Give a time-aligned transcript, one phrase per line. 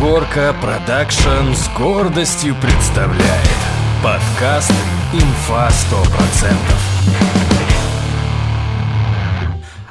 [0.00, 3.58] Горка Продакшн с гордостью представляет
[4.00, 4.72] подкаст
[5.12, 6.54] «Инфа 100%».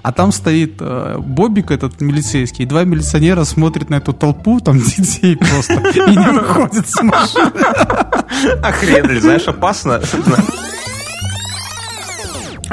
[0.04, 4.80] А там стоит э, Бобик, этот милицейский, и два милиционера смотрят на эту толпу, там
[4.80, 7.52] детей просто, и не выходят с машины.
[8.64, 10.00] Охренели, знаешь, опасно.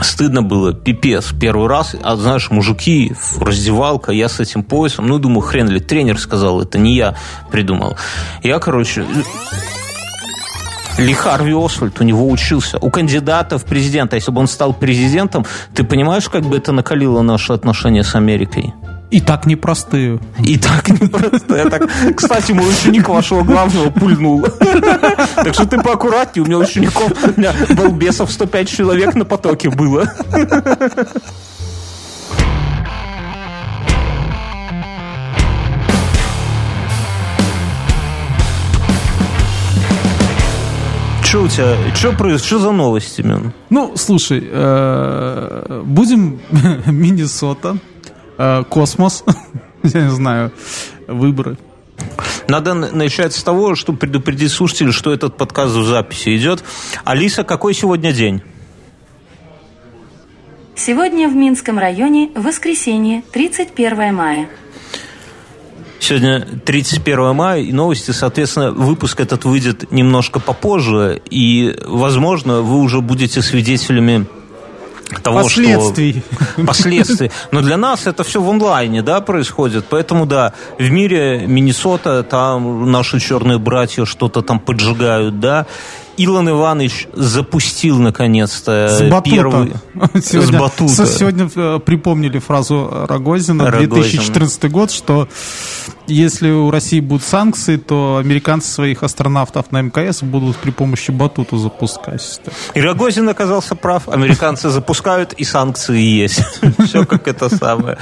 [0.04, 5.40] Стыдно было, пипец, первый раз, а знаешь, мужики, раздевалка, я с этим поясом, ну, думаю,
[5.40, 7.16] хрен ли, тренер сказал, это не я
[7.50, 7.96] придумал.
[8.42, 9.06] Я, короче,
[10.98, 12.78] ли Харви Освальд у него учился.
[12.78, 17.22] У кандидата в президента, если бы он стал президентом, ты понимаешь, как бы это накалило
[17.22, 18.74] наши отношения с Америкой?
[19.14, 20.18] И так непростые.
[20.44, 21.70] И так непростые.
[21.70, 24.42] Так, кстати, мой ученик вашего главного пульнул.
[25.36, 26.42] Так что ты поаккуратнее.
[26.42, 30.12] У меня учеников, у меня балбесов 105 человек на потоке было.
[41.22, 43.52] Что у тебя, что происходит, что за новости, Мин?
[43.70, 46.40] Ну, слушай, э, будем
[46.86, 47.78] Миннесота,
[48.68, 49.24] космос,
[49.82, 50.52] я не знаю,
[51.06, 51.56] выборы.
[52.48, 56.62] Надо начать с того, чтобы предупредить слушателей, что этот подкаст в записи идет.
[57.04, 58.42] Алиса, какой сегодня день?
[60.76, 64.48] Сегодня в Минском районе воскресенье, 31 мая.
[66.00, 73.00] Сегодня 31 мая, и новости, соответственно, выпуск этот выйдет немножко попозже, и, возможно, вы уже
[73.00, 74.26] будете свидетелями
[75.22, 76.22] того, Последствий.
[76.54, 76.64] что...
[76.66, 77.30] Последствий.
[77.50, 79.86] Но для нас это все в онлайне, да, происходит.
[79.88, 85.66] Поэтому, да, в мире Миннесота, там наши черные братья что-то там поджигают, да,
[86.16, 89.30] Илон Иванович запустил наконец-то С батута.
[89.30, 89.72] первый...
[90.22, 91.06] Сегодня, с батута.
[91.06, 93.94] Сегодня э, припомнили фразу Рогозина, Рогозина.
[93.94, 95.28] 2014 год, что
[96.06, 101.56] если у России будут санкции, то американцы своих астронавтов на МКС будут при помощи батута
[101.56, 102.40] запускать.
[102.74, 104.08] И Рогозин оказался прав.
[104.08, 106.42] Американцы запускают, и санкции есть.
[106.84, 107.98] Все как это самое.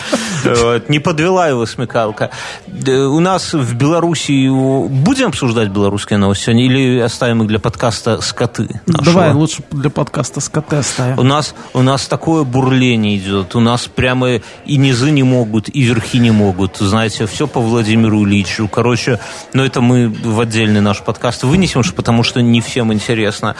[0.89, 2.31] Не подвела его смекалка.
[2.67, 4.49] Э, У нас в Беларуси...
[4.89, 8.81] Будем обсуждать белорусские новости сегодня или оставим их для подкаста «Скоты»?
[8.87, 9.13] нашего?
[9.13, 10.75] Давай лучше для подкаста с КТ
[11.17, 13.55] У нас, у нас такое бурление идет.
[13.55, 14.37] У нас прямо
[14.67, 16.77] и низы не могут, и верхи не могут.
[16.79, 18.69] Знаете, все по Владимиру Ильичу.
[18.69, 19.19] Короче,
[19.53, 23.57] но это мы в отдельный наш подкаст вынесем, потому что не всем интересно.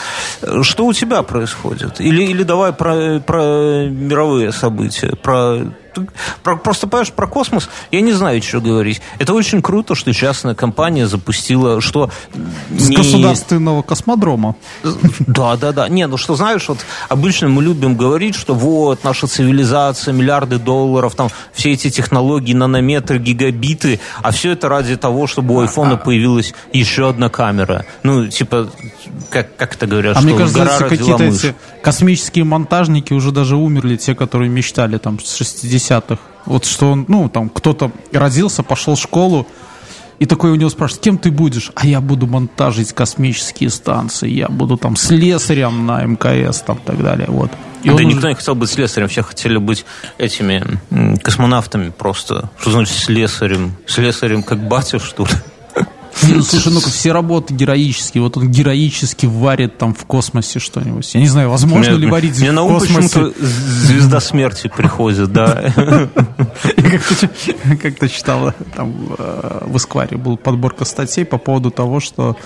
[0.63, 2.01] Что у тебя происходит?
[2.01, 5.73] Или, или давай про, про мировые события, про-
[6.43, 9.01] просто, понимаешь, про космос я не знаю, что говорить.
[9.19, 12.11] Это очень круто, что частная компания запустила, что...
[12.71, 14.57] С не- государственного космодрома.
[15.21, 15.89] да, да, да.
[15.89, 21.15] Не, ну что знаешь, вот обычно мы любим говорить, что вот наша цивилизация, миллиарды долларов,
[21.15, 26.55] там все эти технологии, нанометры, гигабиты, а все это ради того, чтобы у айфона появилась
[26.73, 27.85] еще одна камера.
[28.03, 28.71] Ну, типа,
[29.31, 33.57] как, как это говорят, А что мне кажется, гора какие-то эти космические монтажники уже даже
[33.57, 35.41] умерли, те, которые мечтали там с
[35.91, 36.19] 60-х.
[36.47, 39.47] Вот что он, ну, там кто-то родился, пошел в школу,
[40.19, 41.71] и такой у него спрашивают, кем ты будешь?
[41.75, 47.27] А я буду монтажить космические станции, я буду там слесарем на мкс там так далее.
[47.29, 47.51] Вот.
[47.83, 49.85] И да никто уже- не хотел быть слесарем, все хотели быть
[50.19, 50.63] этими
[51.23, 52.51] космонавтами просто.
[52.61, 53.73] Что значит слесарем?
[53.87, 55.31] Слесарем как батя, что ли?
[56.15, 58.23] Слушай, ну-ка, все работы героические.
[58.23, 61.15] Вот он героически варит там в космосе что-нибудь.
[61.15, 63.09] Я не знаю, возможно ли варить мне в на ум космосе.
[63.09, 65.73] почему-то звезда смерти приходит, да.
[66.77, 72.37] Я как-то, читал, там э, в Эскваре была подборка статей по поводу того, что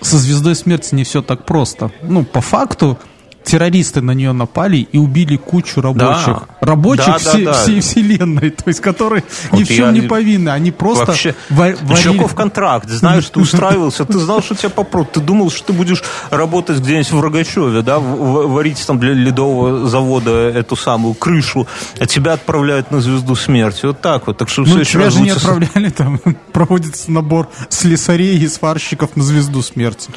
[0.00, 1.90] со звездой смерти не все так просто.
[2.02, 2.98] Ну, по факту,
[3.44, 6.44] террористы на нее напали и убили кучу рабочих.
[6.60, 7.52] Рабочих Да, да, все- да.
[7.52, 9.22] всей вселенной, то есть которые
[9.52, 10.48] ни Вот в чем я- не повинны.
[10.48, 15.12] Они просто Вообще, ва- варили- Чуваков контракт, знаешь, ты устраивался, ты знал, что тебя попрут,
[15.12, 20.30] ты думал, что ты будешь работать где-нибудь в Рогачеве, да, варить там для ледового завода
[20.48, 21.66] эту самую крышу,
[21.98, 23.86] а тебя отправляют на звезду смерти.
[23.86, 24.38] Вот так вот.
[24.38, 26.18] Так что Ну, тебя же не отправляли, там
[26.52, 30.10] проводится набор слесарей и сварщиков на звезду смерти.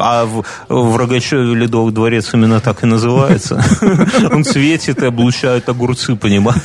[0.00, 3.62] А в, в Рогачеве Ледовый дворец именно так и называется.
[4.32, 6.62] Он светит и облучает огурцы, понимаешь?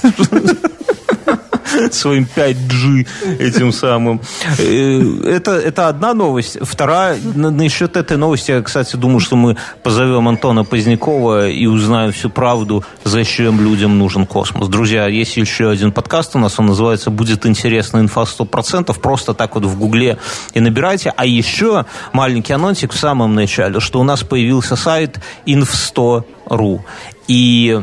[1.92, 3.08] Своим 5G
[3.40, 4.22] этим самым.
[4.60, 6.58] Э, Это, это одна новость.
[6.62, 12.12] Вторая, на- насчет этой новости, я, кстати, думаю, что мы позовем Антона Позднякова и узнаем
[12.12, 14.68] всю правду, зачем людям нужен космос.
[14.68, 19.00] Друзья, есть еще один подкаст у нас, он называется «Будет интересно, инфа 100%».
[19.00, 20.18] Просто так вот в гугле
[20.54, 21.14] и набирайте.
[21.16, 26.86] А еще маленький анонсик в самом начале, что у нас появился сайт inf100 ру.
[27.28, 27.80] И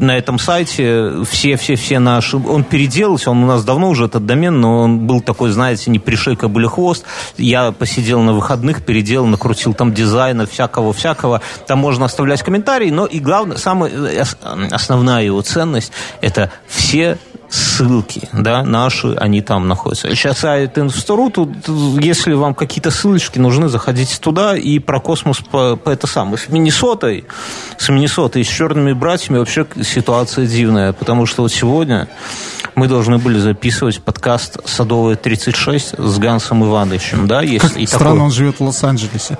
[0.00, 2.36] на этом сайте все-все-все наши...
[2.36, 5.98] Он переделался, он у нас давно уже этот домен, но он был такой, знаете, не
[5.98, 7.04] пришейка были хвост.
[7.38, 11.40] Я посидел на выходных, переделал, накрутил там дизайна, всякого-всякого.
[11.66, 14.24] Там можно оставлять комментарии, но и главное, самая э,
[14.70, 17.18] основная его ценность– это все
[17.52, 20.08] ссылки, да, наши, они там находятся.
[20.14, 21.50] Сейчас сайт Инвестору, тут,
[22.00, 26.38] если вам какие-то ссылочки нужны, заходите туда и про космос по, по это самое.
[26.38, 27.24] С Миннесотой,
[27.76, 32.08] с Миннесотой, с черными братьями вообще ситуация дивная, потому что вот сегодня
[32.74, 38.20] мы должны были записывать подкаст «Садовая 36» с Гансом Ивановичем, да, если странно, такой...
[38.20, 39.36] он живет в Лос-Анджелесе.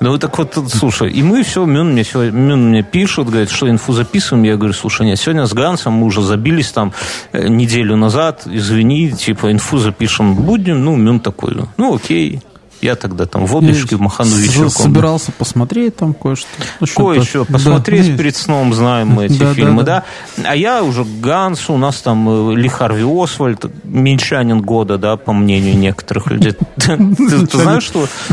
[0.00, 3.70] Ну, так вот, слушай, и мы все, Мюн мне, все, Мюн мне пишет, говорит, что
[3.70, 4.44] инфу записываем.
[4.44, 6.92] Я говорю, слушай, нет, сегодня с Гансом мы уже забились там
[7.32, 10.84] э, неделю назад, извини, типа, инфу запишем будем.
[10.84, 12.42] Ну, Мюн такой, ну, окей.
[12.80, 14.70] Я тогда там в облачке махану вечерком.
[14.70, 16.46] Собирался посмотреть там кое-что.
[16.80, 20.04] Ну, Кое-что посмотреть да, перед сном, знаем мы эти да, фильмы, да,
[20.36, 20.42] да.
[20.42, 20.50] да.
[20.50, 25.32] А я уже Ганс, у нас там э, Ли Харви Освальд, минчанин года, да, по
[25.32, 26.52] мнению некоторых людей.
[26.76, 27.90] Ты знаешь,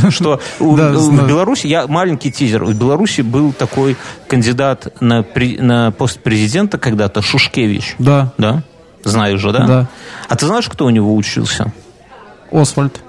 [0.10, 3.96] что в Беларуси, я маленький тизер, в Беларуси был такой
[4.28, 5.24] кандидат на
[5.92, 7.96] пост президента когда-то, Шушкевич.
[8.00, 8.34] Да.
[8.38, 8.64] Да?
[9.04, 9.66] Знаешь же, да?
[9.66, 9.88] Да.
[10.28, 11.72] А ты знаешь, кто у него учился?
[12.52, 13.02] Освальд.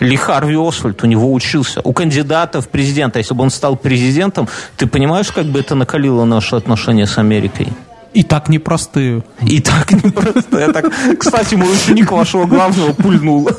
[0.00, 1.80] Ли Харви Освальд у него учился.
[1.84, 6.24] У кандидата в президента, если бы он стал президентом, ты понимаешь, как бы это накалило
[6.24, 7.68] наши отношения с Америкой?
[8.12, 9.24] И так непростые.
[9.42, 10.72] И так непростые.
[10.72, 13.50] Так, кстати, мой ученик вашего главного пульнул.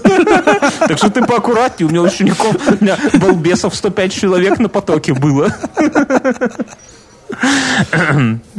[0.80, 1.88] Так что ты поаккуратнее.
[1.88, 5.54] У меня учеников, у меня балбесов 105 человек на потоке было.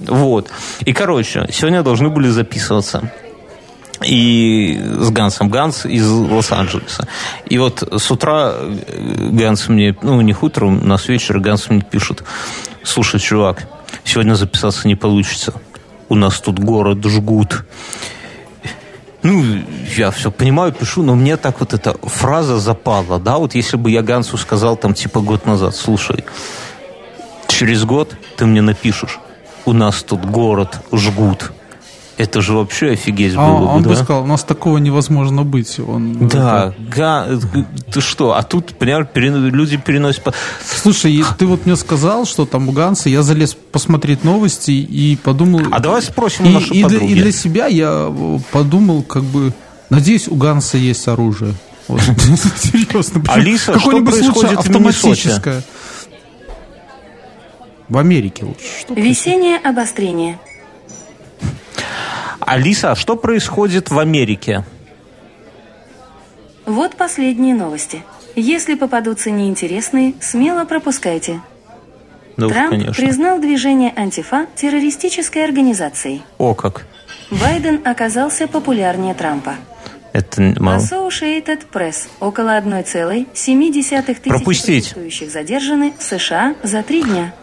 [0.06, 0.50] Вот.
[0.84, 3.10] И, короче, сегодня должны были записываться
[4.04, 5.48] и с Гансом.
[5.48, 7.06] Ганс из Лос-Анджелеса.
[7.46, 11.81] И вот с утра э, Ганс мне, ну, не утром, у нас вечер, Ганс мне
[11.81, 12.22] пишет,
[12.82, 13.69] слушай, чувак,
[14.04, 15.54] сегодня записаться не получится.
[16.08, 17.64] У нас тут город жгут.
[19.22, 19.43] Ну,
[19.96, 23.90] я все понимаю, пишу, но мне так вот эта фраза запала, да, вот если бы
[23.90, 26.25] я Гансу сказал там типа год назад, слушай,
[27.49, 29.19] через год ты мне напишешь,
[29.64, 31.50] у нас тут город жгут.
[32.18, 33.96] Это же вообще офигеть а, было Он бы, да?
[33.96, 35.78] сказал, у нас такого невозможно быть.
[35.78, 36.74] Он, да, это...
[36.96, 37.28] га...
[37.92, 38.32] ты что?
[38.34, 39.48] А тут, понимаешь, перен...
[39.48, 40.34] люди переносят...
[40.64, 45.60] Слушай, ты вот мне сказал, что там у Ганса, я залез посмотреть новости и подумал...
[45.70, 47.12] А давай спросим и, у нашей и, подруги.
[47.12, 48.10] и для себя я
[48.50, 49.52] подумал, как бы,
[49.90, 51.54] надеюсь, у Ганса есть оружие.
[51.86, 52.00] Вот.
[52.56, 53.22] Серьезно.
[53.28, 55.62] Алиса, что происходит автоматическое?
[57.88, 58.64] В Америке лучше.
[58.88, 60.38] Весеннее обострение.
[62.46, 64.64] Алиса, а что происходит в Америке?
[66.64, 68.02] Вот последние новости.
[68.37, 71.40] Если попадутся неинтересные, смело пропускайте.
[72.37, 72.94] Ну, Трамп конечно.
[72.94, 76.22] признал движение антифа террористической организацией.
[76.38, 76.87] О как!
[77.31, 79.56] Байден оказался популярнее Трампа.
[80.12, 80.78] Это мало.
[80.78, 82.08] Associated Press.
[82.20, 83.25] Около 1,7
[83.72, 87.34] тысяч протестующих задержаны в США за три дня.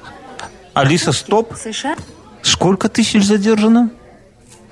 [0.74, 1.56] Алиса, стоп.
[1.56, 1.96] США?
[2.42, 3.90] Сколько тысяч задержано?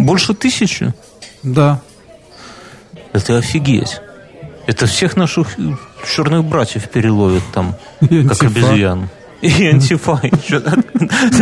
[0.06, 0.94] Больше тысячи?
[1.44, 1.82] Да.
[3.14, 4.00] Это офигеть.
[4.68, 5.58] Это всех наших
[6.08, 9.10] черных братьев переловят там, как обезьян.
[9.42, 10.22] И антифа.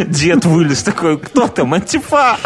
[0.07, 2.38] Дед вылез такой, кто там, антифа?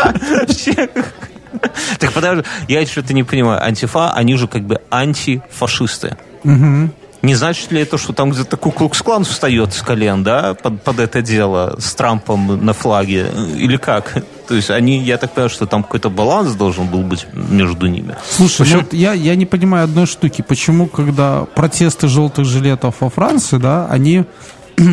[1.99, 3.63] Так подожди, я что-то не понимаю.
[3.63, 6.17] Антифа, они же как бы антифашисты.
[6.43, 6.89] Угу.
[7.23, 11.21] Не значит ли это, что там где-то Куклукс-клан встает с колен, да, под, под это
[11.21, 13.31] дело с Трампом на флаге?
[13.55, 14.25] Или как?
[14.49, 18.17] То есть они, я так понимаю, что там какой-то баланс должен был быть между ними.
[18.29, 18.79] Слушай, общем...
[18.79, 20.41] вот я, я не понимаю одной штуки.
[20.41, 24.25] Почему, когда протесты желтых жилетов во Франции, да, они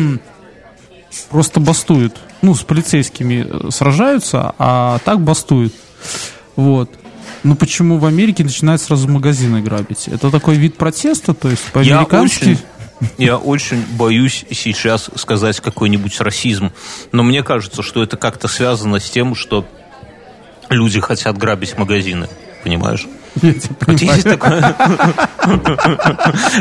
[1.29, 2.15] просто бастуют.
[2.41, 5.73] Ну, с полицейскими э, сражаются, а так бастуют.
[6.55, 6.89] Вот.
[7.43, 10.07] Ну почему в Америке начинают сразу магазины грабить?
[10.07, 12.57] Это такой вид протеста, то есть по-американски...
[13.17, 16.71] Я очень боюсь сейчас сказать какой-нибудь расизм,
[17.11, 19.65] но мне кажется, что это как-то связано с тем, что
[20.69, 22.29] люди хотят грабить магазины,
[22.63, 23.07] понимаешь?
[23.35, 24.75] Вот есть такое...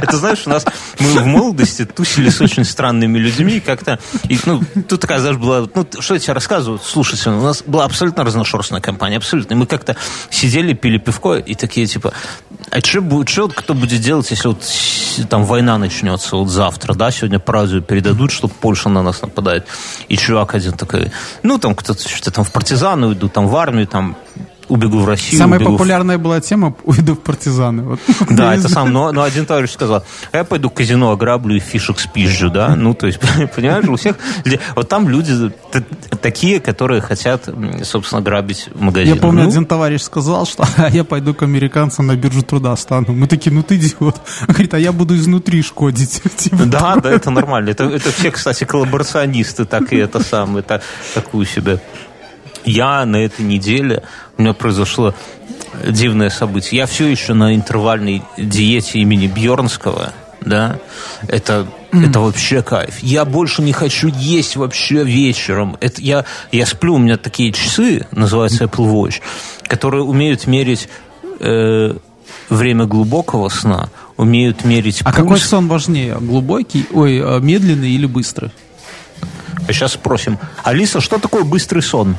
[0.03, 0.65] Это знаешь, у нас
[0.99, 3.99] мы в молодости тусили с очень странными людьми, как-то,
[4.29, 7.85] и, ну, тут такая, знаешь, была, ну, что я тебе рассказываю, слушайте, у нас была
[7.85, 9.97] абсолютно разношерстная компания, абсолютно, и мы как-то
[10.31, 12.13] сидели, пили пивко, и такие, типа,
[12.71, 14.65] а что будет, что кто будет делать, если вот
[15.29, 19.67] там война начнется вот завтра, да, сегодня по радио передадут, что Польша на нас нападает,
[20.09, 21.13] и чувак один такой,
[21.43, 24.17] ну, там кто-то что-то там в партизаны уйдут, там в армию, там
[24.71, 25.39] убегу в Россию.
[25.39, 26.23] Самая популярная в...
[26.23, 27.83] была тема «Уйду в партизаны».
[27.83, 28.01] Вот.
[28.31, 31.59] Да, это сам, но, но один товарищ сказал, «А я пойду в казино ограблю и
[31.59, 33.21] фишек спизжу, да, ну, то есть,
[33.57, 34.17] понимаешь, у всех,
[34.77, 35.53] вот там люди
[36.23, 37.49] такие, которые хотят,
[37.83, 39.15] собственно, грабить магазин.
[39.15, 42.77] Я помню, ну, один товарищ сказал, что «А я пойду к американцам на биржу труда
[42.77, 43.13] стану.
[43.13, 44.21] Мы такие, ну ты идиот.
[44.41, 46.23] Он говорит, а я буду изнутри шкодить.
[46.37, 47.71] Типа да, да, это нормально.
[47.71, 50.83] Это, это все, кстати, коллаборационисты так и это самое, так,
[51.15, 51.81] такую себе.
[52.65, 54.03] Я на этой неделе,
[54.37, 55.15] у меня произошло
[55.87, 56.79] дивное событие.
[56.79, 60.79] Я все еще на интервальной диете имени Бьернского, да,
[61.29, 63.01] это, это вообще кайф.
[63.01, 65.77] Я больше не хочу есть вообще вечером.
[65.81, 69.21] Это я, я сплю, у меня такие часы, называются Apple Watch,
[69.67, 70.89] которые умеют мерить
[71.41, 71.95] э,
[72.49, 78.51] время глубокого сна, умеют мерить А какой сон важнее, глубокий, ой, э, медленный или быстрый?
[79.69, 80.39] А сейчас спросим.
[80.65, 82.17] Алиса, что такое быстрый сон?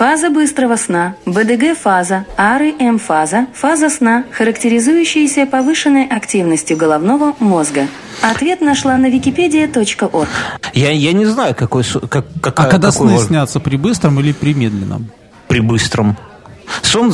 [0.00, 7.86] Фаза быстрого сна, БДГ-фаза, АРы-М-фаза, фаза сна, характеризующаяся повышенной активностью головного мозга.
[8.22, 10.28] Ответ нашла на wikipedia.org.
[10.72, 11.84] Я, я не знаю, какой...
[12.08, 13.26] Как, какая, а когда сны вож...
[13.26, 15.10] снятся, при быстром или при медленном?
[15.48, 16.16] При быстром.
[16.80, 17.12] Сон,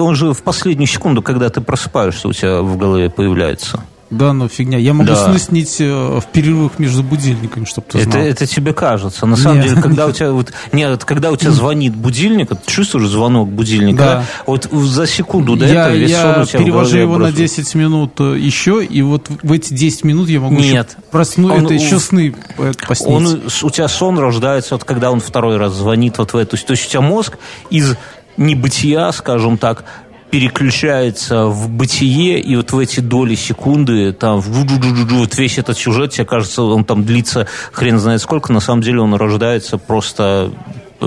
[0.00, 3.82] он же в последнюю секунду, когда ты просыпаешься, у тебя в голове появляется.
[4.16, 4.78] Да, ну фигня.
[4.78, 5.16] Я могу да.
[5.16, 8.24] сны снить э, в перерывах между будильниками, чтобы ты это, знал.
[8.24, 9.26] Это тебе кажется.
[9.26, 9.68] На самом нет.
[9.68, 13.98] деле, когда у тебя вот нет, когда у тебя звонит будильник, ты чувствуешь звонок будильника,
[13.98, 14.24] да.
[14.46, 17.74] вот за секунду до я, этого весь я сон у тебя перевожу его на 10
[17.74, 20.96] минут э, еще, и вот в эти 10 минут я могу нет.
[21.10, 23.08] проснуть, он, это еще сны э, поснить.
[23.08, 26.56] Он, у тебя сон рождается, вот когда он второй раз звонит вот в эту.
[26.56, 27.38] То есть у тебя мозг
[27.70, 27.96] из
[28.36, 29.84] небытия, скажем так,
[30.30, 36.24] переключается в бытие, и вот в эти доли секунды, там, вот весь этот сюжет, тебе
[36.24, 40.50] кажется, он там длится хрен знает сколько, на самом деле он рождается просто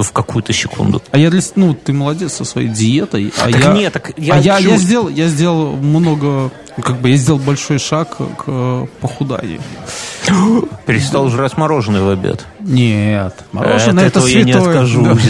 [0.03, 1.01] в какую-то секунду.
[1.11, 1.41] А я для...
[1.55, 3.33] Ну, ты молодец со своей диетой.
[3.37, 3.73] А так я...
[3.73, 4.35] нет, так я...
[4.35, 6.51] А я, я, сделал, я сделал много...
[6.81, 9.61] Как бы я сделал большой шаг к похуданию.
[10.85, 12.45] Перестал жрать мороженое в обед.
[12.59, 14.39] Нет, мороженое От это святое.
[14.39, 15.25] я не откажусь.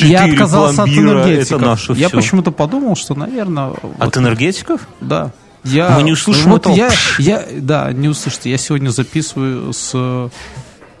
[0.00, 1.96] Я отказался от энергетиков.
[1.96, 3.72] Я почему-то подумал, что, наверное...
[3.98, 4.80] От энергетиков?
[5.00, 5.32] Да.
[5.64, 8.50] Я, Мы не услышим вот Я, я, да, не услышите.
[8.50, 9.90] Я сегодня записываю с,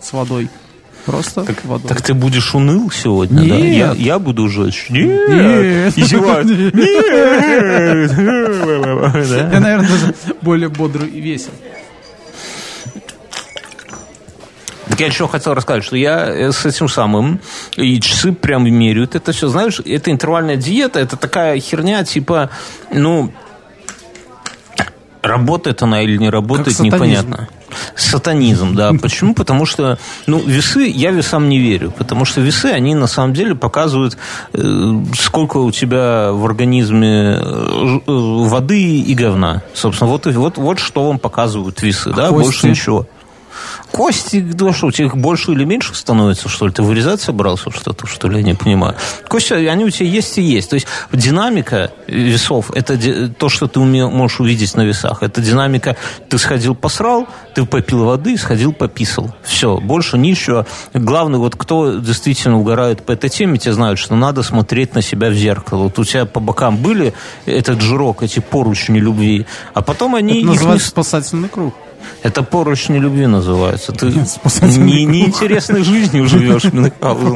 [0.00, 0.48] с водой.
[1.06, 1.88] Просто так, водой.
[1.88, 3.50] Так ты будешь уныл сегодня, Нет.
[3.50, 3.56] да?
[3.56, 4.86] Я, я буду жечь.
[4.88, 5.28] Нет.
[5.28, 5.98] Нет.
[5.98, 6.72] Издеваюсь.
[6.72, 8.12] Нет.
[9.52, 11.52] Я, наверное, даже более бодрый и весел.
[14.88, 17.40] Так я еще хотел рассказать, что я э, с этим самым,
[17.76, 19.48] и часы прям меряют это все.
[19.48, 22.50] Знаешь, это интервальная диета, это такая херня, типа,
[22.92, 23.32] ну,
[25.22, 27.48] работает она или не работает, непонятно.
[27.96, 28.92] Сатанизм, да.
[29.00, 29.34] Почему?
[29.34, 33.54] Потому что, ну, весы, я весам не верю, потому что весы, они на самом деле
[33.54, 34.16] показывают,
[34.52, 39.62] э, сколько у тебя в организме э, воды и говна.
[39.74, 42.44] Собственно, вот, вот, вот что вам показывают весы, а да, кости?
[42.44, 43.06] больше ничего.
[43.92, 46.72] Кости, да что, у тебя их больше или меньше становится, что ли?
[46.72, 48.38] Ты вырезать собрался что-то, что ли?
[48.38, 48.96] Я не понимаю.
[49.28, 50.70] Кости, они у тебя есть и есть.
[50.70, 55.22] То есть динамика весов, это то, что ты можешь увидеть на весах.
[55.22, 55.96] Это динамика,
[56.30, 59.34] ты сходил посрал, ты попил воды, сходил пописал.
[59.42, 60.66] Все, больше ничего.
[60.94, 65.28] Главное, вот кто действительно угорает по этой теме, те знают, что надо смотреть на себя
[65.28, 65.84] в зеркало.
[65.84, 67.12] Вот у тебя по бокам были
[67.44, 70.38] этот жирок, эти поручни любви, а потом они...
[70.38, 70.90] Это называется не...
[70.90, 71.74] спасательный круг.
[72.22, 73.92] Это поручни любви называется.
[73.92, 76.64] Ты не, неинтересной жизнью живешь.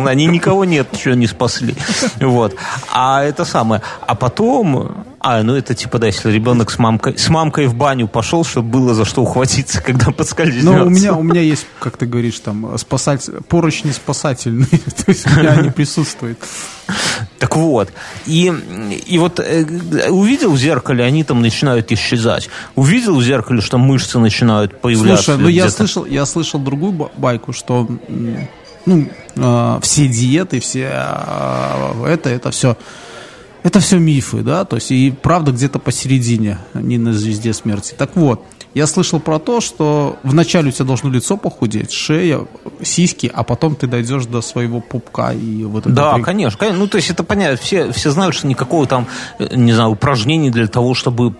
[0.06, 1.74] Они никого нет, что не спасли.
[2.20, 2.54] Вот.
[2.92, 3.82] А это самое.
[4.06, 5.04] А потом...
[5.28, 8.68] А, ну это типа, да, если ребенок с мамкой, с мамкой в баню пошел, чтобы
[8.68, 10.70] было за что ухватиться, когда подскользнется.
[10.70, 14.68] Ну, у меня, у меня есть, как ты говоришь, там, спасать, поручни спасательные.
[15.04, 16.38] То есть у меня они присутствуют.
[17.40, 17.92] Так вот,
[18.26, 18.52] и,
[19.04, 22.48] и вот э, увидел в зеркале, они там начинают исчезать.
[22.76, 25.24] Увидел в зеркале, что мышцы начинают появляться.
[25.24, 27.88] Слушай, ну я слышал, я слышал другую байку, что
[28.86, 32.76] ну, э, все диеты, все э, это, это все
[33.66, 37.94] это все мифы, да, то есть и правда где-то посередине, не на звезде смерти.
[37.98, 38.44] Так вот,
[38.76, 42.40] я слышал про то, что вначале у тебя должно лицо похудеть, шея,
[42.82, 45.94] сиськи, а потом ты дойдешь до своего пупка и вот это.
[45.94, 46.22] Да, при...
[46.22, 46.80] конечно, конечно.
[46.80, 47.56] Ну, то есть это понятно.
[47.56, 49.06] Все, все знают, что никакого там,
[49.38, 51.34] не знаю, упражнений для того, чтобы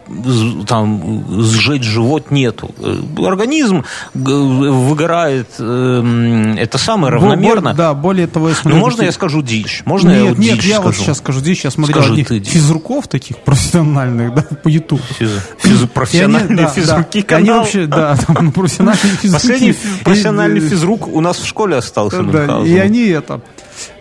[0.67, 2.75] там сжечь живот нету.
[3.19, 7.73] Организм выгорает э, это самое равномерно.
[7.73, 8.67] Бо, да, более того, если...
[8.67, 9.83] Ну, можно я скажу дичь?
[9.85, 10.83] Можно нет, я вот Нет, я скажу?
[10.83, 11.65] вот сейчас скажу дичь.
[11.65, 15.03] Я смотрел Скажи одних физруков таких профессиональных, да, по Ютубу.
[15.19, 15.31] Физ...
[15.59, 15.81] Физ...
[15.93, 17.43] Профессиональные физруки канал.
[17.43, 19.33] Они вообще, да, там профессиональные физруки.
[19.33, 22.23] Последний профессиональный физрук у нас в школе остался.
[22.23, 23.41] Да, и они это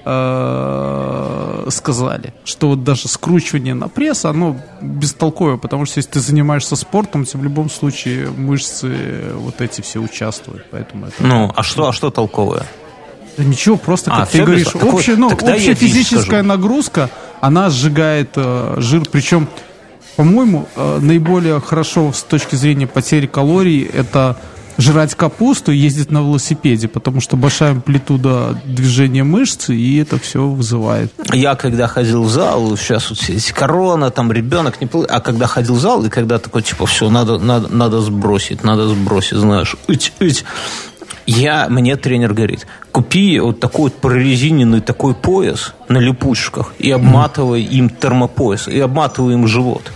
[0.06, 6.76] э, сказали, что вот даже скручивание на пресс, оно бестолковое, потому что если ты занимаешься
[6.76, 11.16] спортом, то в любом случае мышцы вот эти все участвуют, поэтому это...
[11.20, 12.64] Ну, а что, а что толковое?
[13.38, 17.10] Да ничего, просто, а, как ты говоришь, общая, ну, общая физическая нагрузка,
[17.42, 19.50] она сжигает э, жир, причем,
[20.16, 24.38] по-моему, э, наиболее хорошо с точки зрения потери калорий это
[24.78, 30.48] жрать капусту и ездить на велосипеде, потому что большая амплитуда движения мышц, и это все
[30.48, 31.14] вызывает.
[31.34, 35.76] Я когда ходил в зал, сейчас вот эти корона, там ребенок не а когда ходил
[35.76, 40.14] в зал, и когда такой, типа, все, надо, надо, надо сбросить, надо сбросить, знаешь, ить,
[40.20, 40.44] ить.
[41.26, 47.64] Я, мне тренер говорит, купи вот такой вот прорезиненный такой пояс на липучках и обматывай
[47.64, 49.92] им термопояс, и обматывай им живот.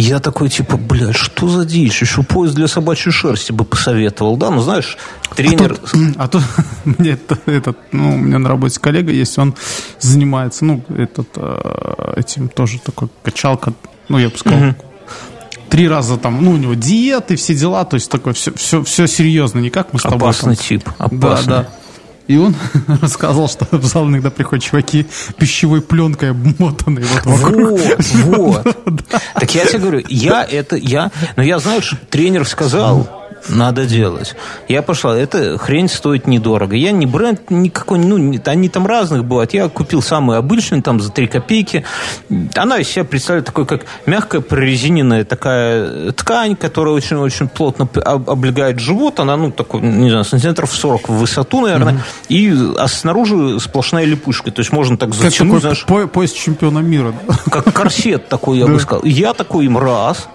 [0.00, 2.02] Я такой, типа, блядь, что за дичь?
[2.02, 4.50] Еще поезд для собачьей шерсти бы посоветовал, да?
[4.50, 4.96] Ну, знаешь,
[5.34, 5.76] тренер...
[6.16, 9.56] А тут, а тут мне этот, ну, у меня на работе коллега есть, он
[9.98, 13.72] занимается, ну, этот, э, этим тоже такой качалка,
[14.08, 14.76] ну, я бы сказал, угу.
[15.68, 19.06] Три раза там, ну, у него диеты, все дела, то есть такое все, все, все
[19.06, 20.18] серьезно, не как мы с тобой.
[20.18, 20.64] Опасный там.
[20.64, 21.46] тип, опасный.
[21.46, 21.68] Да, да.
[22.28, 22.54] И он
[23.00, 25.06] рассказал, что в зал иногда приходят чуваки
[25.38, 27.80] пищевой пленкой обмотанные вот вокруг.
[27.80, 29.06] Вот, вот.
[29.34, 34.34] Так я тебе говорю, я это, я, но я знаю, что тренер сказал, надо делать.
[34.68, 36.76] Я пошла, эта хрень стоит недорого.
[36.76, 39.54] Я не бренд никакой, ну, они там разных бывают.
[39.54, 41.84] Я купил самый обычный, там, за 3 копейки.
[42.54, 49.20] Она из себя представляет такой, как мягкая прорезиненная такая ткань, которая очень-очень плотно облегает живот.
[49.20, 51.94] Она, ну, такой, не знаю, сантиметров 40 в высоту, наверное.
[51.94, 52.02] Угу.
[52.28, 54.50] И а снаружи сплошная липучка.
[54.50, 55.84] То есть можно так затянуть, знаешь...
[55.84, 57.14] По пояс чемпиона мира.
[57.50, 59.04] Как корсет такой, я бы сказал.
[59.04, 60.28] Я такой им раз,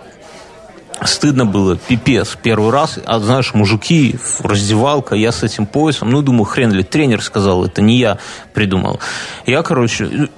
[1.06, 3.00] Стыдно было, пипец, первый раз.
[3.06, 6.10] А знаешь, мужики, раздевалка, я с этим поясом.
[6.10, 8.18] Ну, думаю, хрен ли, тренер сказал, это не я
[8.54, 9.00] придумал.
[9.46, 10.30] Я, короче,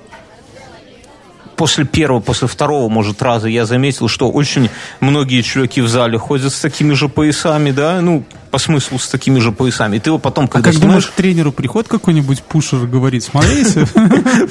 [1.55, 4.69] после первого, после второго, может, раза я заметил, что очень
[4.99, 8.23] многие чуваки в зале ходят с такими же поясами, да, ну,
[8.55, 9.97] по смыслу с такими же поясами.
[9.97, 11.03] И ты его потом, когда а как снимаешь...
[11.03, 13.85] думаешь, к тренеру приходит какой-нибудь пушер говорит, смотрите,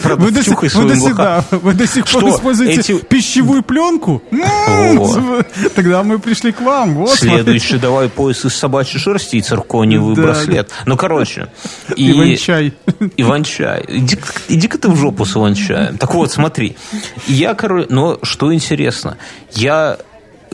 [0.05, 0.43] вы до
[1.87, 4.23] сих пор используете пищевую пленку?
[5.75, 7.07] Тогда мы пришли к вам.
[7.07, 10.71] Следующий давай пояс из собачьей шерсти и циркониевый браслет.
[10.85, 11.49] Ну, короче.
[11.97, 12.75] Иван-чай.
[13.17, 13.87] Иван-чай.
[13.89, 15.97] Иди-ка ты в жопу с Иван-чаем.
[15.97, 16.77] Так вот, смотри.
[17.27, 19.17] Я, короче, но что интересно,
[19.53, 19.97] я...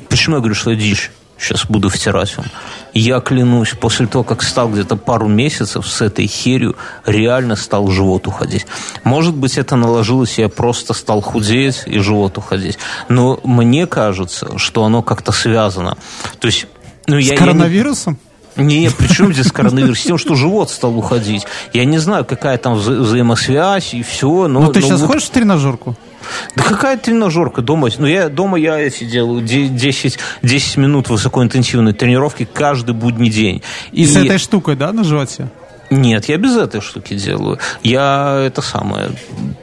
[0.09, 1.11] Почему я говорю, что дичь?
[1.41, 2.47] Сейчас буду втирать вам.
[2.93, 6.77] Я клянусь, после того, как стал где-то пару месяцев с этой херью,
[7.07, 8.67] реально стал живот уходить.
[9.05, 12.79] Может быть, это наложилось, я просто стал худеть и живот уходить.
[13.09, 15.97] Но мне кажется, что оно как-то связано.
[16.41, 16.67] То есть,
[17.07, 18.19] ну, с я, коронавирусом?
[18.57, 18.81] Я не...
[18.81, 19.99] Нет, при чем здесь коронавирус?
[19.99, 21.47] С тем, что живот стал уходить.
[21.73, 24.47] Я не знаю, какая там вза- взаимосвязь и все.
[24.47, 25.07] Но, ну, ты но сейчас вот...
[25.07, 25.97] ходишь в тренажерку?
[26.57, 27.89] Да какая тренажерка дома?
[27.99, 33.63] Ну, я, дома я сидел 10, 10 минут высокоинтенсивной тренировки каждый будний день.
[33.93, 35.49] И, и с этой штукой, да, на животе?
[35.91, 37.59] Нет, я без этой штуки делаю.
[37.83, 39.11] Я это самое,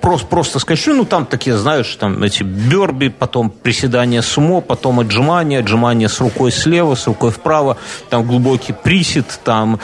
[0.01, 5.59] просто, просто скачу, ну там такие, знаешь, там эти берби, потом приседания сумо, потом отжимания,
[5.59, 7.77] отжимания с рукой слева, с рукой вправо,
[8.09, 9.79] там глубокий присед, там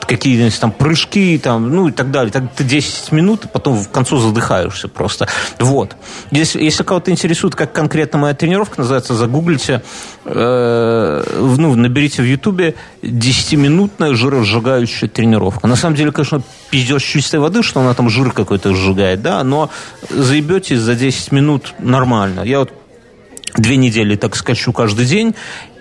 [0.00, 2.32] какие-нибудь там прыжки, там, ну и так далее.
[2.32, 5.28] Так ты 10 минут, потом в концу задыхаешься просто.
[5.60, 5.96] Вот.
[6.32, 9.82] Если, если кого-то интересует, как конкретно моя тренировка называется, загуглите,
[10.24, 15.68] э, ну, наберите в Ютубе 10-минутная жиросжигающая тренировка.
[15.68, 19.70] На самом деле, конечно, пиздешь чистой воды, что она там жир какой-то сжигает, да, но
[20.08, 22.40] заебетесь за 10 минут нормально.
[22.40, 22.72] Я вот
[23.56, 25.34] две недели так скачу каждый день,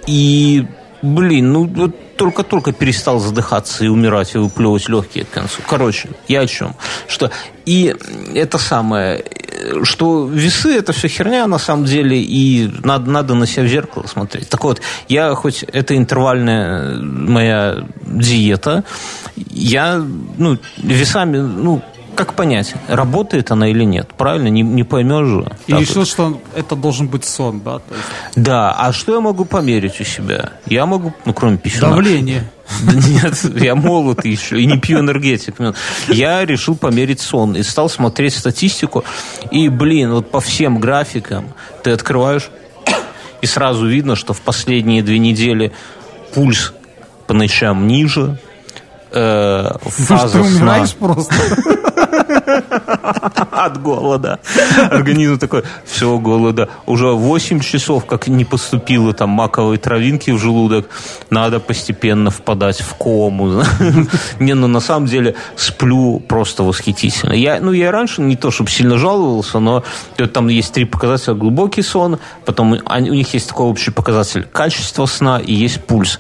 [0.06, 0.66] и
[1.04, 5.62] Блин, ну вот только-только перестал задыхаться и умирать, и выплевывать легкие к концу.
[5.68, 6.76] Короче, я о чем?
[7.10, 7.30] Что
[7.66, 7.94] и
[8.34, 9.26] это самое,
[9.84, 14.08] что весы это все херня на самом деле, и надо, надо на себя в зеркало
[14.08, 14.48] смотреть.
[14.48, 18.86] Так вот, я хоть это интервальная моя диета,
[19.36, 20.02] я
[20.38, 21.82] ну, весами, ну,
[22.16, 24.10] как понять, работает она или нет?
[24.18, 25.52] Правильно, не, не поймешь же.
[25.68, 26.08] И решил, вот.
[26.08, 27.80] что это должен быть сон, да?
[27.80, 28.08] То есть...
[28.36, 30.54] Да, а что я могу померить у себя?
[30.66, 31.96] Я могу, ну, кроме пищевого.
[31.96, 32.50] Давление.
[32.84, 35.56] Да нет, я молод еще и не пью энергетик.
[36.08, 39.04] Я решил померить сон и стал смотреть статистику.
[39.52, 42.50] И, блин, вот по всем графикам ты открываешь,
[43.42, 45.74] и сразу видно, что в последние две недели
[46.34, 46.74] пульс
[47.28, 48.40] по ночам ниже,
[49.12, 51.08] э, фаза ты умираешь сна...
[51.08, 51.36] просто?
[53.52, 54.40] От голода.
[54.92, 56.70] Организм такой, все, голода.
[56.86, 60.90] Уже 8 часов, как не поступило там маковой травинки в желудок,
[61.30, 63.64] надо постепенно впадать в кому.
[64.40, 67.34] Не, ну на самом деле сплю просто восхитительно.
[67.34, 69.84] Я, ну, я раньше не то, чтобы сильно жаловался, но
[70.34, 71.34] там есть три показателя.
[71.36, 76.20] Глубокий сон, потом у них есть такой общий показатель качества сна и есть пульс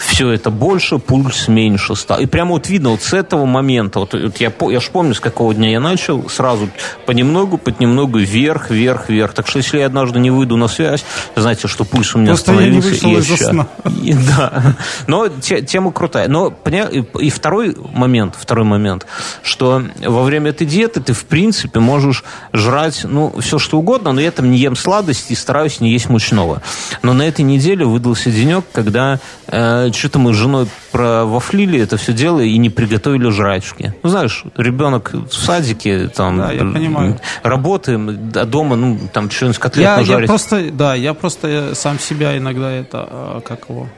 [0.00, 2.20] все это больше, пульс меньше стал.
[2.20, 5.20] И прямо вот видно вот с этого момента, вот, вот я, я же помню, с
[5.20, 6.68] какого дня я начал, сразу
[7.06, 9.34] понемногу, понемногу вверх, вверх, вверх.
[9.34, 11.04] Так что если я однажды не выйду на связь,
[11.36, 12.88] знаете, что пульс у меня Просто остановился.
[13.06, 13.68] Я не вышел из сна.
[14.02, 14.74] И, да.
[15.06, 16.28] Но те, тема крутая.
[16.28, 19.06] Но и, и второй момент, второй момент,
[19.42, 24.20] что во время этой диеты ты, в принципе, можешь жрать, ну, все что угодно, но
[24.20, 26.62] я там не ем сладости и стараюсь не есть мучного.
[27.02, 32.12] Но на этой неделе выдался денек, когда э, что-то мы с женой провафлили это все
[32.12, 33.94] дело и не приготовили жрачки.
[34.02, 37.20] Ну, знаешь, ребенок в садике, там, да, я понимаю.
[37.42, 40.22] работаем, а дома, ну, там, что-нибудь котлет я, нажарить.
[40.22, 43.88] Я просто, да, я просто сам себя иногда это, а, как его,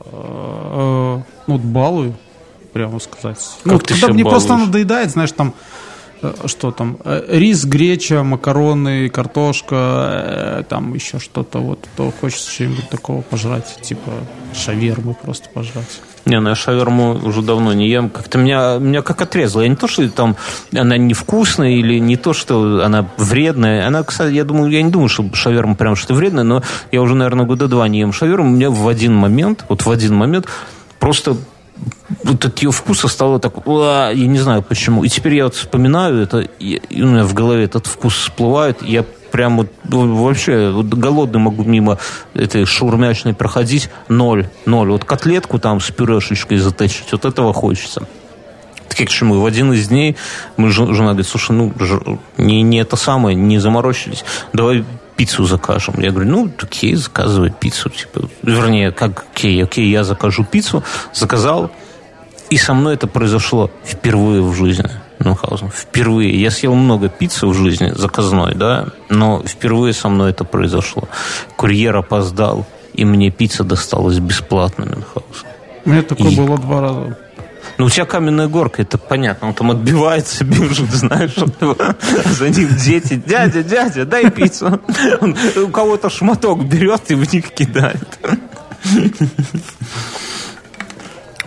[0.00, 2.14] а, ну, балую,
[2.72, 3.38] прямо сказать.
[3.64, 4.44] Как ну, когда мне балуешь?
[4.44, 5.71] просто надоедает, знаешь, там, Э,
[6.46, 9.76] что там, э, рис, греча, макароны, картошка,
[10.60, 14.10] э, там еще что-то, вот, то хочется что-нибудь такого пожрать, типа
[14.54, 16.00] шавермы просто пожрать.
[16.24, 18.08] Не, ну я шаверму уже давно не ем.
[18.08, 19.62] Как-то меня, меня как отрезало.
[19.62, 20.36] Я не то, что там
[20.72, 23.86] она невкусная или не то, что она вредная.
[23.86, 27.14] Она, кстати, я думаю, я не думаю, что шаверма прям что-то вредное, но я уже,
[27.14, 28.50] наверное, года два не ем шаверму.
[28.50, 30.46] У меня в один момент, вот в один момент
[31.00, 31.36] просто
[32.24, 35.04] вот от ее вкуса стало так, я не знаю почему.
[35.04, 38.92] И теперь я вот вспоминаю это, и у меня в голове этот вкус всплывает, и
[38.92, 41.98] я прям вот ну, вообще вот голодный могу мимо
[42.34, 44.90] этой шаурмячной проходить, ноль, ноль.
[44.90, 48.06] Вот котлетку там с пюрешечкой затащить, вот этого хочется.
[48.88, 49.40] Так к чему?
[49.40, 50.16] В один из дней
[50.58, 51.72] мы, жена говорит, слушай, ну,
[52.36, 54.84] не, не это самое, не заморочились, давай
[55.16, 55.94] пиццу закажем.
[55.98, 57.90] Я говорю, ну, окей, заказывай пиццу.
[57.90, 60.82] Типа, вернее, как, окей, окей, я закажу пиццу.
[61.12, 61.70] Заказал.
[62.50, 64.90] И со мной это произошло впервые в жизни.
[65.18, 65.70] Мюнхгаузен.
[65.70, 66.40] Впервые.
[66.40, 71.08] Я съел много пиццы в жизни, заказной, да, но впервые со мной это произошло.
[71.56, 75.46] Курьер опоздал, и мне пицца досталась бесплатно, Мюнхгаузен.
[75.84, 76.36] У меня такое и...
[76.36, 77.18] было два раза.
[77.78, 79.48] Ну, у тебя каменная горка, это понятно.
[79.48, 81.34] Он там отбивается, бежит, знаешь,
[82.38, 83.22] за ним дети.
[83.26, 84.80] Дядя, дядя, дай пиццу.
[85.20, 88.18] Он у кого-то шматок берет и в них кидает.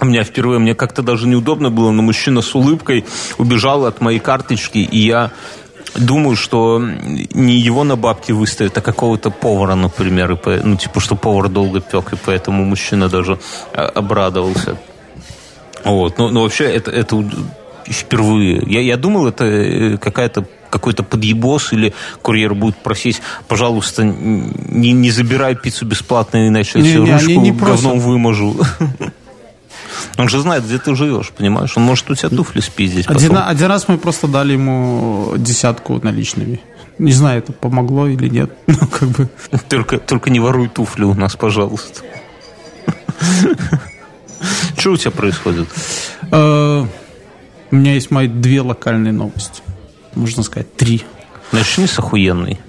[0.02, 3.06] У меня впервые, мне как-то даже неудобно было, но мужчина с улыбкой
[3.38, 5.32] убежал от моей карточки, и я
[5.96, 11.16] думаю, что не его на бабки выставят, а какого-то повара, например, и ну, типа, что
[11.16, 13.40] повар долго пек, и поэтому мужчина даже
[13.74, 14.78] а, обрадовался.
[15.86, 16.18] Вот.
[16.18, 17.24] Ну, ну вообще, это, это
[17.86, 18.64] впервые.
[18.66, 25.10] Я, я думал, это э, какая-то какой-то подъебос или курьер будет просить, пожалуйста, не, не
[25.10, 28.58] забирай пиццу бесплатно, иначе не, я не, ручку не говном выможу.
[30.18, 31.78] Он же знает, где ты живешь, понимаешь?
[31.78, 33.08] Он может у тебя туфли спиздить.
[33.08, 36.60] Один, один раз мы просто дали ему десятку наличными.
[36.98, 38.52] Не знаю, это помогло или нет.
[38.68, 39.30] Ну, как бы.
[39.70, 42.02] Только, только не воруй туфли у нас, пожалуйста.
[44.78, 45.68] Что у тебя происходит?
[46.32, 46.86] Э,
[47.72, 49.62] у меня есть мои две локальные новости.
[50.14, 51.04] Можно сказать, три.
[51.52, 52.60] Начни с охуенной.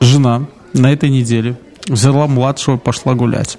[0.00, 1.56] Жена на этой неделе
[1.86, 3.58] взяла младшего, пошла гулять.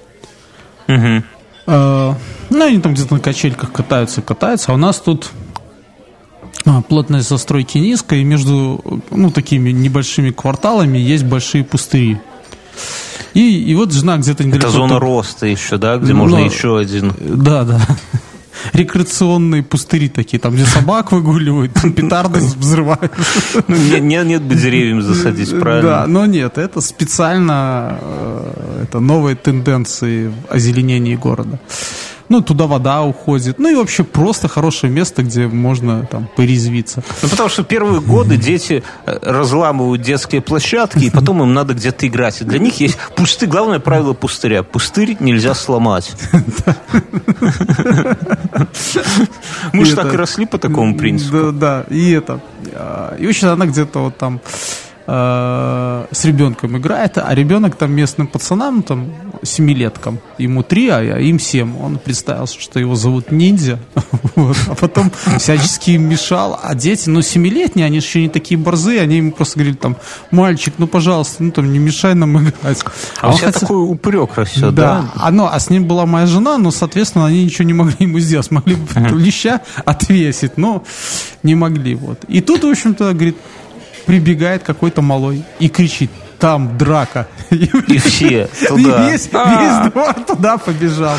[0.88, 1.24] Угу.
[1.66, 5.30] Ну, они там где-то на качельках катаются, катаются, а у нас тут
[6.64, 12.20] а, плотность застройки низкая, и между ну, такими небольшими кварталами есть большие пустыри.
[13.36, 14.68] И, и вот жена где-то недалеко...
[14.68, 14.98] Это зона там...
[14.98, 16.20] роста еще, да, где Но...
[16.20, 17.12] можно еще один...
[17.20, 17.80] Да, да.
[18.72, 23.12] Рекреационные пустыри такие, там, где собак выгуливают, там петарды взрывают.
[23.68, 25.90] Ну, нет, нет бы деревьям засадить, правильно?
[25.90, 31.60] Да, но нет, это специально, э, это новые тенденции в озеленении города
[32.28, 33.58] ну, туда вода уходит.
[33.58, 37.02] Ну и вообще просто хорошее место, где можно там порезвиться.
[37.22, 42.06] Ну, потому что первые годы дети э, разламывают детские площадки, и потом им надо где-то
[42.06, 42.40] играть.
[42.40, 43.48] И для них есть пустырь.
[43.48, 44.62] Главное правило пустыря.
[44.62, 46.12] Пустырь нельзя сломать.
[49.72, 51.52] Мы же так и росли по такому принципу.
[51.52, 51.84] Да.
[51.90, 52.40] И это.
[52.72, 54.40] А, и очень она где-то вот там
[55.08, 60.18] Э, с ребенком играет, а ребенок там местным пацанам там семилеткам.
[60.38, 61.76] Ему три, а им семь.
[61.80, 63.78] Он представился, что его зовут Ниндзя.
[64.34, 64.56] вот.
[64.68, 66.58] А потом всячески им мешал.
[66.62, 69.96] А дети, ну, семилетние, они еще не такие борзые, они ему просто говорили там,
[70.30, 72.84] мальчик, ну, пожалуйста, ну, там, не мешай нам играть.
[73.20, 73.60] А, а у тебя хотел...
[73.60, 75.02] такой упрек растет, да?
[75.02, 75.10] Да.
[75.16, 78.18] А, ну, а с ним была моя жена, но, соответственно, они ничего не могли ему
[78.20, 78.50] сделать.
[78.50, 78.86] Могли бы
[79.18, 80.84] леща отвесить, но
[81.42, 81.94] не могли.
[81.94, 82.24] Вот.
[82.28, 83.36] И тут, в общем-то, говорит,
[84.06, 87.26] прибегает какой-то малой и кричит, там драка.
[87.50, 89.08] И все туда.
[89.08, 89.82] И весь, а.
[89.84, 91.16] весь двор туда побежал.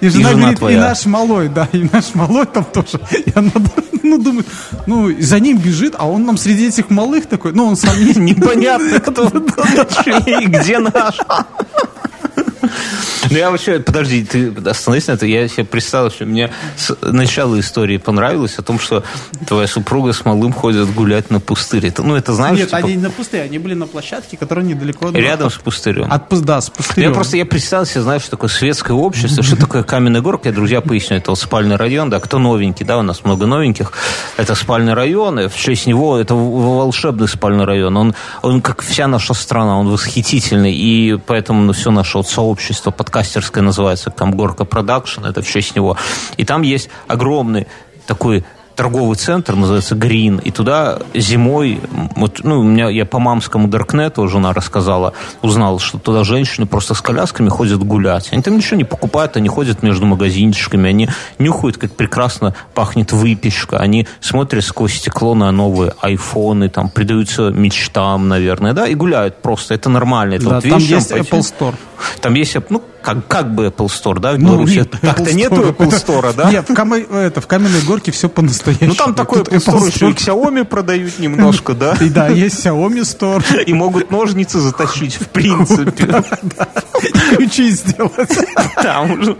[0.00, 0.76] И жена, и жена говорит, твоя.
[0.76, 3.00] и наш малой, да, и наш малой там тоже.
[3.10, 3.50] И она,
[4.02, 4.46] ну, думает,
[4.86, 9.00] ну, за ним бежит, а он нам среди этих малых такой, ну, он сам непонятно,
[9.00, 11.18] кто, где наш.
[13.30, 15.26] Ну я вообще, подожди, ты остановись на это.
[15.26, 19.04] Я себе представил, что мне с начала истории понравилось о том, что
[19.46, 21.92] твоя супруга с малым ходят гулять на пустыре.
[21.98, 22.58] Ну, это знаешь...
[22.58, 22.78] Нет, типа...
[22.78, 25.10] они на пустыре, они были на площадке, которая недалеко...
[25.10, 25.54] Рядом от...
[25.54, 26.12] с пустырем.
[26.12, 27.10] От, да, с пустырем.
[27.10, 30.42] Я просто я представил себе, знаешь, что такое светское общество, что такое каменный город.
[30.44, 33.92] Я, друзья, поясню, это вот спальный район, да, кто новенький, да, у нас много новеньких.
[34.36, 37.96] Это спальный район, и в честь него это волшебный спальный район.
[37.96, 42.55] Он, он как вся наша страна, он восхитительный, и поэтому ну, все наше вот сообщество
[42.56, 45.96] под подкастерская называется, Камгорка Продакшн, это в честь него.
[46.36, 47.66] И там есть огромный
[48.06, 48.44] такой
[48.76, 51.80] торговый центр, называется Грин, и туда зимой,
[52.14, 56.94] вот, ну, у меня, я по мамскому Даркнету, жена рассказала, узнал, что туда женщины просто
[56.94, 58.28] с колясками ходят гулять.
[58.32, 61.08] Они там ничего не покупают, они ходят между магазинчиками, они
[61.38, 68.28] нюхают, как прекрасно пахнет выпечка, они смотрят сквозь стекло на новые айфоны, там, предаются мечтам,
[68.28, 70.34] наверное, да, и гуляют просто, это нормально.
[70.34, 71.10] Это да, вот там есть.
[71.10, 71.74] Apple Store.
[72.20, 74.82] Там есть, ну, как, как бы Apple Store, да, в ну, Беларуси?
[74.82, 76.50] Так-то нету Apple Store, да?
[76.50, 78.88] Нет, в, Кама, это, в Каменной Горке все по-настоящему.
[78.88, 81.96] Ну, там такой Apple Store еще и Xiaomi продают немножко, да?
[82.00, 83.62] И да, есть Xiaomi Store.
[83.62, 86.24] И могут ножницы затащить, в принципе.
[87.36, 88.36] Ключи сделать.
[88.82, 89.36] Там уже.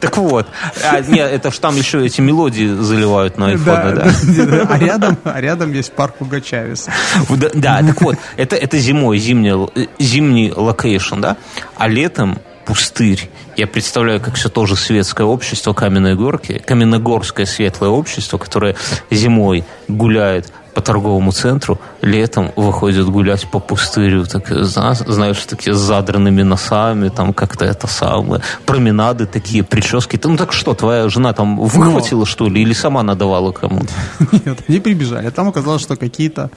[0.00, 0.46] Так вот.
[0.82, 4.46] А, нет, это ж там еще эти мелодии заливают на iPhone, да?
[4.46, 4.66] да.
[4.70, 6.90] А рядом, а рядом есть парк у Гачависа.
[7.28, 9.52] Да, да, так вот, это, это зимой, зимний,
[9.98, 11.36] зимний location, да?
[11.76, 13.30] А летом пустырь.
[13.56, 18.76] Я представляю, как все тоже светское общество Каменной Горки, Каменногорское светлое общество, которое
[19.10, 26.42] зимой гуляет по торговому центру, летом выходят гулять по пустырю, так, знаешь, такие с задранными
[26.42, 30.20] носами, там как-то это самое, променады такие, прически.
[30.22, 32.26] Ну так что, твоя жена там выхватила, Но...
[32.26, 33.92] что ли, или сама надавала кому-то?
[34.44, 35.30] Нет, они прибежали.
[35.30, 36.50] Там оказалось, что какие-то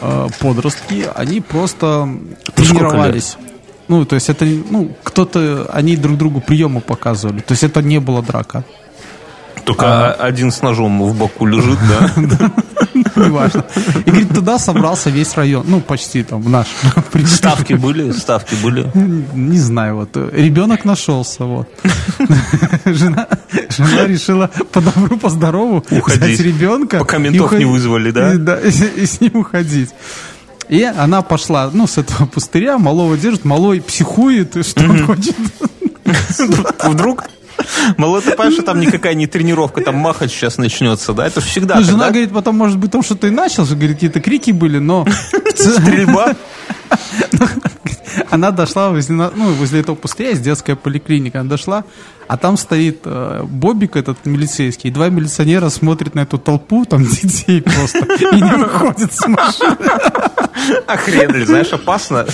[0.00, 2.08] э, подростки, они просто
[2.54, 3.36] тренировались.
[3.90, 7.40] Ну, то есть это, ну, кто-то, они друг другу приемы показывали.
[7.40, 8.62] То есть это не было драка.
[9.64, 10.12] Только а...
[10.12, 12.52] один с ножом в боку лежит, да?
[13.16, 13.64] Неважно.
[14.06, 15.64] И говорит, туда собрался весь район.
[15.66, 16.68] Ну, почти там, наш.
[17.26, 18.12] Ставки были?
[18.12, 18.86] Ставки были?
[19.34, 20.16] Не знаю, вот.
[20.32, 21.68] Ребенок нашелся, вот.
[22.84, 23.26] Жена,
[23.70, 27.00] жена решила по добру, по здорову взять ребенка.
[27.00, 28.34] Пока ментов не вызвали, да?
[28.36, 29.90] Да, и с ним уходить.
[30.70, 35.36] И она пошла, ну, с этого пустыря, малого держит, малой психует, что он хочет.
[36.84, 37.24] Вдруг
[37.98, 41.26] Малой, ты понимаешь, что там никакая не тренировка, там махать сейчас начнется, да?
[41.26, 44.50] Это всегда ну, Жена говорит, потом, может быть, том, что ты начал, говорит, какие-то крики
[44.50, 45.06] были, но...
[45.54, 46.36] Стрельба?
[48.30, 51.84] Она дошла возле, ну, возле этого пустыря, есть детская поликлиника, она дошла,
[52.26, 57.04] а там стоит э, Бобик этот милицейский, и два милиционера смотрят на эту толпу, там
[57.04, 59.76] детей просто, и не выходят с машины.
[60.86, 62.26] Охренели, знаешь, опасно.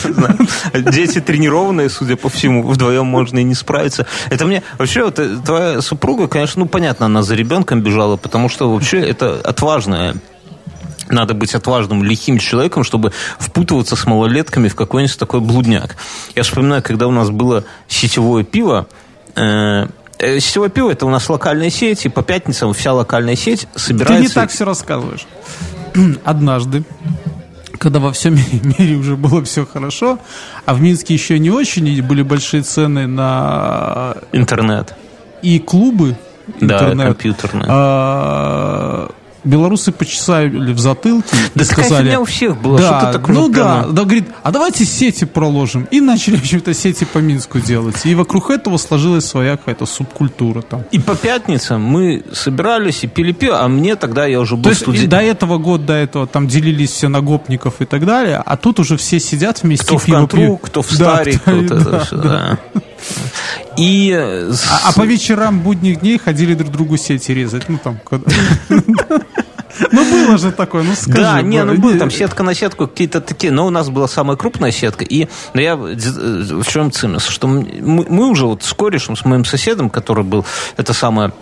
[0.74, 4.06] Дети тренированные, судя по всему, вдвоем можно и не справиться.
[4.30, 4.62] Это мне...
[4.78, 9.00] Вообще, вот э, твоя супруга, конечно, ну, понятно, она за ребенком бежала, потому что вообще
[9.00, 10.16] это отважная
[11.08, 15.96] надо быть отважным, лихим человеком, чтобы впутываться с малолетками в какой-нибудь такой блудняк.
[16.34, 18.86] Я вспоминаю, когда у нас было сетевое пиво,
[19.34, 19.86] э,
[20.18, 24.16] э Сетевое пиво это у нас локальная сеть, и по пятницам вся локальная сеть собирается.
[24.16, 25.26] Ты не так все рассказываешь.
[26.24, 26.84] Однажды
[27.78, 28.34] когда во всем
[28.78, 30.18] мире уже было все хорошо,
[30.64, 34.16] а в Минске еще не очень, и были большие цены на...
[34.32, 34.94] Интернет.
[35.42, 36.16] И клубы.
[36.60, 37.06] Да, интернет.
[37.06, 37.66] компьютерные.
[37.68, 39.10] А,
[39.46, 42.14] белорусы почесали в затылке да и сказали...
[42.16, 45.86] у всех была, да, что так Ну да, да, говорит, а давайте сети проложим.
[45.90, 48.04] И начали что-то сети по Минску делать.
[48.04, 50.84] И вокруг этого сложилась своя какая-то субкультура там.
[50.90, 54.68] И по пятницам мы собирались и пили пиво, а мне тогда я уже был То
[54.70, 55.08] есть студент.
[55.08, 58.80] до этого года, до этого там делились все на гопников и так далее, а тут
[58.80, 59.86] уже все сидят вместе.
[59.86, 62.58] Кто в контру, кто в старик, да, кто, да, это да.
[63.76, 64.12] И...
[64.12, 64.50] А,
[64.84, 67.68] а по вечерам будних дней ходили друг другу сети резать.
[67.68, 68.00] Ну, там,
[69.92, 71.20] Ну, было же такое, ну скажи.
[71.20, 74.36] Да, не, ну было там сетка на сетку, какие-то такие, но у нас была самая
[74.36, 79.16] крупная сетка, и но я в чем цимис, что мы, мы уже вот с корешем,
[79.16, 80.44] с моим соседом, который был,
[80.76, 81.32] это самое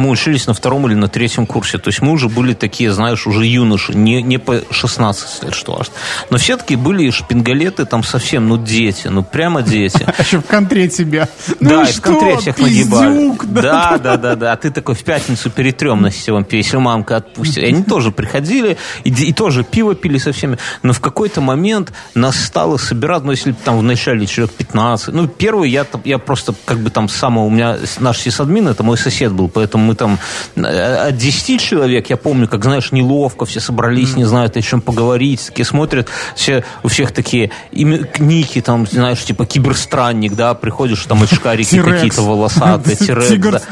[0.00, 1.78] мы учились на втором или на третьем курсе.
[1.78, 5.72] То есть мы уже были такие, знаешь, уже юноши, не, не по 16 лет, что
[5.72, 5.94] важно.
[6.30, 10.06] Но все-таки были шпингалеты там совсем, ну, дети, ну, прямо дети.
[10.20, 11.28] А еще в контре тебя.
[11.60, 13.32] Ну да, и в контре всех нагибали.
[13.44, 14.52] Да, да, да, да.
[14.52, 17.58] А ты такой в пятницу перетрем на сетевом пиве, если мамка отпустит.
[17.58, 20.58] И они тоже приходили и, и тоже пиво пили со всеми.
[20.82, 25.14] Но в какой-то момент нас стало собирать, ну, если там в начале человек 15.
[25.14, 28.98] Ну, первый я, я просто как бы там самого, у меня наш сисадмин, это мой
[28.98, 30.18] сосед был, поэтому мы там
[30.54, 34.80] э, от 10 человек, я помню, как, знаешь, неловко, все собрались, не знают о чем
[34.80, 41.22] поговорить, такие смотрят, все, у всех такие ники, там, знаешь, типа киберстранник, да, приходишь, там
[41.22, 43.64] очкарики какие-то волосатые, тирекс.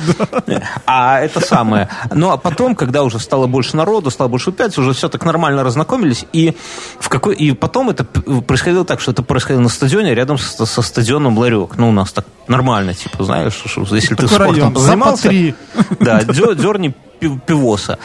[0.86, 1.88] А это самое.
[2.12, 5.62] Ну, а потом, когда уже стало больше народу, стало больше пять, уже все так нормально
[5.62, 6.56] разнакомились, и,
[6.98, 10.82] в какой, и потом это происходило так, что это происходило на стадионе, рядом со, со
[10.82, 11.76] стадионом Ларек.
[11.76, 14.74] Ну, у нас так нормально, типа, знаешь, что, если ты спортом район.
[14.74, 15.30] позанимался...
[16.08, 16.94] Да, дерни
[17.46, 17.98] пивоса.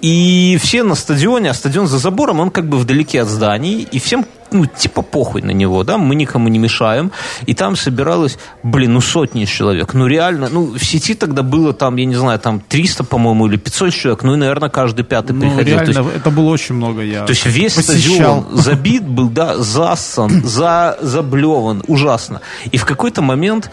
[0.00, 3.98] И все на стадионе, а стадион за забором, он как бы вдалеке от зданий, и
[3.98, 7.12] всем ну, типа похуй на него, да, мы никому не мешаем.
[7.46, 9.94] И там собиралось, блин, ну сотни человек.
[9.94, 13.56] Ну реально, ну в сети тогда было там, я не знаю, там 300, по-моему, или
[13.56, 14.22] 500 человек.
[14.22, 15.78] Ну и, наверное, каждый пятый ну, приходил.
[15.78, 17.02] Реально, есть, это было очень много.
[17.02, 18.42] Я то есть весь посещал.
[18.42, 22.40] стадион забит был, да, зассан, за, заблеван, ужасно.
[22.72, 23.70] И в какой-то момент,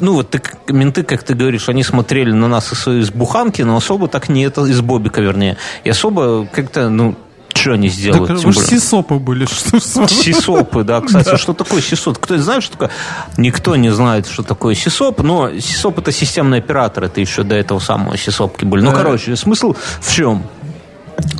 [0.00, 4.08] ну вот ты, менты, как ты говоришь, они смотрели на нас из буханки, но особо
[4.08, 5.56] так не это, из бобика, вернее.
[5.84, 7.16] И особо как-то, ну,
[7.54, 8.28] что они сделают?
[8.28, 9.46] Так вы же сисопы были.
[9.50, 11.00] Что сисопы, да.
[11.00, 11.36] Кстати, да.
[11.36, 12.18] что такое сисоп?
[12.18, 12.90] Кто знает, что такое?
[13.36, 17.78] Никто не знает, что такое сисоп, но сисоп это системный оператор, это еще до этого
[17.78, 18.82] самого сисопки были.
[18.82, 18.96] Ну, да.
[18.96, 20.44] короче, смысл в чем?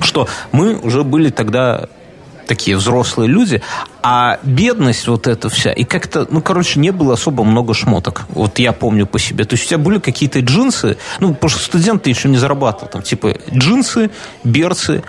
[0.00, 1.88] Что мы уже были тогда
[2.46, 3.62] такие взрослые люди,
[4.02, 8.26] а бедность вот эта вся, и как-то, ну, короче, не было особо много шмоток.
[8.28, 9.44] Вот я помню по себе.
[9.44, 12.88] То есть у тебя были какие-то джинсы, ну, потому что студент ты еще не зарабатывал,
[12.88, 14.10] там, типа, джинсы,
[14.44, 15.02] берцы,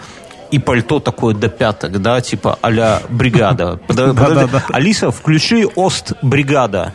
[0.52, 3.80] и пальто такое до пяток, да, типа а-ля бригада.
[4.70, 6.94] Алиса, включи Ост бригада.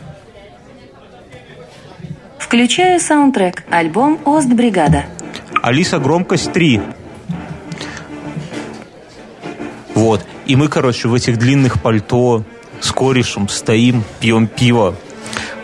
[2.39, 3.63] Включаю саундтрек.
[3.69, 5.05] Альбом Ост бригада.
[5.61, 6.81] Алиса, громкость 3.
[9.93, 10.25] Вот.
[10.47, 12.43] И мы, короче, в этих длинных пальто
[12.79, 14.95] с корешем стоим, пьем пиво.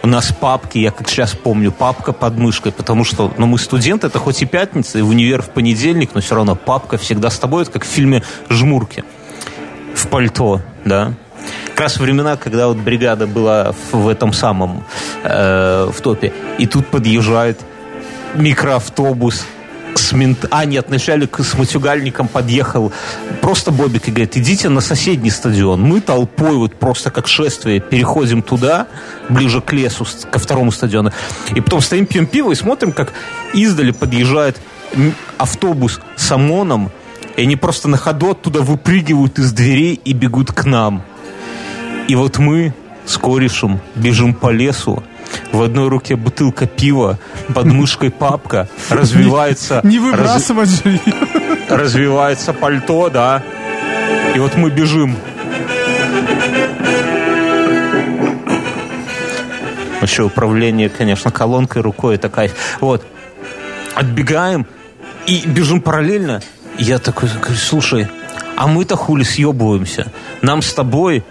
[0.07, 4.07] У нас папки, я как сейчас помню, папка под мышкой, потому что, ну, мы студенты,
[4.07, 7.37] это хоть и пятница, и в универ в понедельник, но все равно папка всегда с
[7.37, 9.03] тобой, это как в фильме «Жмурки».
[9.95, 11.11] В пальто, да.
[11.71, 14.85] Как раз времена, когда вот бригада была в, этом самом,
[15.23, 16.31] э, в топе.
[16.57, 17.59] И тут подъезжает
[18.33, 19.45] микроавтобус
[20.07, 20.45] с мент...
[20.51, 22.93] А, нет, вначале с матюгальником подъехал
[23.41, 25.81] просто Бобик и говорит, идите на соседний стадион.
[25.81, 28.87] Мы толпой вот просто как шествие переходим туда,
[29.29, 31.11] ближе к лесу, ко второму стадиону.
[31.53, 33.13] И потом стоим, пьем пиво и смотрим, как
[33.53, 34.57] издали подъезжает
[35.37, 36.89] автобус с ОМОНом,
[37.35, 41.03] и они просто на ходу оттуда выпрыгивают из дверей и бегут к нам.
[42.07, 42.73] И вот мы
[43.05, 45.03] с корешем бежим по лесу,
[45.51, 47.19] в одной руке бутылка пива,
[47.53, 49.81] под мышкой папка, развивается...
[49.83, 50.99] Не, выбрасывать же
[51.69, 53.43] Развивается пальто, да.
[54.35, 55.15] И вот мы бежим.
[60.01, 62.51] Еще управление, конечно, колонкой, рукой такая.
[62.79, 63.05] Вот.
[63.95, 64.65] Отбегаем
[65.25, 66.41] и бежим параллельно.
[66.77, 68.07] Я такой говорю, слушай,
[68.55, 70.11] а мы-то хули съебываемся.
[70.41, 71.23] Нам с тобой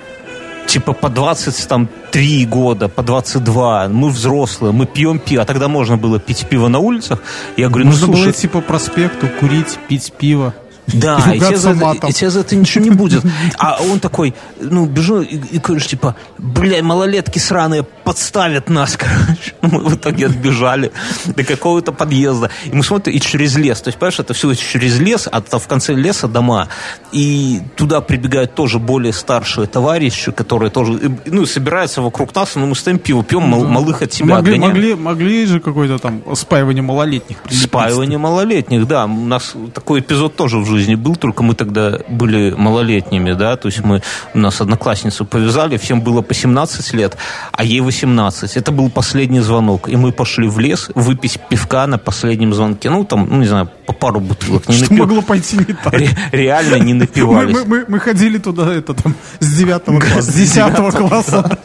[0.76, 6.18] типа по 23 года, по 22, мы взрослые, мы пьем пиво, а тогда можно было
[6.18, 7.22] пить пиво на улицах.
[7.56, 8.24] Я говорю, можно ну, слушай...
[8.24, 10.52] было идти по проспекту, курить, пить пиво.
[10.86, 11.72] Да, и, тебе за,
[12.08, 13.24] и тебе за это ничего не будет.
[13.58, 19.54] А он такой, ну, бежу и, и говоришь, типа, бля, малолетки сраные подставят нас, короче.
[19.62, 20.92] Ну, мы в итоге отбежали
[21.24, 22.50] до какого-то подъезда.
[22.66, 23.80] И мы смотрим, и через лес.
[23.80, 26.68] То есть, понимаешь, это все через лес, а в конце леса дома.
[27.16, 32.74] И туда прибегают тоже более старшие товарищи, которые тоже, ну, собираются вокруг нас, но мы
[32.74, 37.38] стоим пиво пьем, мал, малых от себя могли, могли, могли же какое-то там спаивание малолетних.
[37.50, 39.04] Спаивание малолетних, да.
[39.04, 43.56] У нас такой эпизод тоже в жизни жизни был, только мы тогда были малолетними, да,
[43.56, 44.02] то есть мы,
[44.34, 47.16] у нас одноклассницу повязали, всем было по 17 лет,
[47.52, 48.56] а ей 18.
[48.56, 52.90] Это был последний звонок, и мы пошли в лес выпить пивка на последнем звонке.
[52.90, 54.68] Ну, там, ну, не знаю, по пару бутылок.
[54.68, 55.92] Не Что могло пойти не так?
[55.92, 57.54] Ре- реально не напивались.
[57.54, 61.58] Мы, мы, мы, мы ходили туда, это там, с 9 класса, с 10 класса.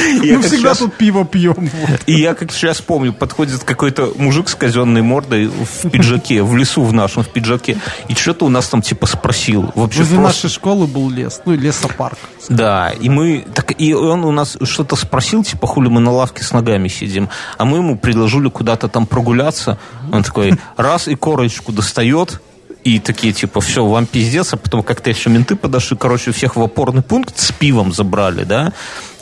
[0.22, 1.70] Мы всегда тут пиво пьем.
[2.06, 6.82] И я как сейчас помню, подходит какой-то мужик с казенной мордой в пиджаке, в лесу
[6.82, 9.72] в нашем в пиджаке, и что-то у нас там типа спросил.
[9.74, 12.18] Вообще Возле нашей школы был лес, ну лесопарк.
[12.48, 16.42] Да, и мы, так, и он у нас что-то спросил, типа, хули мы на лавке
[16.42, 19.78] с ногами сидим, а мы ему предложили куда-то там прогуляться.
[20.12, 22.40] Он такой, раз и корочку достает,
[22.84, 26.62] и такие, типа, все, вам пиздец, а потом как-то еще менты подошли, короче, всех в
[26.62, 28.72] опорный пункт с пивом забрали, да,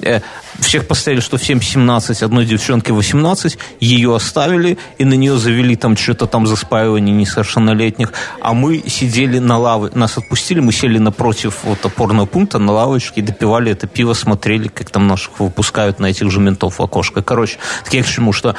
[0.00, 0.20] э,
[0.60, 5.96] всех поставили, что всем 17, одной девчонке 18, ее оставили, и на нее завели там
[5.96, 11.58] что-то там за спаивание несовершеннолетних, а мы сидели на лаве, нас отпустили, мы сели напротив
[11.64, 16.30] вот опорного пункта на лавочке, допивали это пиво, смотрели, как там наших выпускают на этих
[16.30, 17.22] же ментов в окошко.
[17.22, 18.54] Короче, так я к чему, что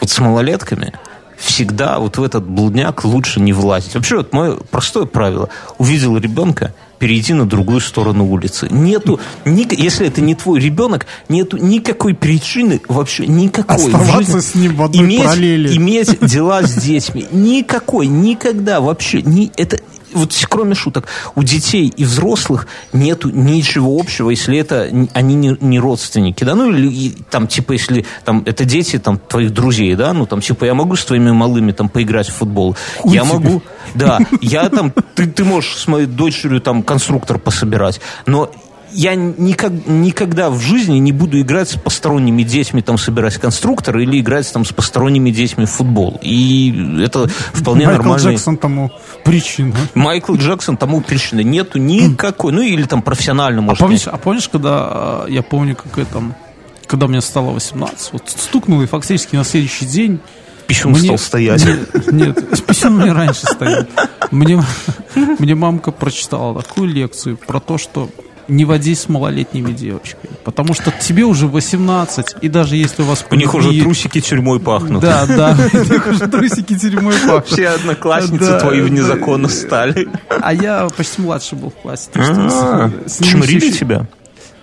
[0.00, 0.92] вот с малолетками
[1.38, 3.94] всегда вот в этот блудняк лучше не влазить.
[3.94, 5.48] Вообще, вот мое простое правило.
[5.78, 8.68] Увидел ребенка, перейти на другую сторону улицы.
[8.70, 13.76] Нету, ни, если это не твой ребенок, нету никакой причины, вообще никакой.
[13.76, 15.76] Оставаться с ним в одной иметь, параллели.
[15.76, 17.26] Иметь дела с детьми.
[17.30, 19.22] Никакой, никогда вообще.
[19.22, 19.78] Ни, это,
[20.12, 25.78] вот кроме шуток, у детей и взрослых нету ничего общего, если это они не, не
[25.78, 30.26] родственники, да, ну или там типа если там это дети там твоих друзей, да, ну
[30.26, 33.32] там типа я могу с твоими малыми там поиграть в футбол, Хуй я тебе.
[33.32, 33.62] могу,
[33.94, 38.50] да, я там ты ты можешь с моей дочерью там конструктор пособирать, но
[38.96, 44.20] я никак, никогда в жизни не буду играть с посторонними детьми, там, собирать конструктор или
[44.20, 46.18] играть там с посторонними детьми в футбол.
[46.22, 48.24] И это вполне Майкл нормально.
[48.24, 48.90] Майкл Джексон тому
[49.22, 49.74] причина.
[49.94, 51.40] Майкл Джексон тому причина.
[51.40, 52.52] Нету никакой.
[52.52, 56.22] Ну, или там профессионально, может а помнишь, а помнишь, когда, я помню, как это,
[56.86, 60.20] когда мне стало 18, вот стукнул, и фактически на следующий день
[60.66, 61.64] Писюн мне, стал стоять.
[62.10, 63.86] Нет, нет писюн мне раньше стоял.
[64.32, 64.60] Мне,
[65.38, 68.08] мне мамка прочитала такую лекцию про то, что
[68.48, 70.32] не водись с малолетними девочками.
[70.44, 73.24] Потому что тебе уже 18, и даже если у вас...
[73.30, 75.02] У них уже трусики тюрьмой пахнут.
[75.02, 77.46] Да, да, у них уже трусики тюрьмой пахнут.
[77.46, 80.08] Все одноклассницы твои незаконно стали.
[80.28, 82.10] А я почти младше был в классе.
[82.14, 84.06] Чморили тебя?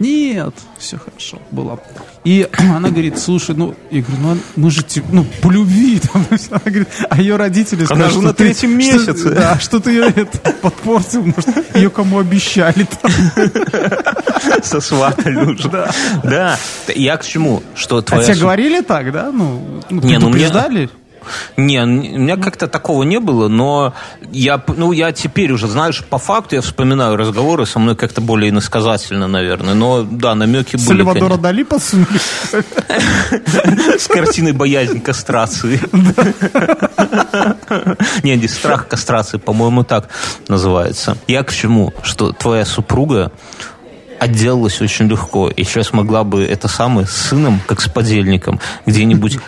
[0.03, 1.79] Нет, все хорошо было.
[2.25, 5.99] И она говорит, слушай, ну, я говорю, ну, мы же, ну, по любви.
[6.13, 9.17] Там, она говорит, а ее родители скажут, Она же на третьем ты, месяце.
[9.17, 13.11] Что, да, что ты ее это, подпортил, может, ее кому обещали там.
[14.63, 15.69] Сосватали уже.
[15.69, 15.91] Да.
[16.23, 16.57] да.
[16.93, 17.63] Я к чему?
[17.73, 18.23] Что твоя...
[18.23, 19.31] А тебе говорили так, да?
[19.31, 20.49] Ну, ну не, ну, мне...
[21.57, 23.93] Не, у меня как-то такого не было, но
[24.31, 28.49] я, ну, я теперь уже, знаешь, по факту я вспоминаю разговоры со мной как-то более
[28.49, 31.03] иносказательно, наверное, но да, намеки были.
[31.03, 32.19] Сальвадора Дали посунули?
[33.97, 35.79] С картиной «Боязнь кастрации».
[38.23, 40.09] Не, не страх кастрации, по-моему, так
[40.47, 41.17] называется.
[41.27, 41.93] Я к чему?
[42.03, 43.31] Что твоя супруга
[44.23, 45.49] отделалась очень легко.
[45.49, 49.39] И сейчас могла бы это самое с сыном, как с подельником, где-нибудь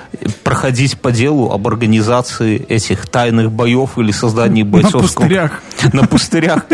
[0.43, 5.26] проходить по делу об организации этих тайных боев или создании бойцовского...
[5.26, 5.61] На пустырях.
[5.93, 6.65] На пустырях.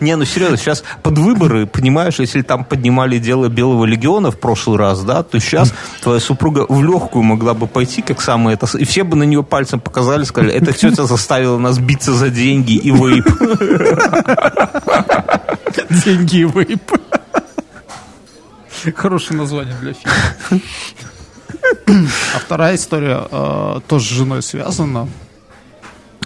[0.00, 4.78] Не, ну серьезно, сейчас под выборы, понимаешь, если там поднимали дело Белого легиона в прошлый
[4.78, 8.66] раз, да, то сейчас твоя супруга в легкую могла бы пойти, как самое это...
[8.78, 12.72] И все бы на нее пальцем показали, сказали, это тетя заставила нас биться за деньги
[12.72, 13.26] и вейп.
[16.04, 16.92] Деньги и вейп.
[18.94, 20.62] Хорошее название для фильма.
[22.34, 25.08] А вторая история э, тоже с женой связана.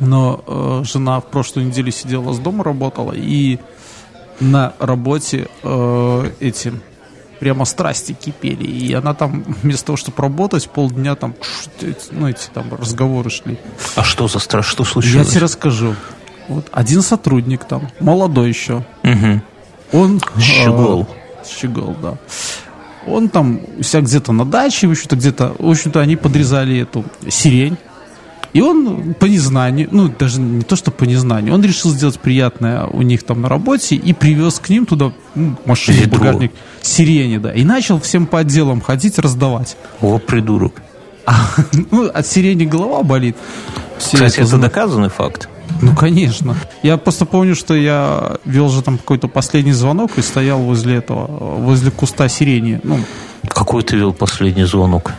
[0.01, 3.59] Но э, жена в прошлую неделю сидела с дома, работала, и
[4.41, 6.73] на работе э, эти
[7.39, 8.65] прямо страсти кипели.
[8.65, 11.35] И она там, вместо того, чтобы работать, полдня там,
[12.11, 13.59] ну, эти там разговоры шли.
[13.97, 14.69] А что за страсть?
[14.69, 15.27] Что случилось?
[15.27, 15.95] Я тебе расскажу.
[16.49, 18.85] Вот один сотрудник там, молодой еще.
[19.03, 19.43] Угу.
[19.93, 20.21] Он...
[20.39, 21.03] Щегол.
[21.03, 22.15] Э, Щегол, да.
[23.07, 27.05] Он там у себя где-то на даче, в общем-то, где-то, в общем-то, они подрезали эту
[27.29, 27.77] сирень.
[28.55, 32.87] И он по незнанию, ну, даже не то, что по незнанию, он решил сделать приятное
[32.87, 36.19] у них там на работе и привез к ним туда ну, машину, Ведро.
[36.21, 37.53] багажник, сирени, да.
[37.53, 39.77] И начал всем по отделам ходить, раздавать.
[40.01, 40.75] О, придурок.
[41.27, 41.35] А,
[41.91, 43.37] ну, от сирени голова болит.
[43.99, 45.49] Все Кстати, это, это доказанный факт.
[45.83, 46.57] Ну, конечно.
[46.83, 51.27] Я просто помню, что я вел же там какой-то последний звонок и стоял возле этого,
[51.57, 52.81] возле куста сирени.
[52.83, 52.99] Ну,
[53.49, 55.13] Какой ты вел последний звонок?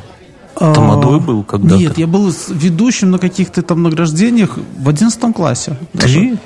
[0.57, 1.75] Тамадой был когда-то?
[1.75, 5.77] Нет, я был ведущим на каких-то там награждениях в 11 классе.
[5.93, 6.37] Ты?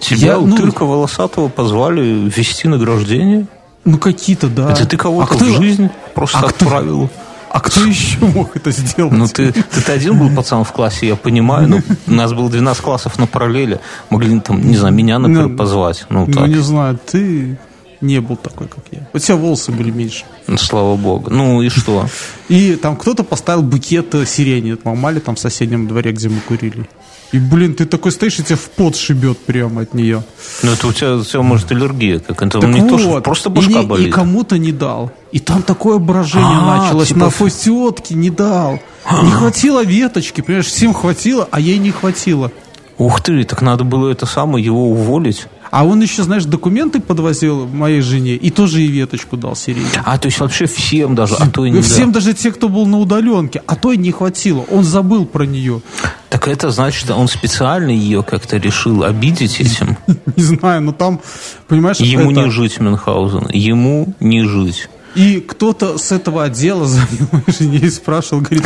[0.00, 3.46] Тебя я, ну, волосатого позвали вести награждение?
[3.84, 4.72] Ну, какие-то, да.
[4.72, 5.44] Это ты кого-то а кто...
[5.44, 7.08] в жизнь просто а отправил?
[7.08, 7.25] Кто...
[7.56, 9.14] А кто еще мог это сделать?
[9.14, 12.82] Ну, ты, ты один был пацан в классе, я понимаю, но у нас было 12
[12.82, 13.80] классов на параллели.
[14.10, 16.04] Могли, там, не знаю, меня, например, ну, позвать.
[16.10, 17.56] Ну, ну, не знаю, ты...
[18.00, 19.08] не был такой, как я.
[19.12, 20.24] У тебя волосы были меньше.
[20.46, 21.30] Ну, слава богу.
[21.30, 22.06] Ну и что?
[22.48, 24.76] И там кто-то поставил букет сирени.
[24.84, 26.88] Мамали там в соседнем дворе, где мы курили.
[27.32, 30.22] И, блин, ты такой стоишь, и тебя в пот шибет прямо от нее.
[30.62, 32.20] Ну, это у тебя, тебя может, аллергия.
[32.20, 34.08] Как это так не вот, то, что просто башка и, болит.
[34.08, 35.10] И кому-то не дал.
[35.32, 37.08] И там такое брожение а, началось.
[37.08, 37.20] Типа...
[37.20, 38.78] На фастиотке не дал.
[39.22, 42.52] Не хватило веточки, понимаешь, всем хватило, а ей не хватило.
[42.98, 45.48] Ух ты, так надо было это самое, его уволить.
[45.70, 49.86] А он еще, знаешь, документы подвозил моей жене и тоже и веточку дал сирени.
[50.04, 52.86] А, то есть вообще всем даже, а то и не Всем даже те, кто был
[52.86, 54.64] на удаленке, а то и не хватило.
[54.70, 55.80] Он забыл про нее.
[56.28, 59.96] Так это значит, он специально ее как-то решил обидеть этим?
[60.36, 61.20] Не знаю, но там,
[61.68, 61.98] понимаешь...
[61.98, 64.88] Ему не жить, Мюнхгаузен, ему не жить.
[65.14, 68.64] И кто-то с этого отдела звонил моей жене и спрашивал, говорит,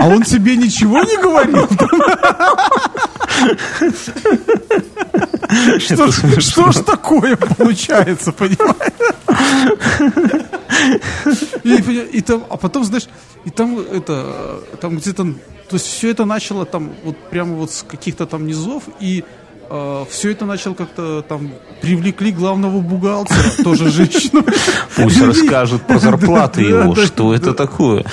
[0.00, 1.68] а он тебе ничего не говорил?
[5.78, 8.92] Что, ж, что ж такое получается, понимаешь?
[11.64, 13.08] И, и там, а потом, знаешь,
[13.44, 17.82] и там это, там где-то, то есть все это начало там вот прямо вот с
[17.82, 19.24] каких-то там низов, и
[19.70, 24.44] э, все это начал как-то там привлекли главного бухгалтера, тоже женщину.
[24.96, 28.04] Пусть расскажет про зарплаты его, что это такое.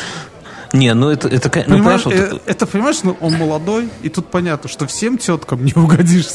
[0.75, 2.13] Не, ну это, это, ну, понимаешь, вот...
[2.13, 6.27] это, это, понимаешь, ну, он молодой, и тут понятно, что всем теткам не угодишь.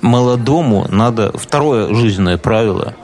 [0.00, 2.94] Молодому надо второе жизненное правило.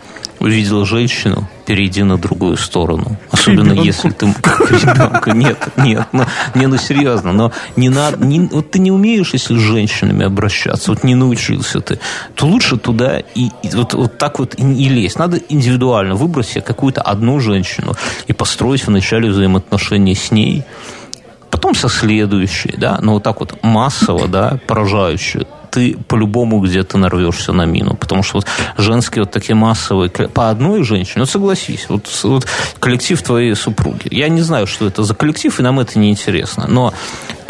[0.41, 3.19] Увидел женщину, перейди на другую сторону.
[3.31, 3.85] Особенно ребенку.
[3.85, 5.31] если ты к ребенку.
[5.33, 6.25] Нет, нет, ну,
[6.55, 10.93] не, ну серьезно, но не надо, не, вот ты не умеешь, если с женщинами обращаться,
[10.93, 12.01] вот не научился ты,
[12.35, 15.19] то лучше туда и, и вот, вот так вот и не лезть.
[15.19, 17.95] Надо индивидуально выбрать себе какую-то одну женщину
[18.27, 20.65] и построить вначале взаимоотношения с ней,
[21.51, 27.53] потом со следующей, да, но вот так вот массово, да, поражающую ты по-любому где-то нарвешься
[27.53, 27.95] на мину.
[27.95, 28.47] Потому что вот
[28.77, 30.11] женские вот такие массовые...
[30.11, 32.47] По одной женщине, ну согласись, вот, вот
[32.79, 34.09] коллектив твоей супруги.
[34.11, 36.67] Я не знаю, что это за коллектив, и нам это не интересно.
[36.69, 36.93] Но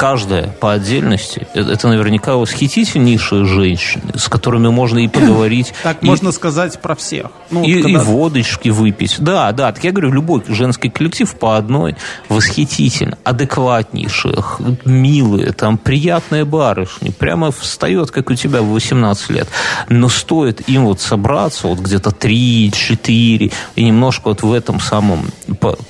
[0.00, 5.74] каждая по отдельности, э, это наверняка восхитительнейшие женщины, с которыми можно и поговорить.
[5.82, 7.26] Так можно сказать про всех.
[7.50, 9.16] Ну, и, и водочки выпить.
[9.18, 11.96] Да, да, так я говорю, любой женский коллектив по одной
[12.30, 14.42] восхитительно, адекватнейшие,
[14.86, 17.10] милые, там приятные барышни.
[17.10, 19.48] Прямо встает, как у тебя в 18 лет.
[19.90, 25.26] Но стоит им вот собраться, вот где-то 3-4, и немножко вот в этом самом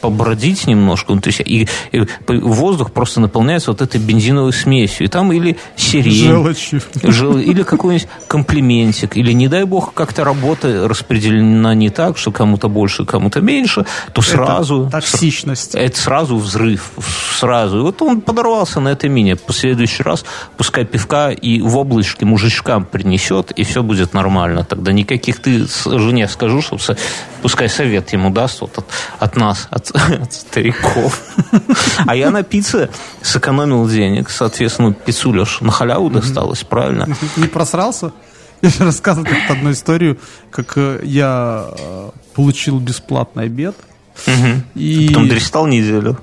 [0.00, 5.06] побродить немножко, ну, то есть и, и воздух просто наполняется вот этой бензиновой смесью.
[5.06, 6.12] И там или сирень.
[6.12, 6.82] Желчью.
[7.02, 9.16] Жел, или какой-нибудь комплиментик.
[9.16, 14.22] Или, не дай бог, как-то работа распределена не так, что кому-то больше, кому-то меньше, то
[14.22, 14.82] сразу...
[14.82, 15.74] Это токсичность.
[15.74, 16.92] Это сразу взрыв.
[17.38, 17.78] Сразу.
[17.78, 19.36] И вот он подорвался на этой мине.
[19.36, 20.24] В следующий раз
[20.56, 24.64] пускай пивка и в облачке мужичкам принесет, и все будет нормально.
[24.64, 26.80] Тогда никаких ты жене скажу, чтобы
[27.42, 28.86] пускай совет ему даст вот от,
[29.18, 31.22] от нас, от, от стариков.
[32.06, 32.90] А я на пицце
[33.22, 37.08] сэкономил денег, соответственно, пиццуля на халяву досталось, правильно?
[37.36, 38.12] Не просрался?
[38.62, 40.18] Я же рассказывал как одну историю,
[40.50, 43.74] как э, я э, получил бесплатный обед.
[44.26, 44.62] Угу.
[44.74, 45.08] И...
[45.08, 46.18] Потом дристал неделю.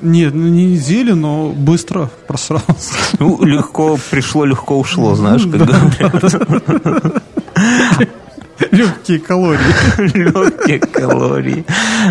[0.00, 2.94] Нет, ну не неделю, но быстро просрался.
[3.18, 7.22] Ну, легко пришло, легко ушло, знаешь, как говорят.
[8.70, 10.16] Легкие калории.
[10.16, 11.64] Легкие калории.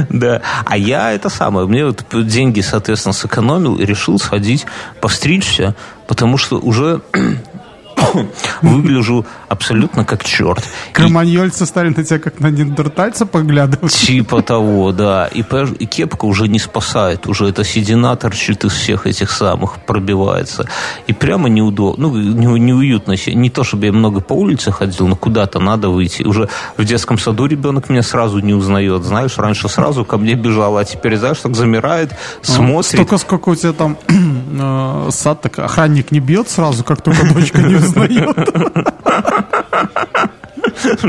[0.09, 0.41] Да.
[0.65, 1.67] А я это самое.
[1.67, 4.65] Мне вот деньги, соответственно, сэкономил и решил сходить
[5.01, 5.75] постричься,
[6.07, 7.01] потому что уже
[8.61, 10.63] выгляжу абсолютно как черт.
[10.93, 13.93] Кроманьольцы стали на тебя как на неандертальца поглядывать.
[14.07, 15.27] Типа того, да.
[15.27, 15.43] И,
[15.79, 17.27] и кепка уже не спасает.
[17.27, 20.67] Уже эта седина торчит из всех этих самых, пробивается.
[21.07, 23.15] И прямо неудобно, ну, не, неуютно.
[23.27, 26.23] Не то, чтобы я много по улице ходил, но куда-то надо выйти.
[26.23, 29.03] Уже в детском саду ребенок меня сразу не узнает.
[29.03, 32.11] Знаешь, раньше сразу ко мне бежал, а теперь, знаешь, так замирает,
[32.47, 32.85] ну, смотрит.
[32.85, 37.61] Столько, сколько у тебя там э, сад, так охранник не бьет сразу, как только дочка
[37.61, 38.49] не узнает.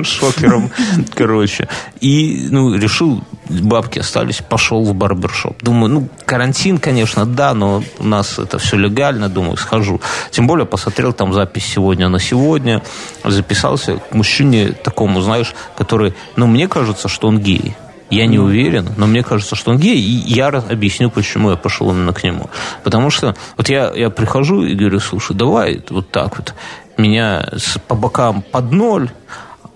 [0.03, 0.71] Шокером,
[1.15, 1.69] короче.
[2.01, 5.63] И, ну, решил, бабки остались, пошел в барбершоп.
[5.63, 10.01] Думаю, ну, карантин, конечно, да, но у нас это все легально, думаю, схожу.
[10.31, 12.83] Тем более посмотрел там запись сегодня на сегодня,
[13.25, 17.77] записался к мужчине такому, знаешь, который, ну, мне кажется, что он гей.
[18.11, 21.91] Я не уверен, но мне кажется, что он гей, и я объясню, почему я пошел
[21.91, 22.49] именно к нему.
[22.83, 26.55] Потому что вот я, я прихожу и говорю, слушай, давай вот так вот,
[26.97, 27.47] меня
[27.87, 29.11] по бокам под ноль,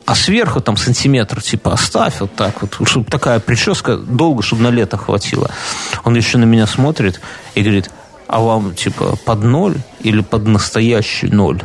[0.06, 4.68] а сверху там сантиметр типа оставь вот так вот, чтобы такая прическа долго, чтобы на
[4.68, 5.50] лето хватило.
[6.04, 7.20] Он еще на меня смотрит
[7.54, 7.90] и говорит,
[8.26, 11.62] а вам типа под ноль или под настоящий ноль?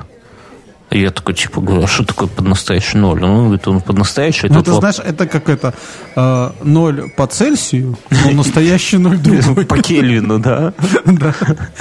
[0.90, 3.22] И я такой, типа, говорю, а что такое под настоящий ноль?
[3.22, 4.48] Он говорит, он под настоящий.
[4.48, 4.80] Ну, ты вот...
[4.80, 5.74] знаешь, это как это,
[6.16, 9.66] э, ноль по Цельсию, но настоящий ноль другой.
[9.68, 10.74] По Кельвину, да?
[11.06, 11.34] Да.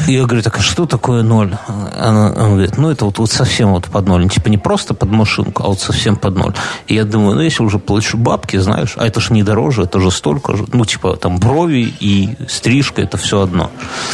[0.07, 1.57] Я говорю, так а что такое ноль?
[1.69, 4.29] Он говорит, ну, это вот, вот совсем вот под ноль.
[4.29, 6.55] Типа не просто под машинку, а вот совсем под ноль.
[6.89, 10.01] И я думаю, ну, если уже плачу бабки, знаешь, а это ж не дороже, это
[10.01, 10.65] же столько же.
[10.73, 13.71] Ну, типа, там, брови и стрижка, это все одно.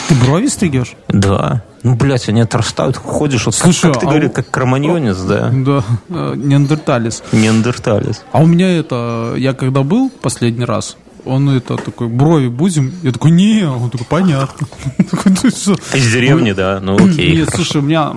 [0.08, 0.94] Ты брови стригешь?
[1.08, 1.62] Да.
[1.82, 4.32] Ну, блядь, они отрастают, ходишь, вот Слушай, как, ты а говоришь, у...
[4.32, 5.50] как кроманьонец, да?
[5.52, 7.22] Да, э, неандерталец.
[7.32, 8.22] Неандерталец.
[8.30, 12.92] А у меня это, я когда был последний раз, он это такой, брови будем?
[13.02, 14.66] Я такой, не, он такой, понятно.
[14.98, 17.36] Из деревни, да, ну окей.
[17.36, 18.12] Нет, слушай, у меня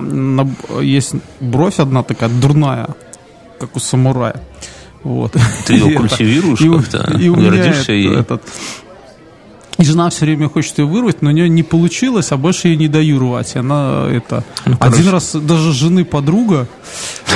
[0.80, 2.88] есть бровь одна такая дурная,
[3.58, 4.42] как у самурая.
[5.02, 5.36] Вот.
[5.66, 7.12] Ты ее культивируешь как-то?
[7.16, 8.24] Гордишься ей?
[9.78, 12.76] И жена все время хочет ее вырвать, но у нее не получилось, а больше ей
[12.76, 13.56] не даю рвать.
[13.56, 14.42] Она это...
[14.64, 16.66] Ну, один раз даже жены подруга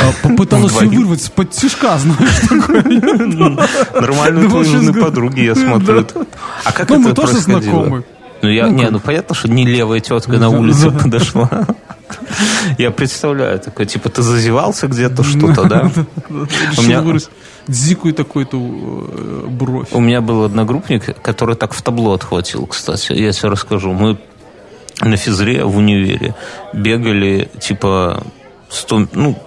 [0.00, 2.82] а, попыталась ее вырвать с-под тишка, знаешь, такое.
[3.94, 6.06] Нормально жены подруги, я смотрю.
[6.64, 8.04] А как ну, это мы тоже знакомы.
[8.42, 11.66] Ну, я, ну, не, ну понятно, что не левая тетка на улице подошла.
[12.78, 15.90] Я представляю, такой, типа, ты зазевался где-то что-то, да?
[16.78, 17.04] У меня
[17.68, 19.88] дзикую такой-то э, бровь.
[19.92, 23.12] У меня был одногруппник, который так в табло отхватил, кстати.
[23.12, 23.92] Я тебе расскажу.
[23.92, 24.18] Мы
[25.00, 26.34] на физре в универе
[26.72, 28.22] бегали, типа,
[28.68, 29.38] 100, ну,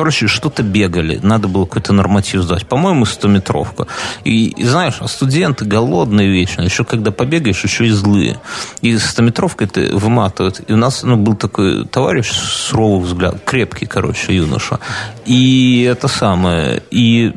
[0.00, 1.20] короче, что-то бегали.
[1.22, 2.66] Надо было какой-то норматив сдать.
[2.66, 3.86] По-моему, 100-метровка.
[4.24, 6.62] И, и знаешь, а студенты голодные вечно.
[6.62, 8.40] Еще когда побегаешь, еще и злые.
[8.80, 10.62] И 100-метровкой ты выматывают.
[10.70, 14.78] И у нас ну, был такой товарищ с суровых взгляд, крепкий, короче, юноша.
[15.26, 16.82] И это самое.
[16.90, 17.34] И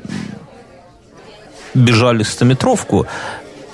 [1.74, 3.08] бежали 100-метровку,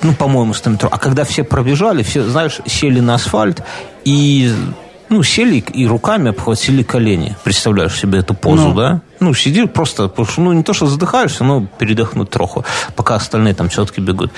[0.02, 0.92] ну, по-моему, 100 метров.
[0.92, 3.62] А когда все пробежали, все, знаешь, сели на асфальт
[4.04, 4.52] и
[5.10, 7.36] ну, сели и руками обхватили колени.
[7.44, 8.76] Представляешь себе эту позу, ну.
[8.76, 9.02] да?
[9.20, 12.64] Ну, сиди просто, ну, не то, что задыхаешься, но передохнуть троху,
[12.96, 14.32] пока остальные там все-таки бегут.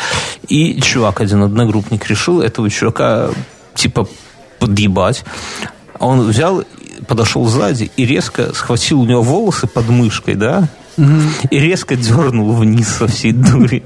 [0.47, 3.29] И чувак, один одногруппник, решил этого чувака,
[3.75, 4.07] типа,
[4.59, 5.23] подъебать.
[5.99, 6.63] Он взял,
[7.07, 10.67] подошел сзади и резко схватил у него волосы под мышкой, да?
[10.97, 11.47] Угу.
[11.51, 13.83] И резко дернул вниз со всей дури.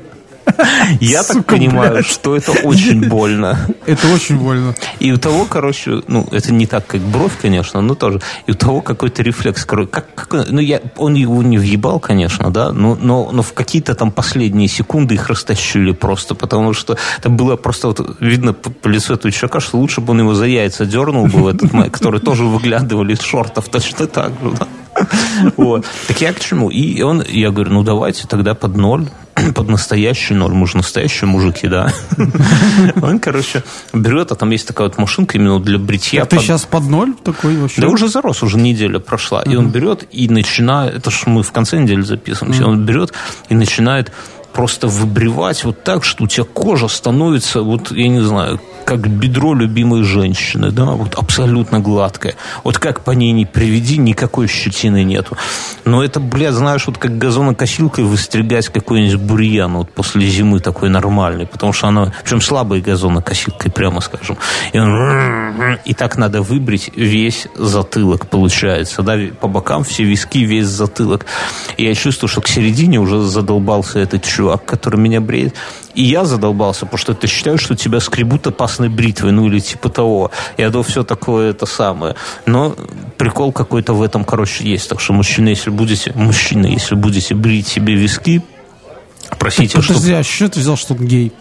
[0.99, 3.57] Я так понимаю, что это очень больно.
[3.85, 4.75] Это очень больно.
[4.99, 8.21] И у того, короче, ну, это не так, как бровь, конечно, но тоже.
[8.47, 9.65] И у того какой-то рефлекс.
[9.65, 14.11] Как, ну, я, он его не въебал, конечно, да, но, но, но в какие-то там
[14.11, 19.13] последние секунды их растащили просто, потому что это было просто вот видно по, по лицу
[19.13, 22.21] этого человека, что лучше бы он его за яйца дернул бы в этот момент, которые
[22.21, 24.67] тоже выглядывали из шортов точно так же, да.
[25.57, 25.85] Вот.
[26.07, 26.69] Так я к чему?
[26.69, 29.07] И он, я говорю, ну давайте тогда под ноль,
[29.55, 31.91] под настоящий ноль, мы же настоящие мужики, да.
[33.01, 33.63] Он, короче,
[33.93, 36.23] берет, а там есть такая вот машинка именно для бритья.
[36.23, 37.81] А ты сейчас под ноль такой вообще?
[37.81, 39.41] Да уже зарос, уже неделя прошла.
[39.43, 43.13] И он берет и начинает, это ж мы в конце недели записываемся, он берет
[43.49, 44.11] и начинает
[44.53, 49.53] просто выбривать вот так, что у тебя кожа становится, вот, я не знаю, как бедро
[49.53, 52.35] любимой женщины, да, вот абсолютно гладкая.
[52.63, 55.35] Вот как по ней не приведи, никакой щетины нету.
[55.83, 61.47] Но это, блядь, знаешь, вот как газонокосилкой выстригать какой-нибудь бурьян вот после зимы такой нормальный,
[61.47, 64.37] потому что она, причем слабой газонокосилкой, прямо скажем.
[64.71, 70.67] И, он, и так надо выбрить весь затылок, получается, да, по бокам все виски, весь
[70.67, 71.25] затылок.
[71.77, 75.55] И я чувствую, что к середине уже задолбался этот чувак, который меня бреет.
[75.95, 79.89] И я задолбался, потому что ты считаешь, что тебя скребут опасной бритвой, ну или типа
[79.89, 80.31] того.
[80.57, 82.15] Я думаю, все такое это самое.
[82.45, 82.75] Но
[83.17, 84.89] прикол какой-то в этом, короче, есть.
[84.89, 88.41] Так что мужчины, если будете, мужчины, если будете брить себе виски,
[89.39, 90.17] просите, Подожди, чтобы...
[90.19, 91.31] а что ты взял, что он гей?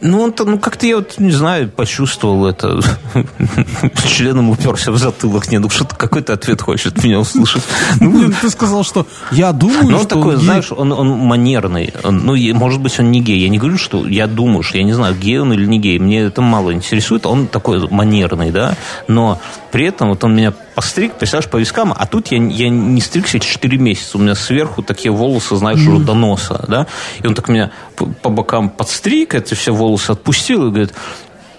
[0.00, 2.80] Ну, он ну как-то я вот, не знаю, почувствовал это.
[4.06, 5.50] Членом уперся в затылок.
[5.50, 7.62] Не, ну что-то какой-то ответ хочет меня услышать.
[8.00, 11.92] Ну, ты сказал, что я думаю, ну, он такой, знаешь, он, он манерный.
[12.04, 13.40] Он, ну, может быть, он не гей.
[13.40, 15.98] Я не говорю, что я думаю, что я не знаю, гей он или не гей.
[15.98, 17.26] Мне это мало интересует.
[17.26, 18.76] Он такой манерный, да.
[19.08, 19.40] Но
[19.72, 23.40] при этом вот он меня постриг, представляешь, по вискам, а тут я, я не стригся
[23.40, 24.16] 4 месяца.
[24.16, 26.86] У меня сверху такие волосы, знаешь, уже до носа, да.
[27.20, 30.94] И он так меня по, по бокам подстриг, это все волосы отпустил и говорит,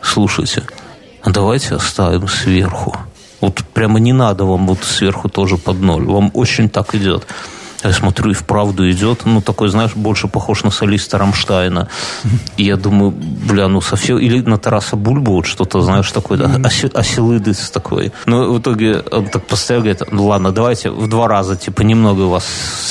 [0.02, 0.64] слушайте,
[1.22, 2.96] а давайте оставим сверху.
[3.42, 6.06] Вот прямо не надо вам вот сверху тоже под ноль.
[6.06, 7.28] Вам очень так идет.
[7.84, 9.22] Я смотрю, и вправду идет.
[9.26, 11.88] Ну, такой, знаешь, больше похож на солиста Рамштайна.
[12.58, 14.18] И я думаю, бля, ну совсем...
[14.18, 18.12] Или на Тараса Бульбу, вот что-то, знаешь, такой, да, оси, оселыдыс такой.
[18.26, 22.24] Но в итоге он так постоянно говорит, ну ладно, давайте в два раза, типа, немного
[22.24, 22.46] вас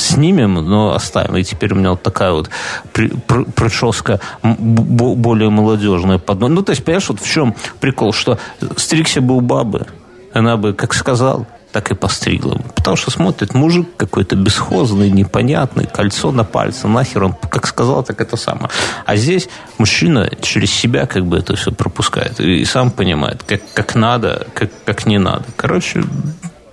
[0.09, 1.37] снимем, но оставим.
[1.37, 2.49] И теперь у меня вот такая вот
[2.93, 6.19] при, при, прическа более молодежная.
[6.27, 8.39] Ну, то есть, понимаешь, вот в чем прикол, что
[8.77, 9.87] стригся был бабы,
[10.33, 12.65] она бы, как сказал, так и постригла бы.
[12.75, 18.21] Потому что смотрит мужик какой-то бесхозный, непонятный, кольцо на пальце, нахер он как сказал, так
[18.21, 18.71] это самое.
[19.05, 19.49] А здесь
[19.79, 24.71] мужчина через себя как бы это все пропускает и сам понимает, как, как надо, как,
[24.85, 25.45] как не надо.
[25.57, 26.03] Короче,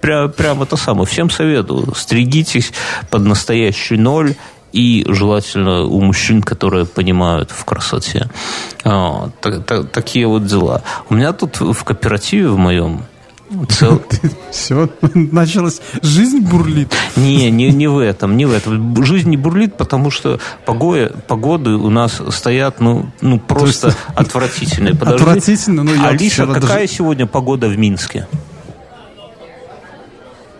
[0.01, 1.05] прям, прям это самое.
[1.05, 1.93] Всем советую.
[1.95, 2.71] Стригитесь
[3.09, 4.35] под настоящий ноль
[4.71, 8.29] и желательно у мужчин, которые понимают в красоте.
[8.83, 10.83] А, так, так, такие вот дела.
[11.09, 13.05] У меня тут в кооперативе в моем
[13.69, 14.01] Цел...
[14.51, 16.93] Все, началась жизнь бурлит.
[17.15, 19.03] Не, не, не в этом, не в этом.
[19.03, 23.99] Жизнь не бурлит, потому что погоды, погоды у нас стоят, ну, ну просто есть...
[24.15, 24.95] отвратительные.
[24.95, 25.23] Подожди.
[25.23, 26.87] Отвратительно, но я Алиса, какая даже...
[26.87, 28.27] сегодня погода в Минске?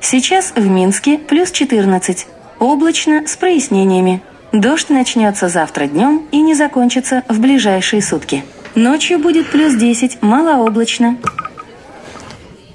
[0.02, 2.28] Сейчас в Минске плюс 14.
[2.60, 4.22] Облачно с прояснениями.
[4.52, 8.46] Дождь начнется завтра днем и не закончится в ближайшие сутки.
[8.76, 11.18] Ночью будет плюс 10, малооблачно.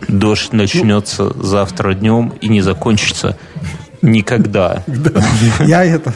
[0.09, 3.37] Дождь начнется завтра днем и не закончится
[4.03, 4.85] никогда.
[5.61, 6.13] Я это...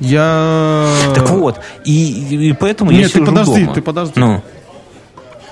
[0.00, 0.88] Я...
[1.14, 3.74] Так вот, и, и поэтому Нет, я ты подожди, дома.
[3.74, 4.20] ты подожди.
[4.20, 4.42] Ну.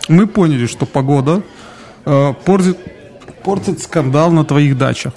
[0.09, 1.43] Мы поняли, что погода
[2.07, 2.79] э, портит,
[3.45, 5.13] портит скандал на твоих дачах.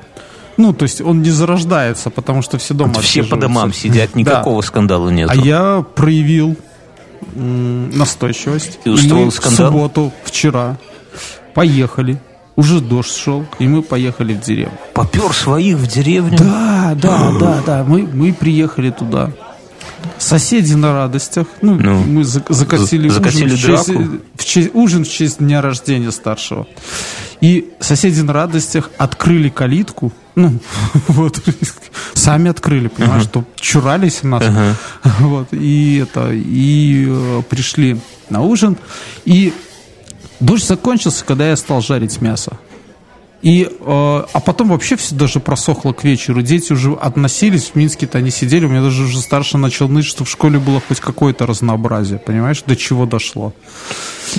[0.58, 4.62] Ну, то есть он не зарождается, потому что все дома Все по домам сидят, никакого
[4.62, 4.68] да.
[4.68, 5.30] скандала нет.
[5.32, 6.58] А я проявил
[7.36, 8.80] настойчивость.
[8.84, 9.70] И устроил скандал?
[9.70, 10.78] в субботу, вчера,
[11.54, 12.20] поехали.
[12.56, 14.78] Уже дождь шел, и мы поехали в деревню.
[14.94, 16.38] Попер своих в деревню?
[16.38, 17.84] Да, да, да, да.
[17.84, 19.32] Мы, мы приехали туда.
[20.20, 21.48] Соседи на радостях.
[21.62, 23.90] Ну, ну мы закатили, закатили ужин, в честь,
[24.36, 26.68] в честь, ужин в честь дня рождения старшего.
[27.42, 30.14] И соседи на радостях открыли калитку.
[30.36, 30.60] Ну,
[31.08, 31.42] вот,
[32.14, 33.30] сами открыли, понимаешь, uh-huh.
[33.30, 34.44] что чурались нас.
[34.44, 34.74] Uh-huh.
[35.20, 38.00] Вот, и это, и э, пришли
[38.30, 38.78] на ужин.
[39.26, 39.54] И
[40.44, 42.58] дождь закончился, когда я стал жарить мясо.
[43.44, 46.42] И, э, а потом вообще все даже просохло к вечеру.
[46.42, 48.66] Дети уже относились, в Минске-то они сидели.
[48.66, 52.20] У меня даже уже старше начал ныть, что в школе было хоть какое-то разнообразие.
[52.20, 53.54] Понимаешь, до чего дошло.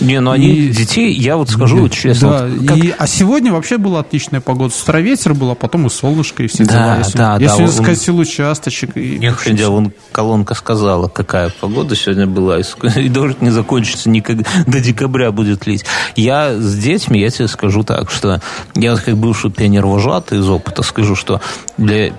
[0.00, 0.68] Не, ну они и...
[0.70, 2.30] детей, я вот скажу и, честно.
[2.30, 2.76] Да, вот как...
[2.78, 4.72] и, а сегодня вообще была отличная погода.
[4.72, 6.98] С утра ветер был, а потом и солнышко, и все да, дела.
[6.98, 8.20] Если, да, если да, скосил он...
[8.22, 8.96] участочек.
[8.96, 9.18] И...
[9.18, 14.80] Не ходя, вон колонка сказала, какая погода сегодня была, и дождь не закончится никогда, до
[14.80, 15.84] декабря будет лить.
[16.16, 18.40] Я с детьми, я тебе скажу так, что
[18.74, 21.40] я как бывший пионер-вожатый из опыта скажу, что
[21.78, 22.12] для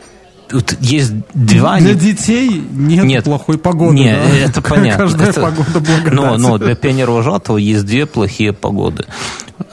[0.51, 1.79] вот есть два...
[1.79, 3.95] Для детей нет, нет плохой погоды.
[3.95, 4.37] Нет, да?
[4.37, 5.03] это понятно.
[5.05, 6.13] Каждая это, погода благодать.
[6.13, 9.05] Но, но для пионера-вожатого есть две плохие погоды.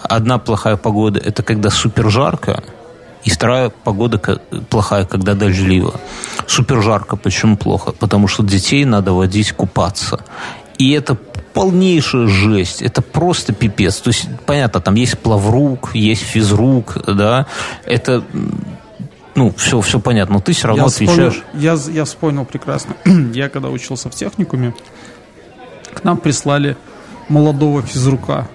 [0.03, 2.63] Одна плохая погода– это когда супер жарко,
[3.25, 4.19] и вторая погода
[4.69, 5.95] плохая, когда дождливо.
[6.47, 7.17] Супер жарко.
[7.17, 7.93] Почему плохо?
[7.93, 10.25] Потому что детей надо водить купаться.
[10.79, 11.17] И это
[11.53, 12.83] полнейшая жесть.
[12.83, 13.99] Это просто пипец.
[13.99, 17.47] То есть, понятно, там есть плаврук, есть физрук, да.
[17.85, 18.25] Это
[19.35, 21.35] ну, все, все понятно, но ты все равно я отвечаешь.
[21.35, 22.95] Вспомнил, я, я вспомнил прекрасно.
[23.33, 24.75] я когда учился в техникуме,
[25.95, 26.77] к нам прислали
[27.29, 28.49] молодого физрука.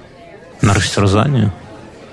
[0.62, 1.52] На растерзание?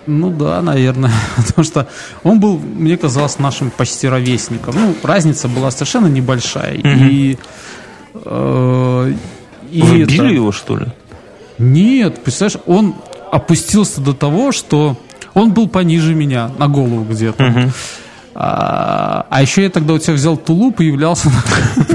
[0.07, 1.13] Ну да, наверное.
[1.37, 1.89] Потому что
[2.23, 4.75] он был, мне казалось, нашим почти ровесником.
[4.77, 6.79] Ну, разница была совершенно небольшая.
[6.79, 6.89] Угу.
[6.89, 7.39] И,
[8.15, 9.15] э,
[9.75, 10.87] и Вы били его, что ли?
[11.59, 12.95] Нет, представляешь, он
[13.33, 14.97] опустился до того, что
[15.35, 17.45] он был пониже меня, на голову где-то.
[17.45, 17.73] Угу.
[18.37, 21.29] А, а еще я тогда у тебя взял тулуп и являлся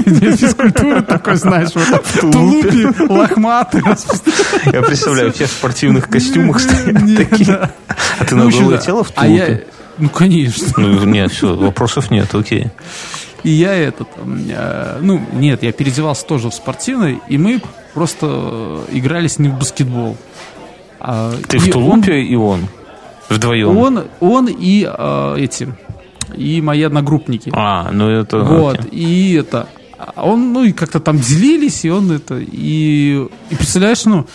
[0.06, 3.82] на физкультуры такой, знаешь, вот в тулупе, лохматый.
[4.66, 7.70] Я представляю, все в спортивных костюмах стоят такие.
[8.20, 9.68] А ты на ну, голое тело в а тулупе?
[9.98, 10.68] Ну, конечно.
[10.78, 12.72] Ну, нет, все, вопросов нет, окей.
[13.44, 17.62] И я этот, э, ну, нет, я переодевался тоже в спортивный, и мы
[17.94, 20.18] просто играли с ним в баскетбол.
[21.00, 22.68] А, Ты в тулупе он, и он?
[23.30, 23.78] Вдвоем?
[23.78, 25.74] Он, он и э, эти,
[26.36, 27.52] и мои одногруппники.
[27.56, 28.40] А, ну это...
[28.40, 28.90] Вот, окей.
[28.92, 29.68] и это...
[30.16, 32.38] Он, ну, и как-то там делились, и он это...
[32.40, 34.26] И, и представляешь, ну...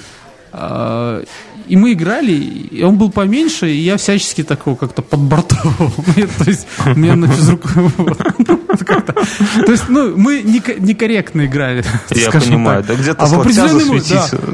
[0.52, 1.24] Э,
[1.66, 5.92] и мы играли, и он был поменьше, и я всячески такого как-то подбортовал.
[6.38, 7.68] То есть, у меня на физруку...
[9.66, 11.84] То есть, ну, мы некорректно играли.
[12.10, 13.40] Я понимаю, да где-то а в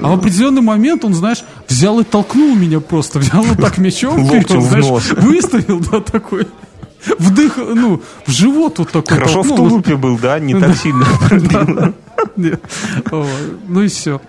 [0.03, 4.27] А в определенный момент он, знаешь, взял и толкнул меня просто, взял вот так мячом,
[4.27, 6.47] знаешь, выставил, да, такой
[7.19, 9.17] вдых, ну, в живот вот такой.
[9.17, 10.39] Хорошо в тулупе был, да?
[10.39, 11.07] Не так сильно
[13.69, 14.21] Ну и все.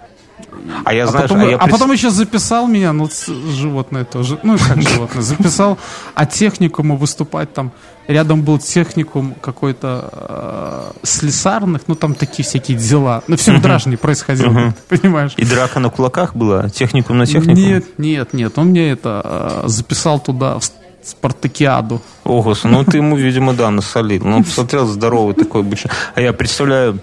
[0.83, 4.39] А я знаю, а, потом, а, я а потом еще записал меня, ну, животное тоже,
[4.43, 5.77] ну, как животное, записал
[6.15, 7.71] от техникума выступать там.
[8.07, 13.23] Рядом был техникум какой-то э, слесарных, ну, там такие всякие дела.
[13.27, 15.33] Ну, все в Дражне происходило, понимаешь?
[15.37, 16.67] И драка на кулаках была?
[16.69, 17.53] Техникум на техникум?
[17.53, 18.57] Нет, нет, нет.
[18.57, 20.59] Он мне это э, записал туда,
[21.03, 22.01] Спартакиаду.
[22.23, 24.23] О, господи, ну ты ему, видимо, да, насолил.
[24.23, 25.89] Ну, посмотрел здоровый такой обычно.
[26.13, 26.99] А я представляю,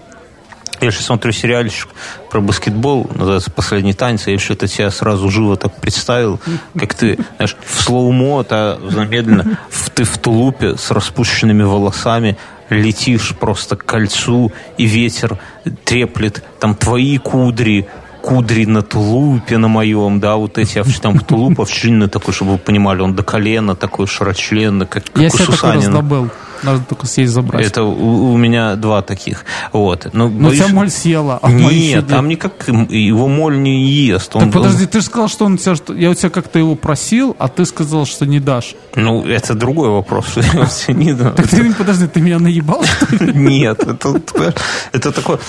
[0.81, 1.89] я сейчас смотрю сериальчик
[2.29, 6.39] про баскетбол, называется «Последний танец», я еще это тебя сразу живо так представил,
[6.77, 12.37] как ты, знаешь, в слоумо, а замедленно, в, ты в тулупе с распущенными волосами,
[12.69, 15.39] летишь просто к кольцу, и ветер
[15.83, 17.87] треплет там твои кудри,
[18.21, 23.01] кудри на тулупе на моем, да, вот эти там тулуп овчинный такой, чтобы вы понимали,
[23.01, 26.29] он до колена такой широчленный, как, как Я у такой Сусанина.
[26.63, 27.65] Надо только съесть забрать.
[27.65, 29.45] Это у, у меня два таких.
[29.73, 30.07] Вот.
[30.13, 34.35] Но, Но у тебя боюсь- моль съела, а Нет, там никак его моль не ест.
[34.35, 37.35] Он, Так подожди, ты же сказал, что он тебя, я у тебя как-то его просил,
[37.39, 38.75] а ты сказал, что не дашь.
[38.95, 40.35] ну, это другой вопрос.
[40.87, 41.15] Не.
[41.15, 43.33] Так ты, подожди, ты меня наебал, что ли?
[43.35, 44.21] Нет, это,
[44.91, 45.39] это такое,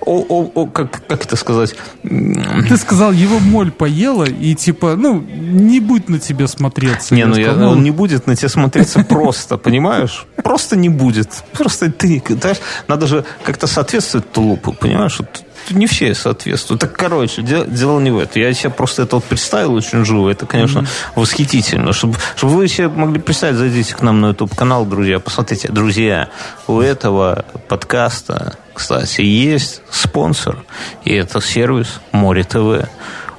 [0.00, 5.20] о, о, о, как, как это сказать, Ты сказал, его моль поела, и типа, ну,
[5.20, 7.14] не будет на тебе смотреться.
[7.14, 10.26] не, ну я- сказал, он не будет на тебя смотреться просто, понимаешь?
[10.42, 11.44] Просто не будет.
[11.52, 15.18] Просто ты, знаешь, надо же как-то соответствовать тулупу, понимаешь?
[15.18, 16.80] Вот не все соответствуют.
[16.80, 18.40] Так, короче, дело, дело не в этом.
[18.40, 20.30] Я себе просто это вот представил очень живо.
[20.30, 21.92] Это, конечно, восхитительно.
[21.92, 25.18] Чтобы, чтобы вы себе могли представить, зайдите к нам на YouTube-канал, друзья.
[25.18, 26.28] Посмотрите, друзья,
[26.66, 30.64] у этого подкаста, кстати, есть спонсор.
[31.04, 32.88] И это сервис Море ТВ.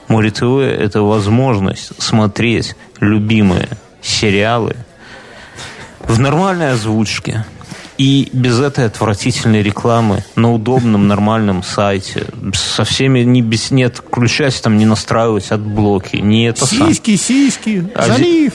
[0.08, 3.70] Море ТВ– это возможность смотреть любимые
[4.02, 4.76] сериалы
[6.08, 7.46] в нормальной озвучке
[7.98, 14.62] и без этой отвратительной рекламы на удобном нормальном сайте со всеми не без нет включать
[14.62, 16.90] там не настраивать от блоки не это сам.
[16.90, 18.54] Сиськи, сиськи, А залив.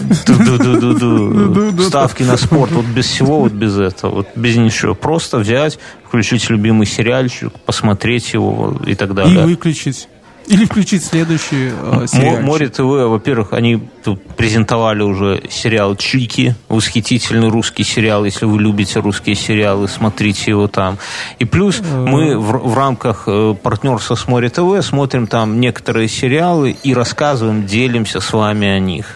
[1.87, 2.73] Ставки на спорт.
[2.73, 4.17] Вот без всего, вот без этого.
[4.17, 4.95] Вот без ничего.
[4.95, 9.45] Просто взять, включить любимый сериальчик, посмотреть его и так И далее.
[9.45, 10.09] выключить.
[10.47, 12.43] Или включить следующий э, сериальчик.
[12.43, 18.25] Море ТВ, во-первых, они тут презентовали уже сериал «Чики», восхитительный русский сериал.
[18.25, 20.99] Если вы любите русские сериалы, смотрите его там.
[21.39, 26.77] И плюс мы в, в рамках э, партнерства с Море ТВ смотрим там некоторые сериалы
[26.83, 29.07] и рассказываем, делимся с вами о них.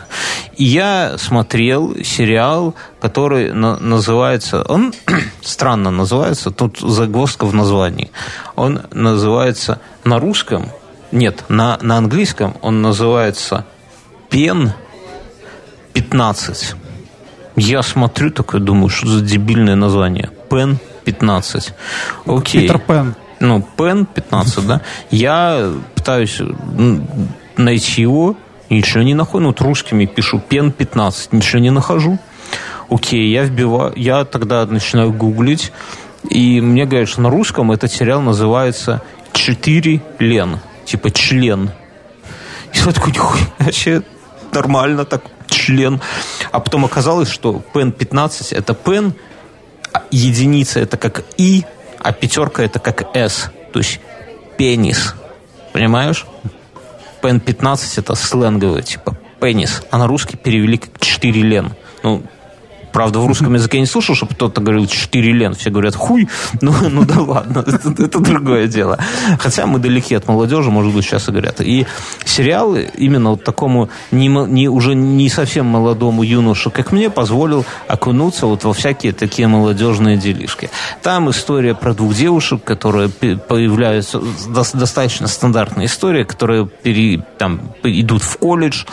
[0.56, 4.62] И я смотрел сериал, который на- называется...
[4.62, 4.94] Он
[5.42, 8.10] странно называется, тут загвоздка в названии.
[8.54, 10.70] Он называется на русском
[11.12, 13.64] нет, на, на английском он называется
[14.28, 14.72] Пен
[15.92, 16.74] 15.
[17.56, 20.30] Я смотрю такое, думаю, что за дебильное название.
[20.50, 21.74] Пен 15.
[22.26, 22.62] Окей.
[22.62, 23.14] Питер Пен.
[23.40, 24.80] Ну, Пен 15, да.
[25.10, 26.40] Я пытаюсь
[27.56, 28.36] найти его,
[28.68, 29.40] ничего не нахожу.
[29.40, 32.18] Ну, вот русскими пишу Пен 15, ничего не нахожу.
[32.88, 35.72] Окей, я вбиваю, я тогда начинаю гуглить,
[36.28, 39.02] и мне говорят, что на русском этот сериал называется
[39.32, 41.70] «Четыре Лен», типа член.
[42.72, 44.02] И я такой, нихуя, вообще
[44.52, 46.00] нормально так, член.
[46.52, 49.14] А потом оказалось, что пен 15 это пен,
[49.92, 51.64] а единица это как И,
[51.98, 53.50] а пятерка это как С.
[53.72, 54.00] То есть
[54.56, 55.14] пенис.
[55.72, 56.26] Понимаешь?
[57.22, 59.82] Пен 15 это сленговое, типа пенис.
[59.90, 61.74] А на русский перевели как 4 лен.
[62.02, 62.22] Ну,
[62.96, 65.54] Правда, в русском языке я не слушал, чтобы кто-то говорил 4 лен.
[65.54, 66.30] Все говорят хуй.
[66.62, 68.98] Ну, ну да ладно, это, это другое дело.
[69.38, 71.60] Хотя мы далеки от молодежи, может быть, сейчас и говорят.
[71.60, 71.86] И
[72.24, 78.46] сериалы именно вот такому не, не, уже не совсем молодому юношу, как мне, позволил окунуться
[78.46, 80.70] вот во всякие такие молодежные делишки.
[81.02, 88.22] Там история про двух девушек, которые появляются, дос- достаточно стандартная история, которые пере- там, идут
[88.22, 88.84] в колледж,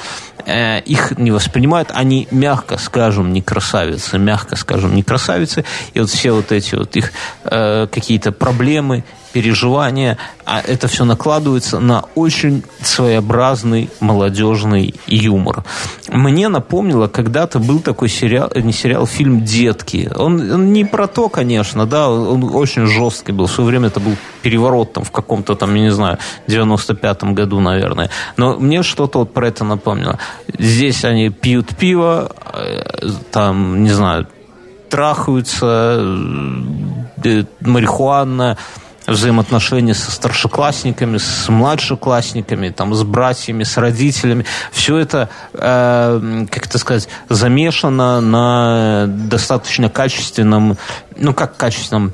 [0.46, 6.10] э, их не воспринимают, они, мягко скажем, не красавицы, мягко скажем, не красавицы, и вот
[6.10, 7.12] все вот эти вот их
[7.44, 9.04] э, какие-то проблемы,
[9.34, 15.64] переживания, а это все накладывается на очень своеобразный молодежный юмор.
[16.10, 20.10] Мне напомнило, когда-то был такой сериал, э, не сериал, фильм «Детки».
[20.16, 23.48] Он, он не про то, конечно, да, он очень жесткий был.
[23.48, 27.60] В свое время это был переворот там в каком-то там, я не знаю, 95-м году,
[27.60, 28.10] наверное.
[28.38, 30.20] Но мне что-то вот про это напомнило.
[30.60, 34.28] Здесь они пьют пиво, э, там, не знаю,
[34.90, 35.98] трахаются,
[37.24, 38.58] э, марихуана,
[39.08, 44.46] взаимоотношения со старшеклассниками, с младшеклассниками, там, с братьями, с родителями.
[44.72, 50.78] Все это, э, как это сказать, замешано на достаточно качественном,
[51.18, 52.14] ну как качественном,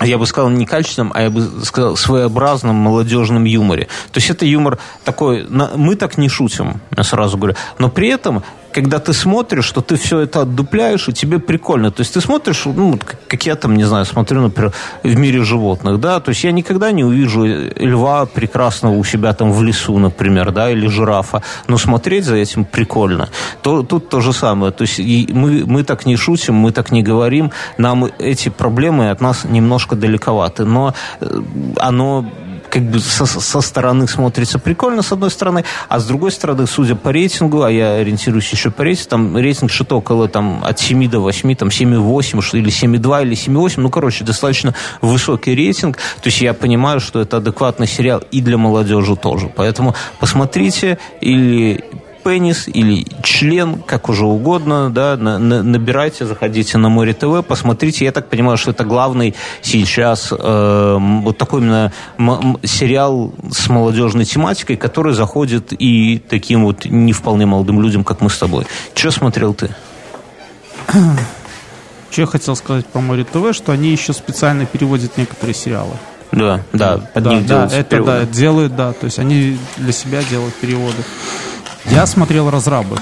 [0.00, 3.84] я бы сказал, не качественном, а я бы сказал, своеобразном молодежном юморе.
[4.10, 8.42] То есть это юмор такой, мы так не шутим, я сразу говорю, но при этом
[8.72, 11.90] когда ты смотришь, что ты все это отдупляешь, и тебе прикольно.
[11.90, 12.98] То есть ты смотришь, ну,
[13.28, 16.92] как я там, не знаю, смотрю, например, в мире животных, да, то есть я никогда
[16.92, 22.24] не увижу льва прекрасного у себя там в лесу, например, да, или жирафа, но смотреть
[22.24, 23.28] за этим прикольно.
[23.62, 24.72] То, тут то же самое.
[24.72, 24.98] То есть
[25.32, 29.96] мы, мы так не шутим, мы так не говорим, нам эти проблемы от нас немножко
[29.96, 31.42] далековаты, но э,
[31.76, 32.24] оно
[32.72, 36.94] как бы со, со стороны смотрится прикольно, с одной стороны, а с другой стороны, судя
[36.94, 41.10] по рейтингу, а я ориентируюсь еще по рейтингу, там рейтинг что-то около там, от 7
[41.10, 46.40] до 8, там 7,8 или 7,2 или 7,8, ну, короче, достаточно высокий рейтинг, то есть
[46.40, 51.84] я понимаю, что это адекватный сериал и для молодежи тоже, поэтому посмотрите или
[52.22, 58.04] пенис или член, как уже угодно, да, на, на, набирайте, заходите на Море ТВ, посмотрите.
[58.04, 61.92] Я так понимаю, что это главный сейчас э, вот такой именно
[62.62, 68.30] сериал с молодежной тематикой, который заходит и таким вот не вполне молодым людям, как мы
[68.30, 68.66] с тобой.
[68.94, 69.70] Что смотрел ты?
[72.10, 75.94] Что я хотел сказать про Море ТВ, что они еще специально переводят некоторые сериалы.
[76.30, 78.12] Да, да, под да, них да, делают это переводы.
[78.12, 80.96] да, делают, да, то есть они для себя делают переводы.
[81.90, 82.96] Я смотрел разрабы.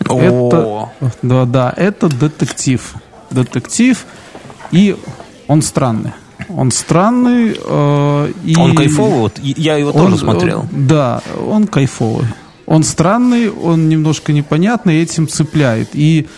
[0.00, 0.90] Это,
[1.22, 2.94] да, да, это детектив.
[3.30, 4.04] Детектив,
[4.72, 4.96] и
[5.46, 6.12] он странный.
[6.48, 7.56] Он странный.
[7.64, 10.60] Э, и Он кайфовый, вот я его тоже он- смотрел.
[10.60, 12.26] он- да, он кайфовый.
[12.66, 15.90] Он странный, он немножко непонятный, этим цепляет.
[15.92, 16.28] И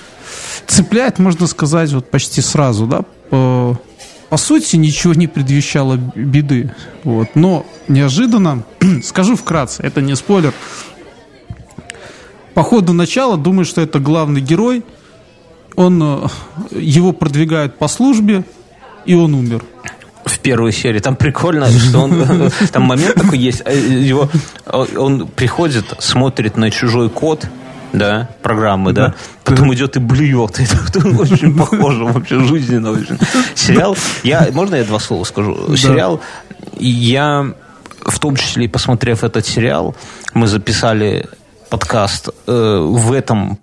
[0.67, 3.03] цепляет, можно сказать, вот почти сразу, да.
[3.31, 3.79] По,
[4.29, 6.75] по сути, ничего не предвещало беды.
[7.05, 7.29] Вот.
[7.35, 8.65] Но неожиданно,
[9.05, 10.53] скажу вкратце, это не спойлер,
[12.55, 14.85] по ходу начала думаю, что это главный герой.
[15.77, 16.27] Он, э,
[16.79, 18.45] его продвигают по службе,
[19.07, 19.63] и он умер.
[20.25, 20.99] в первой серии.
[21.01, 22.51] Там прикольно, что он...
[22.73, 23.63] Там момент такой есть.
[23.65, 24.29] э, Его,
[24.67, 27.47] он приходит, смотрит на чужой код,
[27.93, 30.61] да, программы, да, потом идет и блюет.
[30.95, 33.19] Это очень похоже, вообще жизненно очень.
[33.55, 35.77] Сериал, я, можно я два слова скажу?
[35.77, 36.21] Сериал,
[36.79, 37.53] я
[38.05, 39.95] в том числе и посмотрев этот сериал,
[40.35, 41.29] мы записали
[41.73, 43.59] подкаст э, в этом,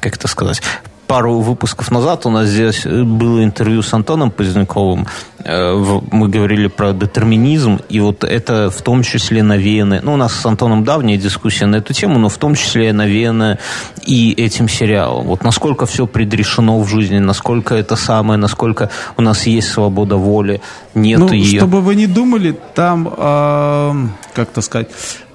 [0.00, 0.60] как это сказать,
[1.06, 5.06] пару выпусков назад у нас здесь было интервью с Антоном Поздняковым.
[5.44, 5.72] Э,
[6.10, 10.00] Мы говорили про детерминизм, и вот это в том числе навеяно...
[10.02, 13.58] Ну, у нас с Антоном давняя дискуссия на эту тему, но в том числе навеяно
[14.04, 15.26] и этим сериалом.
[15.26, 20.60] Вот насколько все предрешено в жизни, насколько это самое, насколько у нас есть свобода воли,
[20.94, 21.60] нет Ну, ее.
[21.60, 24.88] чтобы вы не думали, там, эм, как то сказать,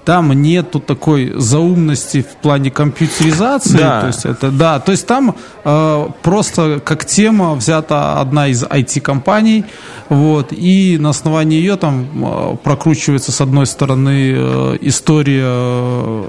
[0.05, 3.77] там нету такой заумности в плане компьютеризации.
[3.77, 4.01] Да.
[4.01, 9.65] То есть это, да, то есть там э, просто как тема взята одна из IT-компаний,
[10.09, 16.23] вот, и на основании ее там э, прокручивается с одной стороны э, история э,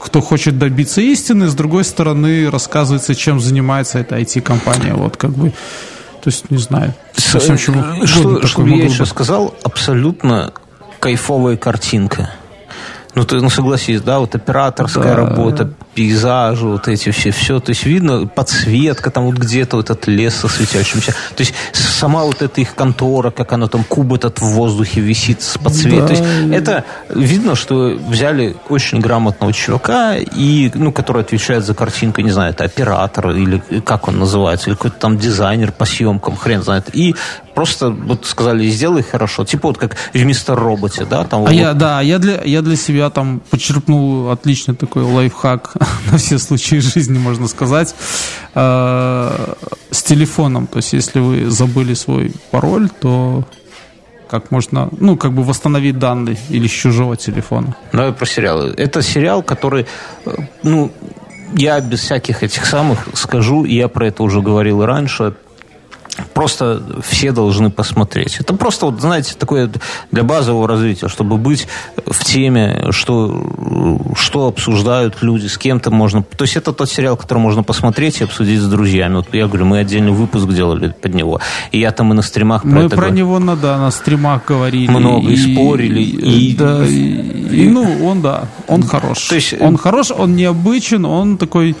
[0.00, 4.94] кто хочет добиться истины, с другой стороны рассказывается, чем занимается эта IT-компания.
[4.94, 9.54] Вот как бы, то есть не знаю, совсем чему Э, Что, чтобы я еще сказал,
[9.62, 10.52] абсолютно
[10.98, 12.30] кайфовая картинка.
[13.20, 15.16] Ну, ты, ну, согласись, да, вот операторская Да.
[15.16, 20.06] работа, пейзажи, вот эти все, все, то есть видно подсветка, там вот где-то вот этот
[20.08, 24.40] лес со светящимся, то есть сама вот эта их контора, как она там куб этот
[24.40, 30.70] в воздухе висит с подсветкой, то есть это видно, что взяли очень грамотного чувака, и,
[30.72, 34.96] ну, который отвечает за картинку, не знаю, это оператор или как он называется, или какой-то
[34.96, 37.14] там дизайнер по съемкам, хрен знает, и
[37.54, 41.52] просто вот сказали, сделай хорошо, типа вот как в Мистер Роботе, да, там А вот-
[41.52, 45.74] я, да, я для, я для себя там почерпнул отличный такой лайфхак
[46.12, 47.94] на все случаи жизни, можно сказать,
[48.54, 49.54] э,
[49.90, 50.66] с телефоном.
[50.66, 53.44] То есть, если вы забыли свой пароль, то
[54.30, 57.74] как можно, ну, как бы восстановить данные или с чужого телефона.
[57.92, 58.72] Давай про сериалы.
[58.76, 59.86] Это сериал, который,
[60.24, 60.30] э,
[60.62, 60.92] ну,
[61.54, 65.34] я без всяких этих самых скажу, и я про это уже говорил и раньше,
[66.34, 68.38] просто все должны посмотреть.
[68.40, 69.70] Это просто, вот, знаете, такое
[70.10, 71.66] для базового развития, чтобы быть
[72.06, 76.22] в теме, что, что обсуждают люди, с кем-то можно...
[76.22, 79.16] То есть это тот сериал, который можно посмотреть и обсудить с друзьями.
[79.16, 81.40] Вот я говорю, мы отдельный выпуск делали под него.
[81.72, 83.14] И я там и на стримах про Мы это про говорю.
[83.16, 84.90] него на, да, на стримах говорили.
[84.90, 89.28] Много и спорили, и- да, и, и, ну, он, да, он хорош.
[89.28, 91.76] То есть- он хорош, он необычен, он такой...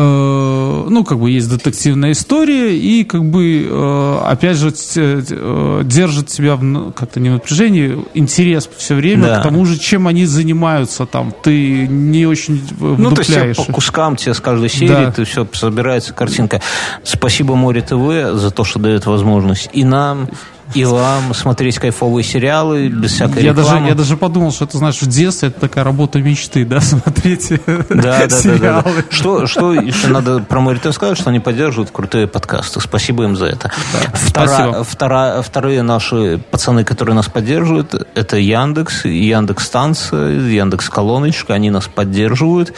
[0.00, 6.30] э, ну, как бы есть детективная история, и как бы, э, опять же, э, держит
[6.30, 9.40] себя в, н- как-то не в напряжении, интерес все время Да.
[9.40, 11.32] к тому же, чем они занимаются там.
[11.42, 13.56] Ты не очень Ну, то есть вдупляешь.
[13.56, 15.10] по кускам тебе с каждой серии, Да.
[15.10, 16.60] ты все собирается картинка.
[17.02, 20.28] Спасибо Море ТВ за то, что дает возможность и нам,
[20.74, 23.70] И вам смотреть кайфовые сериалы без всякой я рекламы.
[23.72, 27.48] даже, я даже подумал, что это, знаешь, в детстве это такая работа мечты, да, смотреть
[27.66, 28.82] Да, да, да, сериалы.
[28.84, 29.02] да, да.
[29.10, 32.80] Что, что еще надо про Моритен сказать, что они поддерживают крутые подкасты.
[32.80, 33.72] Спасибо им за это.
[34.14, 34.84] спасибо.
[34.84, 41.86] втора- вторые наши пацаны, которые нас поддерживают, это Яндекс, Яндекс станция, Яндекс колоночка, они нас
[41.88, 42.72] поддерживают.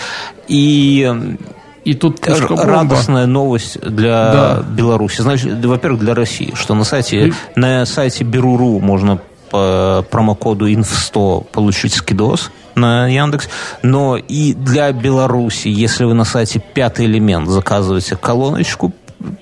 [0.48, 1.36] И
[1.84, 2.64] И тут пушка бомба.
[2.64, 4.64] радостная новость для Да.
[4.68, 5.22] Беларуси.
[5.22, 9.20] Значит, во-первых, для России, что на сайте, на сайте Беру.ру можно
[9.50, 13.48] по промокоду INF100 получить скидос на Яндекс,
[13.82, 18.92] но и для Беларуси, если вы на сайте «Пятый элемент» заказываете колоночку,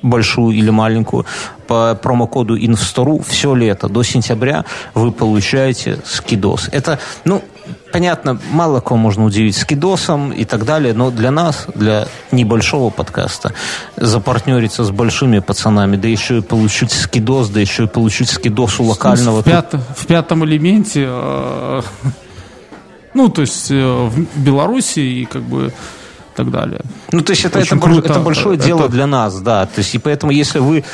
[0.03, 1.27] большую или маленькую,
[1.69, 4.65] по промокоду INF100.ru все лето до сентября
[4.95, 6.69] вы получаете скидос.
[6.73, 7.45] Это, ну,
[7.93, 13.53] понятно, мало кого можно удивить скидосом и так далее, но для нас, для небольшого подкаста,
[13.97, 18.85] запартнериться с большими пацанами, да еще и получить скидос, да еще и получить скидос у
[18.85, 19.43] локального...
[19.43, 21.83] в, пят- в пятом элементе, э,
[23.15, 25.73] ну, то есть э, в Беларуси и как бы
[26.39, 26.81] так далее.
[27.13, 28.11] Ну, то есть это, Очень это, круто.
[28.11, 29.67] это большое Это- дело для нас, да.
[29.67, 30.85] То есть, и поэтому, если вы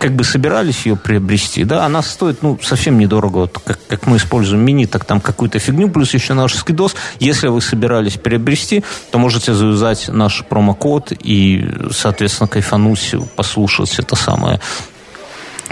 [0.00, 3.38] как бы собирались ее приобрести, да, она стоит, ну, совсем недорого.
[3.38, 6.94] Вот как, как мы используем мини, так там какую-то фигню, плюс еще наш скидос.
[7.20, 14.60] Если вы собирались приобрести, то можете завязать наш промокод и, соответственно, кайфануть, послушать это самое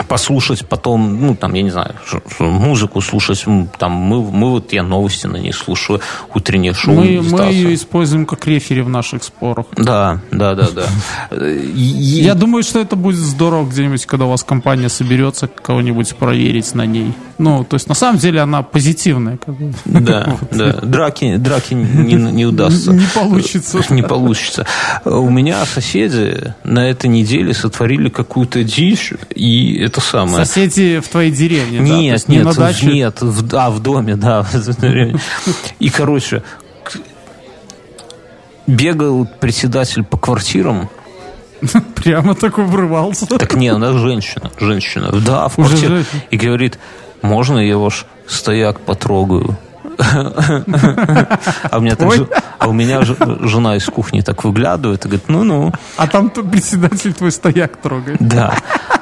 [0.05, 1.95] послушать потом, ну, там, я не знаю,
[2.39, 3.45] музыку слушать,
[3.79, 6.01] там, мы, мы вот, я новости на ней слушаю,
[6.35, 6.95] утреннее шоу.
[6.95, 9.67] Мы, мы ее используем как рефери в наших спорах.
[9.77, 10.87] Да, да, да, да.
[11.75, 16.87] Я думаю, что это будет здорово где-нибудь, когда у вас компания соберется, кого-нибудь проверить на
[16.87, 17.15] ней.
[17.39, 19.37] Ну, то есть, на самом деле, она позитивная.
[19.37, 19.73] Как бы.
[19.85, 20.73] Да, да.
[20.83, 22.93] Драки, драки не, не удастся.
[22.97, 23.83] Не получится.
[23.91, 24.67] Не получится.
[25.05, 30.45] У меня соседи на этой неделе сотворили какую-то дичь, и это самое.
[30.45, 31.87] Соседи в твоей деревне, да?
[31.87, 32.87] То Нет, не нет, на даче.
[32.87, 34.47] нет, в, а, в доме, да.
[35.79, 36.43] И, короче,
[38.67, 40.89] бегал председатель по квартирам,
[41.95, 43.27] Прямо так врывался.
[43.27, 45.11] Так не, она женщина, женщина.
[45.13, 46.05] Да, в квартире.
[46.31, 46.79] И говорит,
[47.23, 49.57] можно я ваш стояк потрогаю?
[49.99, 52.13] А у меня, так
[52.59, 57.15] а у меня же- жена из кухни так выглядывает и говорит, ну-ну, А там председатель
[57.15, 58.19] твой стояк трогает.
[58.21, 58.55] да.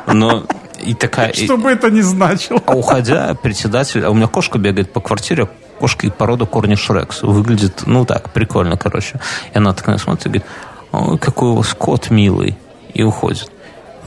[0.07, 0.45] Но
[0.85, 1.33] и такая...
[1.33, 2.61] Что бы это ни значило.
[2.67, 4.05] а уходя, председатель...
[4.05, 7.23] А у меня кошка бегает по квартире, кошка и порода корни Шрекс.
[7.23, 9.21] Выглядит, ну так, прикольно, короче.
[9.53, 10.47] И она такая смотрит и говорит,
[10.93, 12.57] ой, какой у вас кот милый.
[12.93, 13.51] И уходит.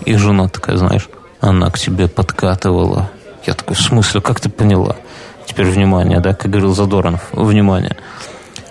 [0.06, 1.10] И жена такая, знаешь,
[1.42, 3.10] она к тебе подкатывала.
[3.46, 4.96] Я такой, в смысле, как ты поняла?
[5.46, 7.98] Теперь внимание, да, как говорил Задоранов, внимание.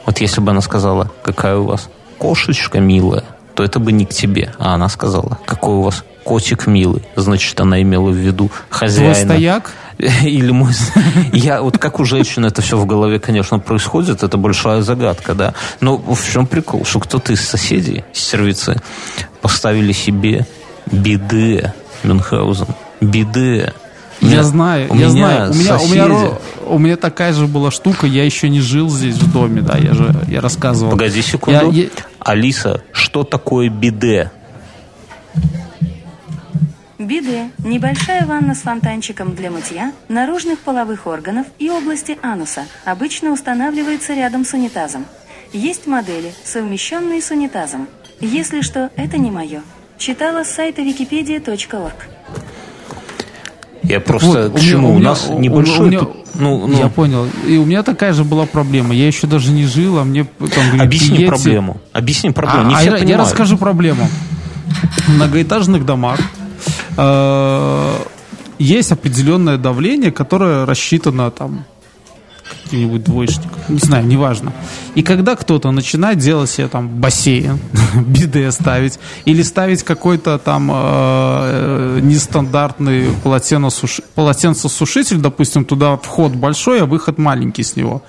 [0.04, 1.88] Вот если бы она сказала, какая у вас
[2.18, 4.52] кошечка милая, то это бы не к тебе.
[4.58, 7.02] А она сказала, какой у вас котик милый.
[7.14, 9.14] Значит, она имела в виду хозяина.
[9.14, 9.72] Твой стояк?
[10.22, 10.72] Или мой...
[11.32, 15.54] Я, вот как у женщины это все в голове, конечно, происходит, это большая загадка, да.
[15.80, 16.84] Но в чем прикол?
[16.84, 18.76] Что кто-то из соседей, сервицы,
[19.40, 20.46] поставили себе
[20.90, 21.72] биде
[22.02, 22.66] Мюнхгаузен.
[23.00, 23.72] Биде.
[24.20, 25.50] У Я меня- знаю, у я меня знаю.
[25.50, 26.34] У меня, у, меня, соседи-
[26.66, 29.92] у меня такая же была штука, я еще не жил здесь в доме, да, я
[29.94, 30.90] же я рассказывал.
[30.92, 31.70] Погоди секунду.
[31.70, 34.30] Я- я- Алиса, что такое биде?
[36.98, 42.62] Биде– небольшая ванна с фонтанчиком для мытья наружных половых органов и области ануса.
[42.86, 45.04] Обычно устанавливается рядом с унитазом.
[45.52, 47.86] Есть модели, совмещенные с унитазом.
[48.20, 49.60] Если что, это не мое.
[49.98, 51.92] Читала с сайта wikipedia.org.
[53.82, 54.88] Я просто Вот, к у меня- чему?
[54.92, 55.86] у У нас у- небольшой...
[55.86, 56.00] у меня-
[56.34, 57.26] ну, ну, Я понял.
[57.46, 58.94] И у меня такая же была проблема.
[58.94, 61.28] Я еще даже не жил, а мне там говорят, Объясни «Приедьте».
[61.28, 61.80] проблему.
[61.92, 62.64] Объясни проблему.
[62.64, 64.08] А, Не а все я, я расскажу проблему.
[65.06, 66.18] В многоэтажных домах
[68.58, 71.64] есть определенное давление, которое рассчитано там
[72.64, 74.52] каким-нибудь двоечником, не знаю, неважно.
[74.94, 77.58] И когда кто-то начинает делать себе там бассейн,
[78.06, 86.86] биде ставить, или ставить какой-то там э, нестандартный полотеносуш- полотенцесушитель, допустим, туда вход большой, а
[86.86, 88.02] выход маленький с него,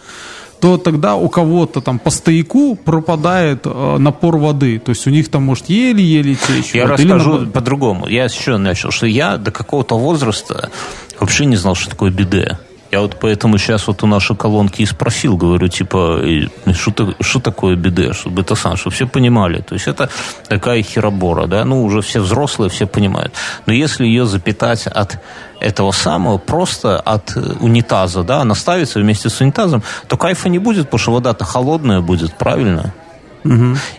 [0.60, 4.80] то тогда у кого-то там по стояку пропадает э, напор воды.
[4.80, 6.74] То есть у них там может еле-еле течь.
[6.74, 6.92] Я вот.
[6.94, 7.54] Расскажу наоборот.
[7.54, 8.08] по-другому.
[8.08, 8.92] Я чего начал?
[8.92, 10.70] Что я до какого-то возраста
[11.20, 12.58] вообще не знал, что такое биде.
[12.92, 16.22] Я вот поэтому сейчас вот у нашей колонки и спросил, говорю, типа,
[16.74, 19.62] что, та- что такое биде, чтобы это сам, чтобы все понимали.
[19.62, 20.10] То есть это
[20.48, 23.34] такая херобора, да, ну уже все взрослые, все понимают.
[23.66, 25.20] Но если ее запитать от
[25.60, 30.86] этого самого, просто от унитаза, да, она ставится вместе с унитазом, то кайфа не будет,
[30.86, 32.94] потому что вода-то холодная будет, правильно?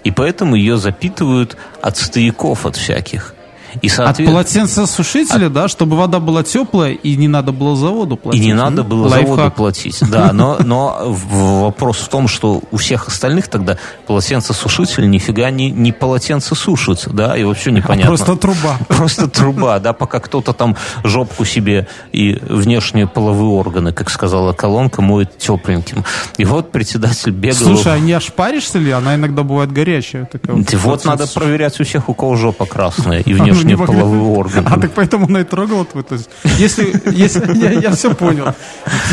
[0.05, 3.35] И поэтому ее запитывают от стояков, от всяких.
[3.83, 8.19] И, От соответ- полотенцесушителя, да, чтобы вода была теплая и не надо было заводу И
[8.19, 8.43] платить.
[8.43, 9.37] не надо было Лайфхак.
[9.37, 9.99] заводу платить.
[10.11, 10.97] Да, но, но
[11.31, 13.77] вопрос в том, что у всех остальных тогда
[14.07, 18.15] полотенцесушитель нифига не, не полотенце сушит, да, и вообще непонятно.
[18.15, 18.79] А Просто труба.
[18.89, 25.03] Просто труба, да, пока кто-то там жопку себе и внешние половые органы, как сказала колонка,
[25.03, 26.05] моет тепленьким.
[26.37, 27.59] И вот председатель бегал...
[27.59, 28.91] Слушай, а не ошпаришься ли?
[28.91, 30.25] Она иногда бывает горячая.
[30.27, 33.77] Такая вот надо проверять у всех, у кого жопа красная и А, ну, не внешние
[33.77, 34.01] могли.
[34.01, 34.69] половые органы.
[34.71, 36.05] А так поэтому она и трогала твой.
[36.05, 38.55] То есть, если, если я, я все понял.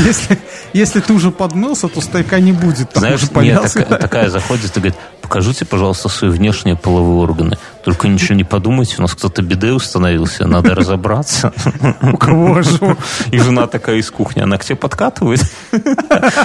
[0.05, 0.37] Если,
[0.73, 2.91] если ты уже подмылся, то стояка не будет.
[2.91, 3.81] Там Знаешь, уже нет, помялся.
[3.83, 7.57] такая, заходит и говорит, покажите, пожалуйста, свои внешние половые органы.
[7.83, 11.53] Только ничего не подумайте, у нас кто-то биде установился, надо разобраться.
[12.01, 12.97] У кого же?
[13.31, 15.41] И жена такая из кухни, она к тебе подкатывает.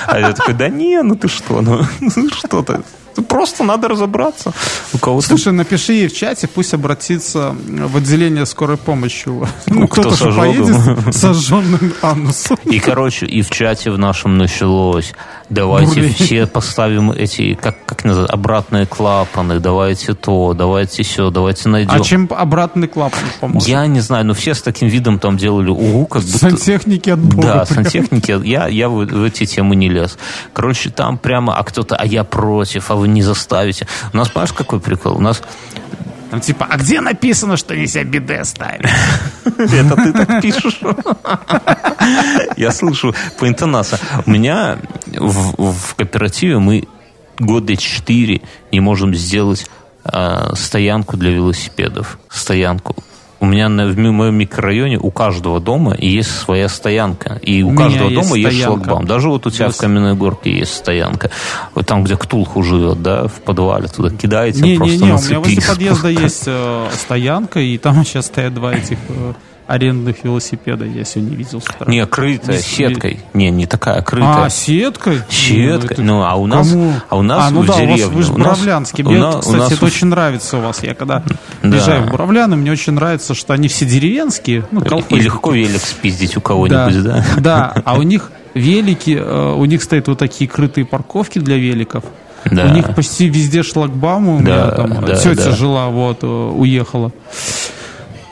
[0.07, 2.81] А я такой, да не, ну ты что, ну ну что ты.
[3.29, 4.53] Просто надо разобраться.
[4.93, 9.29] У кого-то Слушай, напиши ей в чате, пусть обратится в отделение скорой помощи.
[9.67, 10.37] Ну, кто кто-то ожогом.
[10.37, 12.59] поедет с сожженным анусом.
[12.65, 15.13] И, короче, и в чате в нашем началось.
[15.49, 16.15] Давайте Бурление.
[16.15, 19.59] все поставим эти, как, как называют, обратные клапаны.
[19.59, 21.93] Давайте то, давайте все, давайте найдем.
[21.93, 23.69] А чем обратный клапан поможет?
[23.69, 26.39] Я не знаю, но все с таким видом там делали угу, как будто...
[26.39, 27.43] Сантехники от бога.
[27.43, 27.67] Да, прям.
[27.67, 30.19] сантехники, я, я в, в эти темы не лез.
[30.53, 33.87] Короче, там прямо, а кто-то, а я против, а вы не заставите.
[34.13, 35.17] У нас, понимаешь, какой прикол?
[35.17, 35.43] У нас
[36.31, 38.87] Там типа, а где написано, что нельзя биде ставить?
[39.45, 40.81] Это ты так пишешь?
[42.57, 43.99] Я слышу по интонации.
[44.27, 46.85] У меня в, кооперативе мы
[47.39, 49.67] года четыре не можем сделать
[50.05, 52.19] а, стоянку для велосипедов.
[52.29, 52.95] Стоянку.
[53.41, 57.39] У меня на, в моем микрорайоне у каждого дома есть своя стоянка.
[57.43, 58.77] И у, У каждого есть дома есть стоянка.
[58.85, 59.07] шлагбаум.
[59.07, 59.79] Даже вот у тебя Есть.
[59.79, 61.31] в Каменной Горке есть стоянка.
[61.75, 63.89] Вот там, где Ктулху живет, да, в подвале.
[63.89, 65.69] Туда кидаете просто Не-не-не, на у меня возле цепи.
[65.69, 69.33] подъезда есть э, стоянка, и там сейчас стоят два этих э,
[69.71, 70.85] арендных велосипеда.
[70.85, 71.63] Я сегодня видел.
[71.87, 73.21] Не, крытая, Не- сеткой.
[73.35, 74.45] Не, не такая, крытая.
[74.47, 75.21] А, сеткой?
[75.29, 75.95] Сеткой.
[75.95, 76.93] это Ну, а у нас, кому?
[77.09, 78.07] а у нас а, ну в да, у вас, деревне.
[78.07, 79.05] вы же у нас- Буравлянский.
[79.05, 80.83] у Мне, на- вот, у кстати, нас это очень нравится у вас.
[80.83, 81.21] Я когда
[81.63, 81.71] Да.
[81.71, 84.65] приезжаю в Буравляны, мне очень нравится, что они все деревенские.
[84.71, 87.25] Ну, И легко велик спиздить у кого-нибудь, да?
[87.39, 92.05] Да, а у них велики, э, у них стоят вот такие крытые парковки для великов.
[92.45, 92.65] Да.
[92.65, 94.37] У них почти везде шлагбаумы.
[94.37, 95.51] У Да, меня там да, тетя да.
[95.53, 97.13] жила, вот, э, уехала.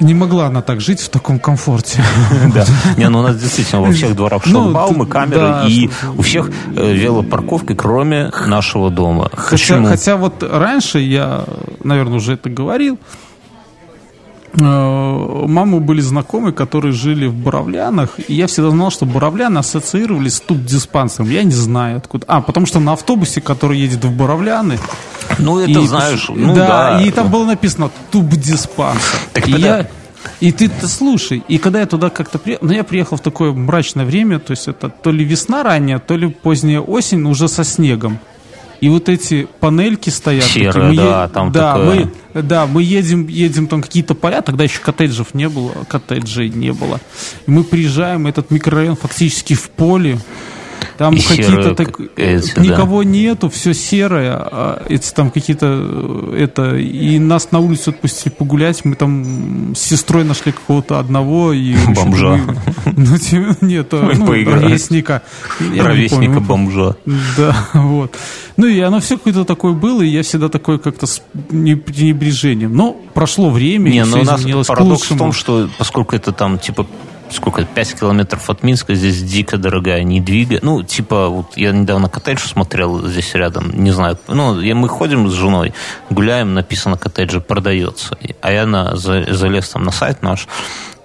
[0.01, 2.03] Не могла она так жить в таком комфорте.
[2.55, 2.65] Да.
[2.97, 6.93] Не, ну у нас действительно во всех дворах Ну, шлагбаумы, камеры и у всех э,
[6.93, 9.31] велопарковки, кроме нашего дома.
[9.35, 11.45] Хотя вот раньше я,
[11.83, 12.99] наверное, уже это говорил,
[14.53, 20.37] э, маму были знакомые, которые жили в Буравлянах, и я всегда знал, что Буравляны ассоциировались
[20.37, 21.31] с туб-диспансером.
[21.31, 22.25] Я не знаю откуда.
[22.29, 24.79] А, потому что на автобусе, который едет в Буравляны...
[25.39, 27.03] Ну, это и- знаешь, ну да, да.
[27.03, 29.19] и там было написано туб-диспансер.
[29.33, 29.89] Так и я...
[30.41, 34.05] И ты слушай, и когда я туда как-то приехал, ну я приехал в такое мрачное
[34.05, 38.19] время, то есть это то ли весна ранняя, то ли поздняя осень, уже со снегом.
[38.81, 40.45] И вот эти панельки стоят.
[40.45, 42.11] Серые, мы да, е- там да, такое.
[42.35, 46.73] мы, да, мы едем, едем там какие-то поля, тогда еще коттеджев не было, коттеджей не
[46.73, 47.01] было.
[47.47, 50.19] И мы приезжаем, этот микрорайон фактически в поле,
[50.97, 52.63] там И какие-то так, как эти, да.
[52.63, 58.85] никого нету, все серое, а эти там какие-то это и нас на улицу отпустили погулять,
[58.85, 62.41] мы там с сестрой нашли какого-то одного и Бомжа.
[62.85, 64.63] мы- ну нет, э, ну, Поиграть.
[64.63, 65.23] ровесника,
[65.61, 66.97] Я не помню, Ровесника бомжа.
[67.37, 68.17] да, вот.
[68.57, 72.75] Ну и оно все какое-то такое было, и я всегда такой как-то с не- пренебрежением.
[72.75, 76.33] Но прошло время, Не, и но все у нас парадокс в том, что поскольку это
[76.33, 76.87] там, типа,
[77.31, 80.59] сколько, 5 километров от Минска, здесь дико дорогая недвига.
[80.63, 85.29] Ну, типа, вот я недавно коттедж смотрел здесь рядом, не знаю, ну, и мы ходим
[85.31, 85.73] с женой,
[86.11, 88.17] гуляем, написано коттеджи продается.
[88.41, 90.49] А я на, за- залез там на сайт наш,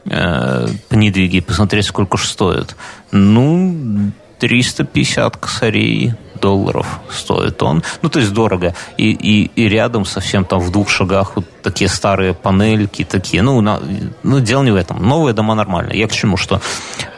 [0.05, 2.75] э, по недвиге, посмотреть, сколько ж стоит.
[3.11, 6.13] Ну, 350 косарей
[6.43, 7.83] долларов стоит он.
[8.01, 8.75] Ну, то есть дорого.
[8.97, 13.41] И, и, и рядом совсем там в двух шагах вот такие старые панельки, такие.
[13.41, 13.79] Ну, на,
[14.23, 15.07] ну, дело не в этом.
[15.07, 15.93] Новые дома нормально.
[15.93, 16.35] Я к чему?
[16.35, 16.59] Что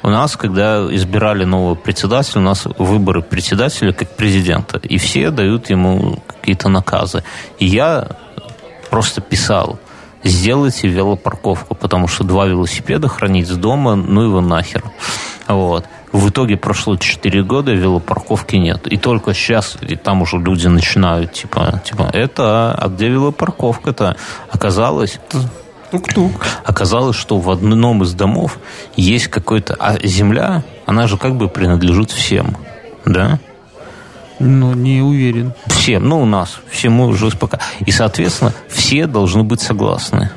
[0.03, 4.77] у нас, когда избирали нового председателя, у нас выборы председателя как президента.
[4.77, 7.23] И все дают ему какие-то наказы.
[7.57, 8.07] И я
[8.91, 9.79] просто писал,
[10.23, 14.83] сделайте велопарковку, потому что два велосипеда хранить с дома, ну его нахер.
[15.47, 15.85] Вот.
[16.15, 18.87] В итоге прошло 4 года, велопарковки нет.
[18.87, 24.15] И только сейчас, и там уже люди начинают, типа, типа это, а где велопарковка-то?
[24.49, 25.19] Оказалось,
[25.91, 26.31] Тук-тук.
[26.63, 28.59] оказалось, что в одном из домов
[28.95, 29.75] есть какой-то...
[29.77, 32.55] А земля, она же как бы принадлежит всем,
[33.03, 33.37] да?
[34.39, 35.53] Ну, не уверен.
[35.67, 37.59] Всем, ну, у нас, всему уже пока.
[37.85, 40.29] И, соответственно, все должны быть согласны.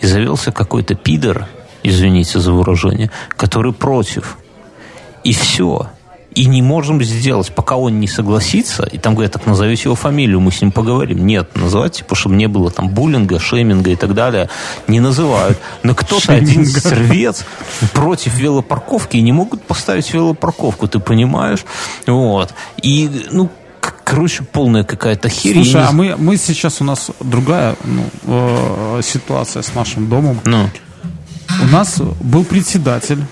[0.00, 1.46] И завелся какой-то пидор,
[1.82, 4.38] извините за выражение, который против.
[5.24, 5.88] И все
[6.34, 10.40] и не можем сделать, пока он не согласится, и там говорят, так назовете его фамилию,
[10.40, 11.26] мы с ним поговорим.
[11.26, 14.48] Нет, называть, типа, чтобы не было там буллинга, шейминга и так далее,
[14.86, 15.58] не называют.
[15.82, 17.44] Но кто-то один сервец
[17.92, 21.64] против велопарковки и не могут поставить велопарковку, ты понимаешь?
[22.06, 22.54] Вот.
[22.80, 23.50] И, ну,
[24.04, 25.54] короче, полная какая-то херь.
[25.54, 30.40] Слушай, а мы, мы сейчас, у нас другая ну, э, ситуация с нашим домом.
[30.44, 30.70] Ну.
[31.62, 33.24] У нас был председатель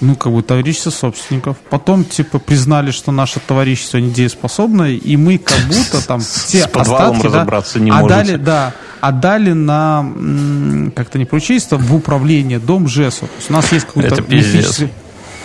[0.00, 1.56] ну, как бы, товарищество собственников.
[1.68, 7.16] Потом, типа, признали, что наше товарищество недееспособное, и мы как будто там все С подвалом
[7.16, 8.36] остатки, разобраться да, не отдали, можете.
[8.38, 13.26] да, отдали на, как-то не поручительство, в управление Дом ЖЭСу.
[13.26, 14.14] То есть у нас есть какой-то...
[14.14, 14.90] Это мифический-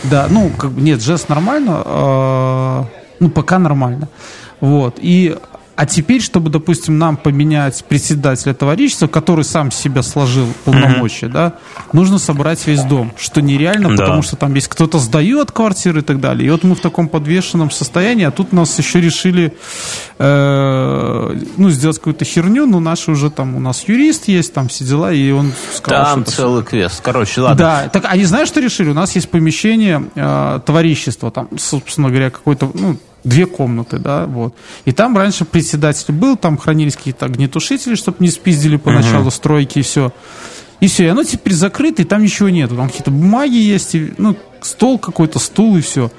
[0.04, 2.84] Да, ну, как бы, нет, ЖЭС нормально, э,
[3.20, 4.08] ну, пока нормально.
[4.62, 5.38] Вот, и
[5.76, 11.54] а теперь, чтобы, допустим, нам поменять председателя товарищества, который сам себя сложил полномочия, да,
[11.94, 14.04] нужно собрать весь дом, что нереально, Да.
[14.04, 16.48] потому что там есть кто-то сдает квартиры и так далее.
[16.48, 19.54] И вот мы в таком подвешенном состоянии, а тут нас еще решили,
[20.20, 24.86] э, ну, сделать какую-то херню, но наши уже там, у нас юрист есть, там все
[24.86, 27.02] дела, и он сказал, Там целый квест.
[27.04, 27.58] Короче, ладно.
[27.58, 28.90] да, так они знаешь, что решили?
[28.90, 34.56] У нас есть помещение э, товарищества, там, собственно говоря, какой-то, ну, две комнаты, да, вот.
[34.86, 39.82] И там раньше председатель был, там хранились какие-то огнетушители, чтобы не спиздили поначалу стройки и
[39.82, 40.14] все.
[40.80, 42.76] И все, и оно теперь закрыто, и там ничего нету.
[42.76, 46.12] Там какие-то бумаги есть, и, ну, стол какой-то, стул и все.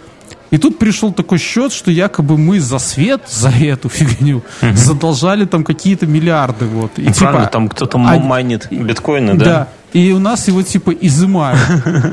[0.51, 4.43] И тут пришел такой счет, что якобы мы за свет, за эту фигню,
[4.75, 6.93] задолжали там какие-то миллиарды, вот.
[6.99, 9.45] И, Ну, типа, Правильно, там кто-то а- майнит биткоины, да.
[9.45, 9.69] да?
[9.93, 11.59] И у нас его типа изымают.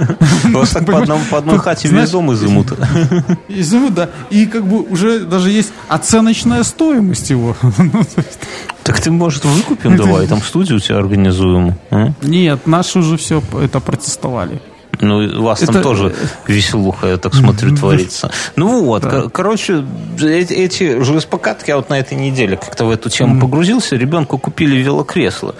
[0.54, 2.72] Просто так по одной хате весь дом изымут.
[3.50, 4.10] Изымут, да.
[4.30, 7.56] И как бы уже даже есть оценочная стоимость его.
[7.78, 8.04] Ну,
[8.84, 11.76] Так ты, может, выкупим давай, там студию у тебя организуем.
[11.92, 12.14] а?
[12.22, 14.62] Нет, наши уже все это протестовали.
[15.02, 16.16] Ну, у вас там Это- тоже
[16.48, 18.32] веселуха, я так смотрю, творится.
[18.56, 19.84] Ну вот, кор- короче,
[20.22, 24.78] эти, эти ЖСПК, я вот на этой неделе как-то в эту тему погрузился, ребенку купили
[24.78, 25.56] велокресло.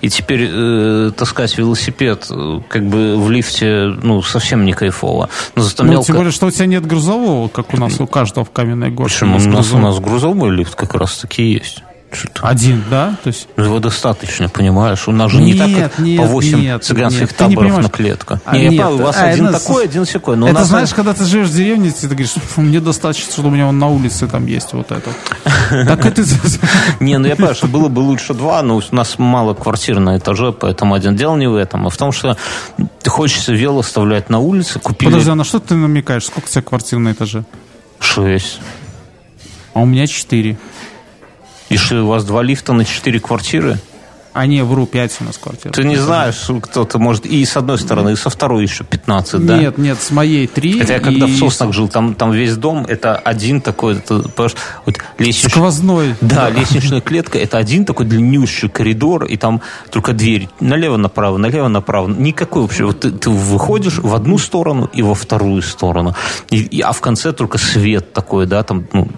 [0.00, 5.28] И теперь э, таскать велосипед э, как бы в лифте, ну, совсем не кайфово.
[5.56, 6.06] Но зато Ну, мелко...
[6.06, 9.14] тем более, что у тебя нет грузового, как у нас у каждого в каменной горке.
[9.26, 9.36] Почему?
[9.36, 11.82] У нас, у нас грузовой лифт как раз таки есть.
[12.40, 13.16] Один, да?
[13.22, 13.48] То есть...
[13.56, 15.06] Ну, Его достаточно, понимаешь?
[15.08, 17.88] У нас же не так, Нет, как нет, по 8 нет, цыганских нет, таборов на
[17.88, 18.40] клетка.
[18.44, 20.36] А, не, я нет, понимаю, у вас а, один это такой, один секой.
[20.36, 23.42] Но это нас знаешь, когда ты живешь в деревне, ты говоришь, «Фу, мне достаточно, что
[23.42, 25.10] у меня вон на улице там есть вот это.
[25.70, 26.22] Так это...
[27.00, 30.16] Не, ну я понимаю, что было бы лучше два, но у нас мало квартир на
[30.16, 32.36] этаже, поэтому один дело не в этом, а в том, что
[33.02, 36.24] ты хочется вело оставлять на улице, купили Подожди, а на что ты намекаешь?
[36.24, 37.44] Сколько у тебя квартир на этаже?
[38.00, 38.60] шесть.
[39.74, 40.58] А у меня четыре.
[41.68, 43.78] И что, у вас два лифта на четыре квартиры?
[44.34, 45.72] А не, вру, пять у нас квартир.
[45.72, 49.58] Ты не знаешь, кто-то может и с одной стороны, и со второй еще 15, да?
[49.58, 50.78] Нет, нет, с моей три.
[50.78, 54.22] Это я когда и в Соснах жил, там, там весь дом, это один такой, это,
[54.36, 55.50] вот лестничный...
[55.50, 56.14] Сквозной.
[56.20, 62.06] Да, лестничная клетка это один такой длиннющий коридор, и там только дверь налево-направо, налево-направо.
[62.08, 62.84] Никакой вообще.
[62.84, 66.14] Вот ты, ты выходишь в одну сторону и во вторую сторону.
[66.50, 69.08] И, и- а в конце только свет такой, да, там, ну,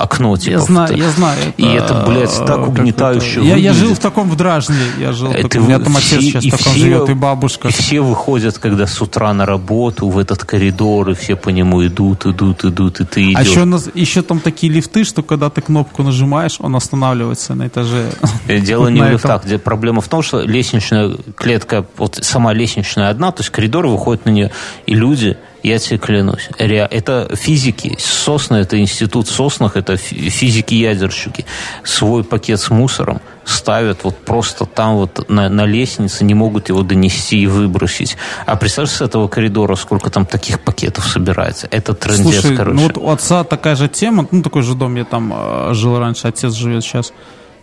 [0.00, 0.52] окно типа.
[0.52, 1.38] Я знаю, в- я знаю.
[1.56, 4.76] И это, блядь, так угнетающе Я, я жил в таком в Дражне.
[4.98, 5.64] Я жил Это таком.
[5.64, 7.68] У меня там отец сейчас и таком все- живет, и бабушка.
[7.68, 11.84] И все выходят, когда с утра на работу, в этот коридор, и все по нему
[11.86, 13.50] идут, идут, идут, и ты А идешь.
[13.50, 17.66] еще, у нас- еще там такие лифты, что когда ты кнопку нажимаешь, он останавливается на
[17.66, 18.10] этаже.
[18.48, 19.44] Э, Дело Вот не в лифтах.
[19.44, 24.24] Где проблема в том, что лестничная клетка, вот сама лестничная одна, то есть коридоры выходят
[24.26, 24.50] на нее,
[24.86, 31.44] и люди, я тебе клянусь, это физики, сосны, это институт соснах, это фи- физики-ядерщики,
[31.84, 36.82] свой пакет с мусором ставят вот просто там вот на, на лестнице, не могут его
[36.82, 38.16] донести и выбросить.
[38.46, 41.66] А представляешь, с этого коридора сколько там таких пакетов собирается?
[41.70, 42.76] Это трендец, Слушай, короче.
[42.76, 45.98] ну вот у отца такая же тема, ну такой же дом, я там э, жил
[45.98, 47.12] раньше, отец живет сейчас.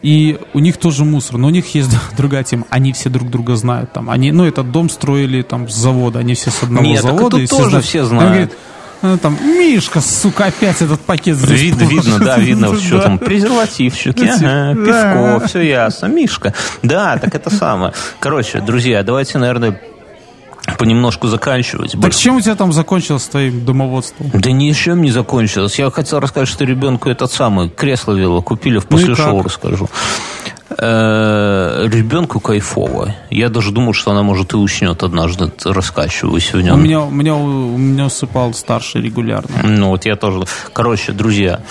[0.04, 2.66] И у них тоже мусор, но у них есть другая тема.
[2.70, 3.94] Они все друг друга знают.
[3.94, 7.12] Там, они, ну, этот дом строили там с завода, они все с одного Нет, так
[7.16, 7.38] завода.
[7.40, 7.86] и тоже знают.
[7.86, 8.30] все знают.
[8.32, 8.52] говорит,
[9.02, 12.02] э, там, Мишка, сука, опять этот пакет здесь Видно, положил».
[12.14, 15.34] видно, да, видно, что там презервативчики, ага, Да.
[15.34, 16.54] пивко, все ясно, Мишка.
[16.84, 17.94] Да, так это самое.
[18.20, 19.80] Короче, друзья, давайте, наверное,
[20.78, 21.96] понемножку заканчивать.
[22.02, 24.32] Так чем у тебя там закончилось с твоим домоводством?
[24.34, 25.78] Да ничем не закончилось.
[25.80, 29.46] Я хотел рассказать, что ребенку этот самый кресло вело купили, в Ну после шоу как?
[29.48, 29.90] расскажу.
[30.80, 33.16] Э, Ребенку кайфово.
[33.30, 36.84] Я даже думал, что она может и уснет однажды, раскачиваюсь в У нем.
[36.84, 39.56] меня, у меня, у меня усыпал старший регулярно.
[39.64, 40.42] Ну, вот я тоже.
[40.74, 41.62] Короче, друзья,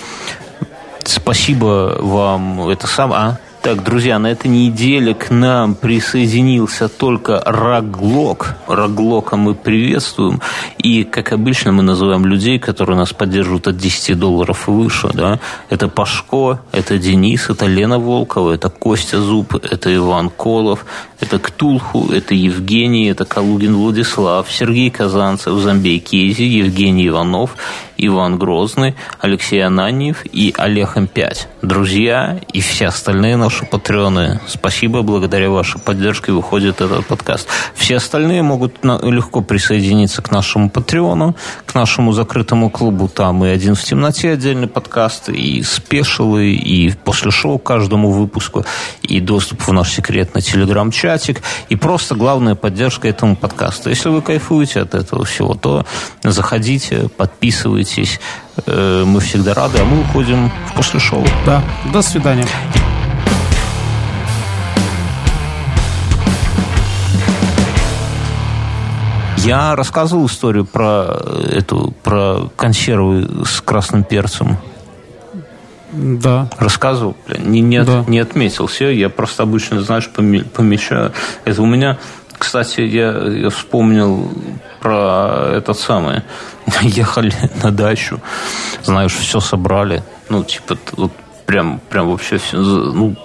[1.05, 2.69] спасибо вам.
[2.69, 3.39] Это сам, а?
[3.66, 8.55] Так, друзья, на этой неделе к нам присоединился только Раглок.
[8.68, 10.40] Раглока мы приветствуем.
[10.78, 15.10] И, как обычно, мы называем людей, которые нас поддерживают от 10 долларов и выше.
[15.12, 15.40] Да?
[15.68, 20.86] Это Пашко, это Денис, это Лена Волкова, это Костя Зуб, это Иван Колов,
[21.18, 27.56] это Ктулху, это Евгений, это Калугин Владислав, Сергей Казанцев, Замбей Кези, Евгений Иванов,
[27.98, 31.47] Иван Грозный, Алексей Ананьев и Олег М5.
[31.62, 34.40] Друзья и все остальные наши патреоны.
[34.47, 37.48] Спасибо, благодаря вашей поддержке выходит этот подкаст.
[37.74, 43.09] Все остальные могут легко присоединиться к нашему патреону, к нашему закрытому клубу.
[43.09, 48.64] Там и «Один в темноте» отдельный подкаст, и спешилы, и после шоу каждому выпуску,
[49.02, 53.89] и доступ в наш секретный телеграм-чатик, и просто главная поддержка этому подкасту.
[53.90, 55.86] Если вы кайфуете от этого всего, то
[56.23, 57.86] заходите, подписывайтесь.
[58.67, 61.25] Э, мы всегда рады, а мы уходим в после шоу.
[61.45, 62.47] Да, до свидания.
[69.39, 74.59] Я рассказывал историю про эту про консервы с красным перцем.
[75.93, 76.51] Да.
[76.59, 78.05] Рассказывал, не, не, да.
[78.09, 78.91] не отметил все.
[78.91, 81.13] Я просто обычно, знаешь, помечаю.
[81.45, 81.97] Это у меня,
[82.37, 84.31] кстати, я, я вспомнил
[84.87, 86.23] про этот самый.
[86.83, 87.33] Ехали
[87.63, 88.21] на дачу,
[88.85, 90.05] знаешь, все собрали.
[90.29, 91.11] Ну, типа, вот
[91.45, 93.17] прям, прям вообще все, ну,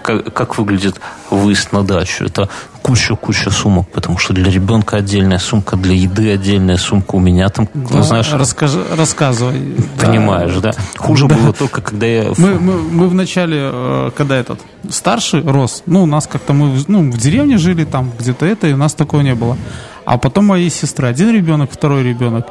[0.00, 0.98] как, как выглядит
[1.28, 2.24] выезд на дачу.
[2.24, 2.48] Это
[2.80, 7.16] куча-куча сумок, потому что для ребенка отдельная сумка, для еды отдельная сумка.
[7.16, 8.32] У меня там, да, знаешь...
[8.32, 9.76] Расскажи, рассказывай.
[10.00, 10.72] Понимаешь, да?
[10.72, 10.78] да?
[10.96, 11.34] Хуже да.
[11.34, 12.32] было только, когда я...
[12.38, 17.10] Мы, мы, мы вначале, э, когда этот старший рос, ну, у нас как-то мы ну,
[17.10, 19.58] в деревне жили, там где-то это, и у нас такого не было.
[20.06, 21.08] А потом моей сестры.
[21.08, 22.46] Один ребенок, второй ребенок.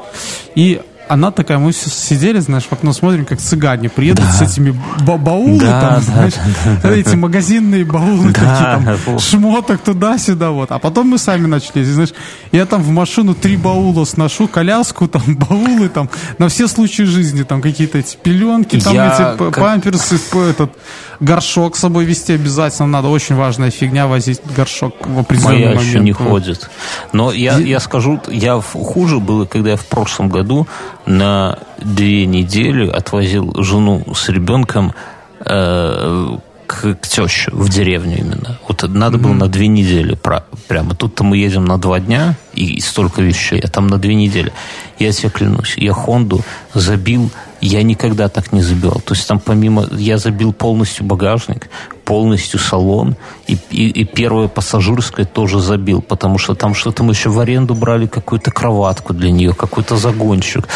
[0.55, 4.31] И она такая, мы сидели, знаешь, в окно смотрим, как цыгане приедут да.
[4.31, 6.33] с этими ба баулы, да, там, да, знаешь,
[6.65, 10.71] да, да, эти магазинные баулы, да, такие там, шмоток туда-сюда, вот.
[10.71, 12.13] А потом мы сами начали, знаешь,
[12.51, 17.43] я там в машину три баула сношу, коляску, там, баулы, там, на все случаи жизни,
[17.43, 20.19] там, какие-то эти пеленки, там, я эти памперсы,
[20.49, 20.71] этот,
[21.19, 25.85] горшок с собой вести обязательно надо, очень важная фигня возить горшок в определенный Моя момент.
[25.85, 26.69] еще не ходит.
[27.13, 30.67] Но я, я скажу, я хуже было, когда я в прошлом году
[31.05, 34.93] на две недели отвозил жену с ребенком
[35.39, 36.37] э,
[36.67, 38.59] к, к теще в деревню именно.
[38.67, 39.21] Вот надо mm-hmm.
[39.21, 40.15] было на две недели.
[40.15, 44.15] Про, прямо тут-то мы едем на два дня и столько вещей, а там на две
[44.15, 44.53] недели.
[44.99, 46.41] Я тебе клянусь, я Хонду
[46.73, 47.31] забил
[47.65, 49.01] я никогда так не забивал.
[49.03, 49.87] То есть там помимо...
[49.91, 51.69] Я забил полностью багажник,
[52.03, 53.15] полностью салон,
[53.47, 57.73] и, и, и первое пассажирское тоже забил, потому что там что-то мы еще в аренду
[57.73, 60.67] брали, какую-то кроватку для нее, какой-то загонщик.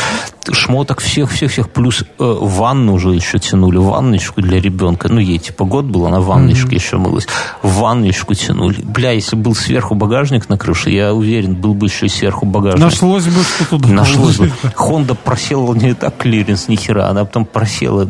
[0.52, 5.10] Шмоток всех-всех-всех, плюс э, ванну уже еще тянули, ванночку для ребенка.
[5.10, 6.76] Ну, ей типа год был, она в ванночке mm-hmm.
[6.76, 7.28] еще мылась.
[7.62, 8.82] Ванночку тянули.
[8.82, 12.84] Бля, если был сверху багажник на крыше, я уверен, был бы еще сверху багажник.
[12.84, 14.52] Нашлось бы, что туда Нашлось бы.
[14.76, 18.08] Хонда просела не так клиренс, ни хера, она потом просела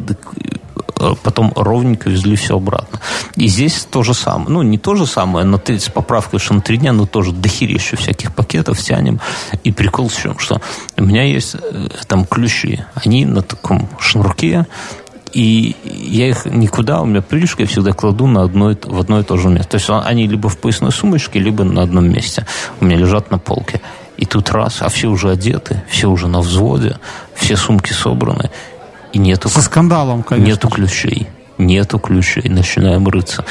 [0.99, 2.99] э, потом ровненько везли все обратно.
[3.35, 4.49] И здесь то же самое.
[4.49, 7.31] Ну, не то же самое, но ты с поправкой, что на три дня, но тоже
[7.31, 9.19] дохерища всяких пакетов тянем.
[9.63, 10.61] И прикол в чем, что
[10.97, 12.81] у меня есть э, там ключи.
[12.95, 14.65] Они на таком шнурке,
[15.33, 19.23] и я их никуда, у меня привычка, я всегда кладу на одно, в одно и
[19.23, 19.71] то же место.
[19.71, 22.45] То есть они либо в поясной сумочке, либо на одном месте.
[22.79, 23.81] У меня лежат на полке.
[24.17, 26.97] И тут раз, а все уже одеты, все уже на взводе,
[27.35, 28.49] все сумки собраны,
[29.13, 29.49] и нету...
[29.49, 30.51] Со скандалом, конечно.
[30.51, 31.27] Нету ключей.
[31.57, 32.49] Нету ключей.
[32.49, 33.45] Начинаем рыться.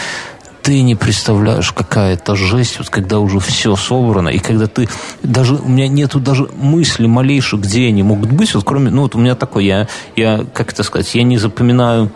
[0.68, 4.86] Ты не представляешь, какая это жесть, вот когда уже все собрано, и когда ты...
[5.22, 8.90] Даже у меня нету даже мысли малейших, где они могут быть, вот кроме...
[8.90, 12.10] Ну, вот у меня такое, я, я как это сказать, я не запоминаю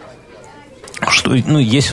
[1.08, 1.90] что, ну, есть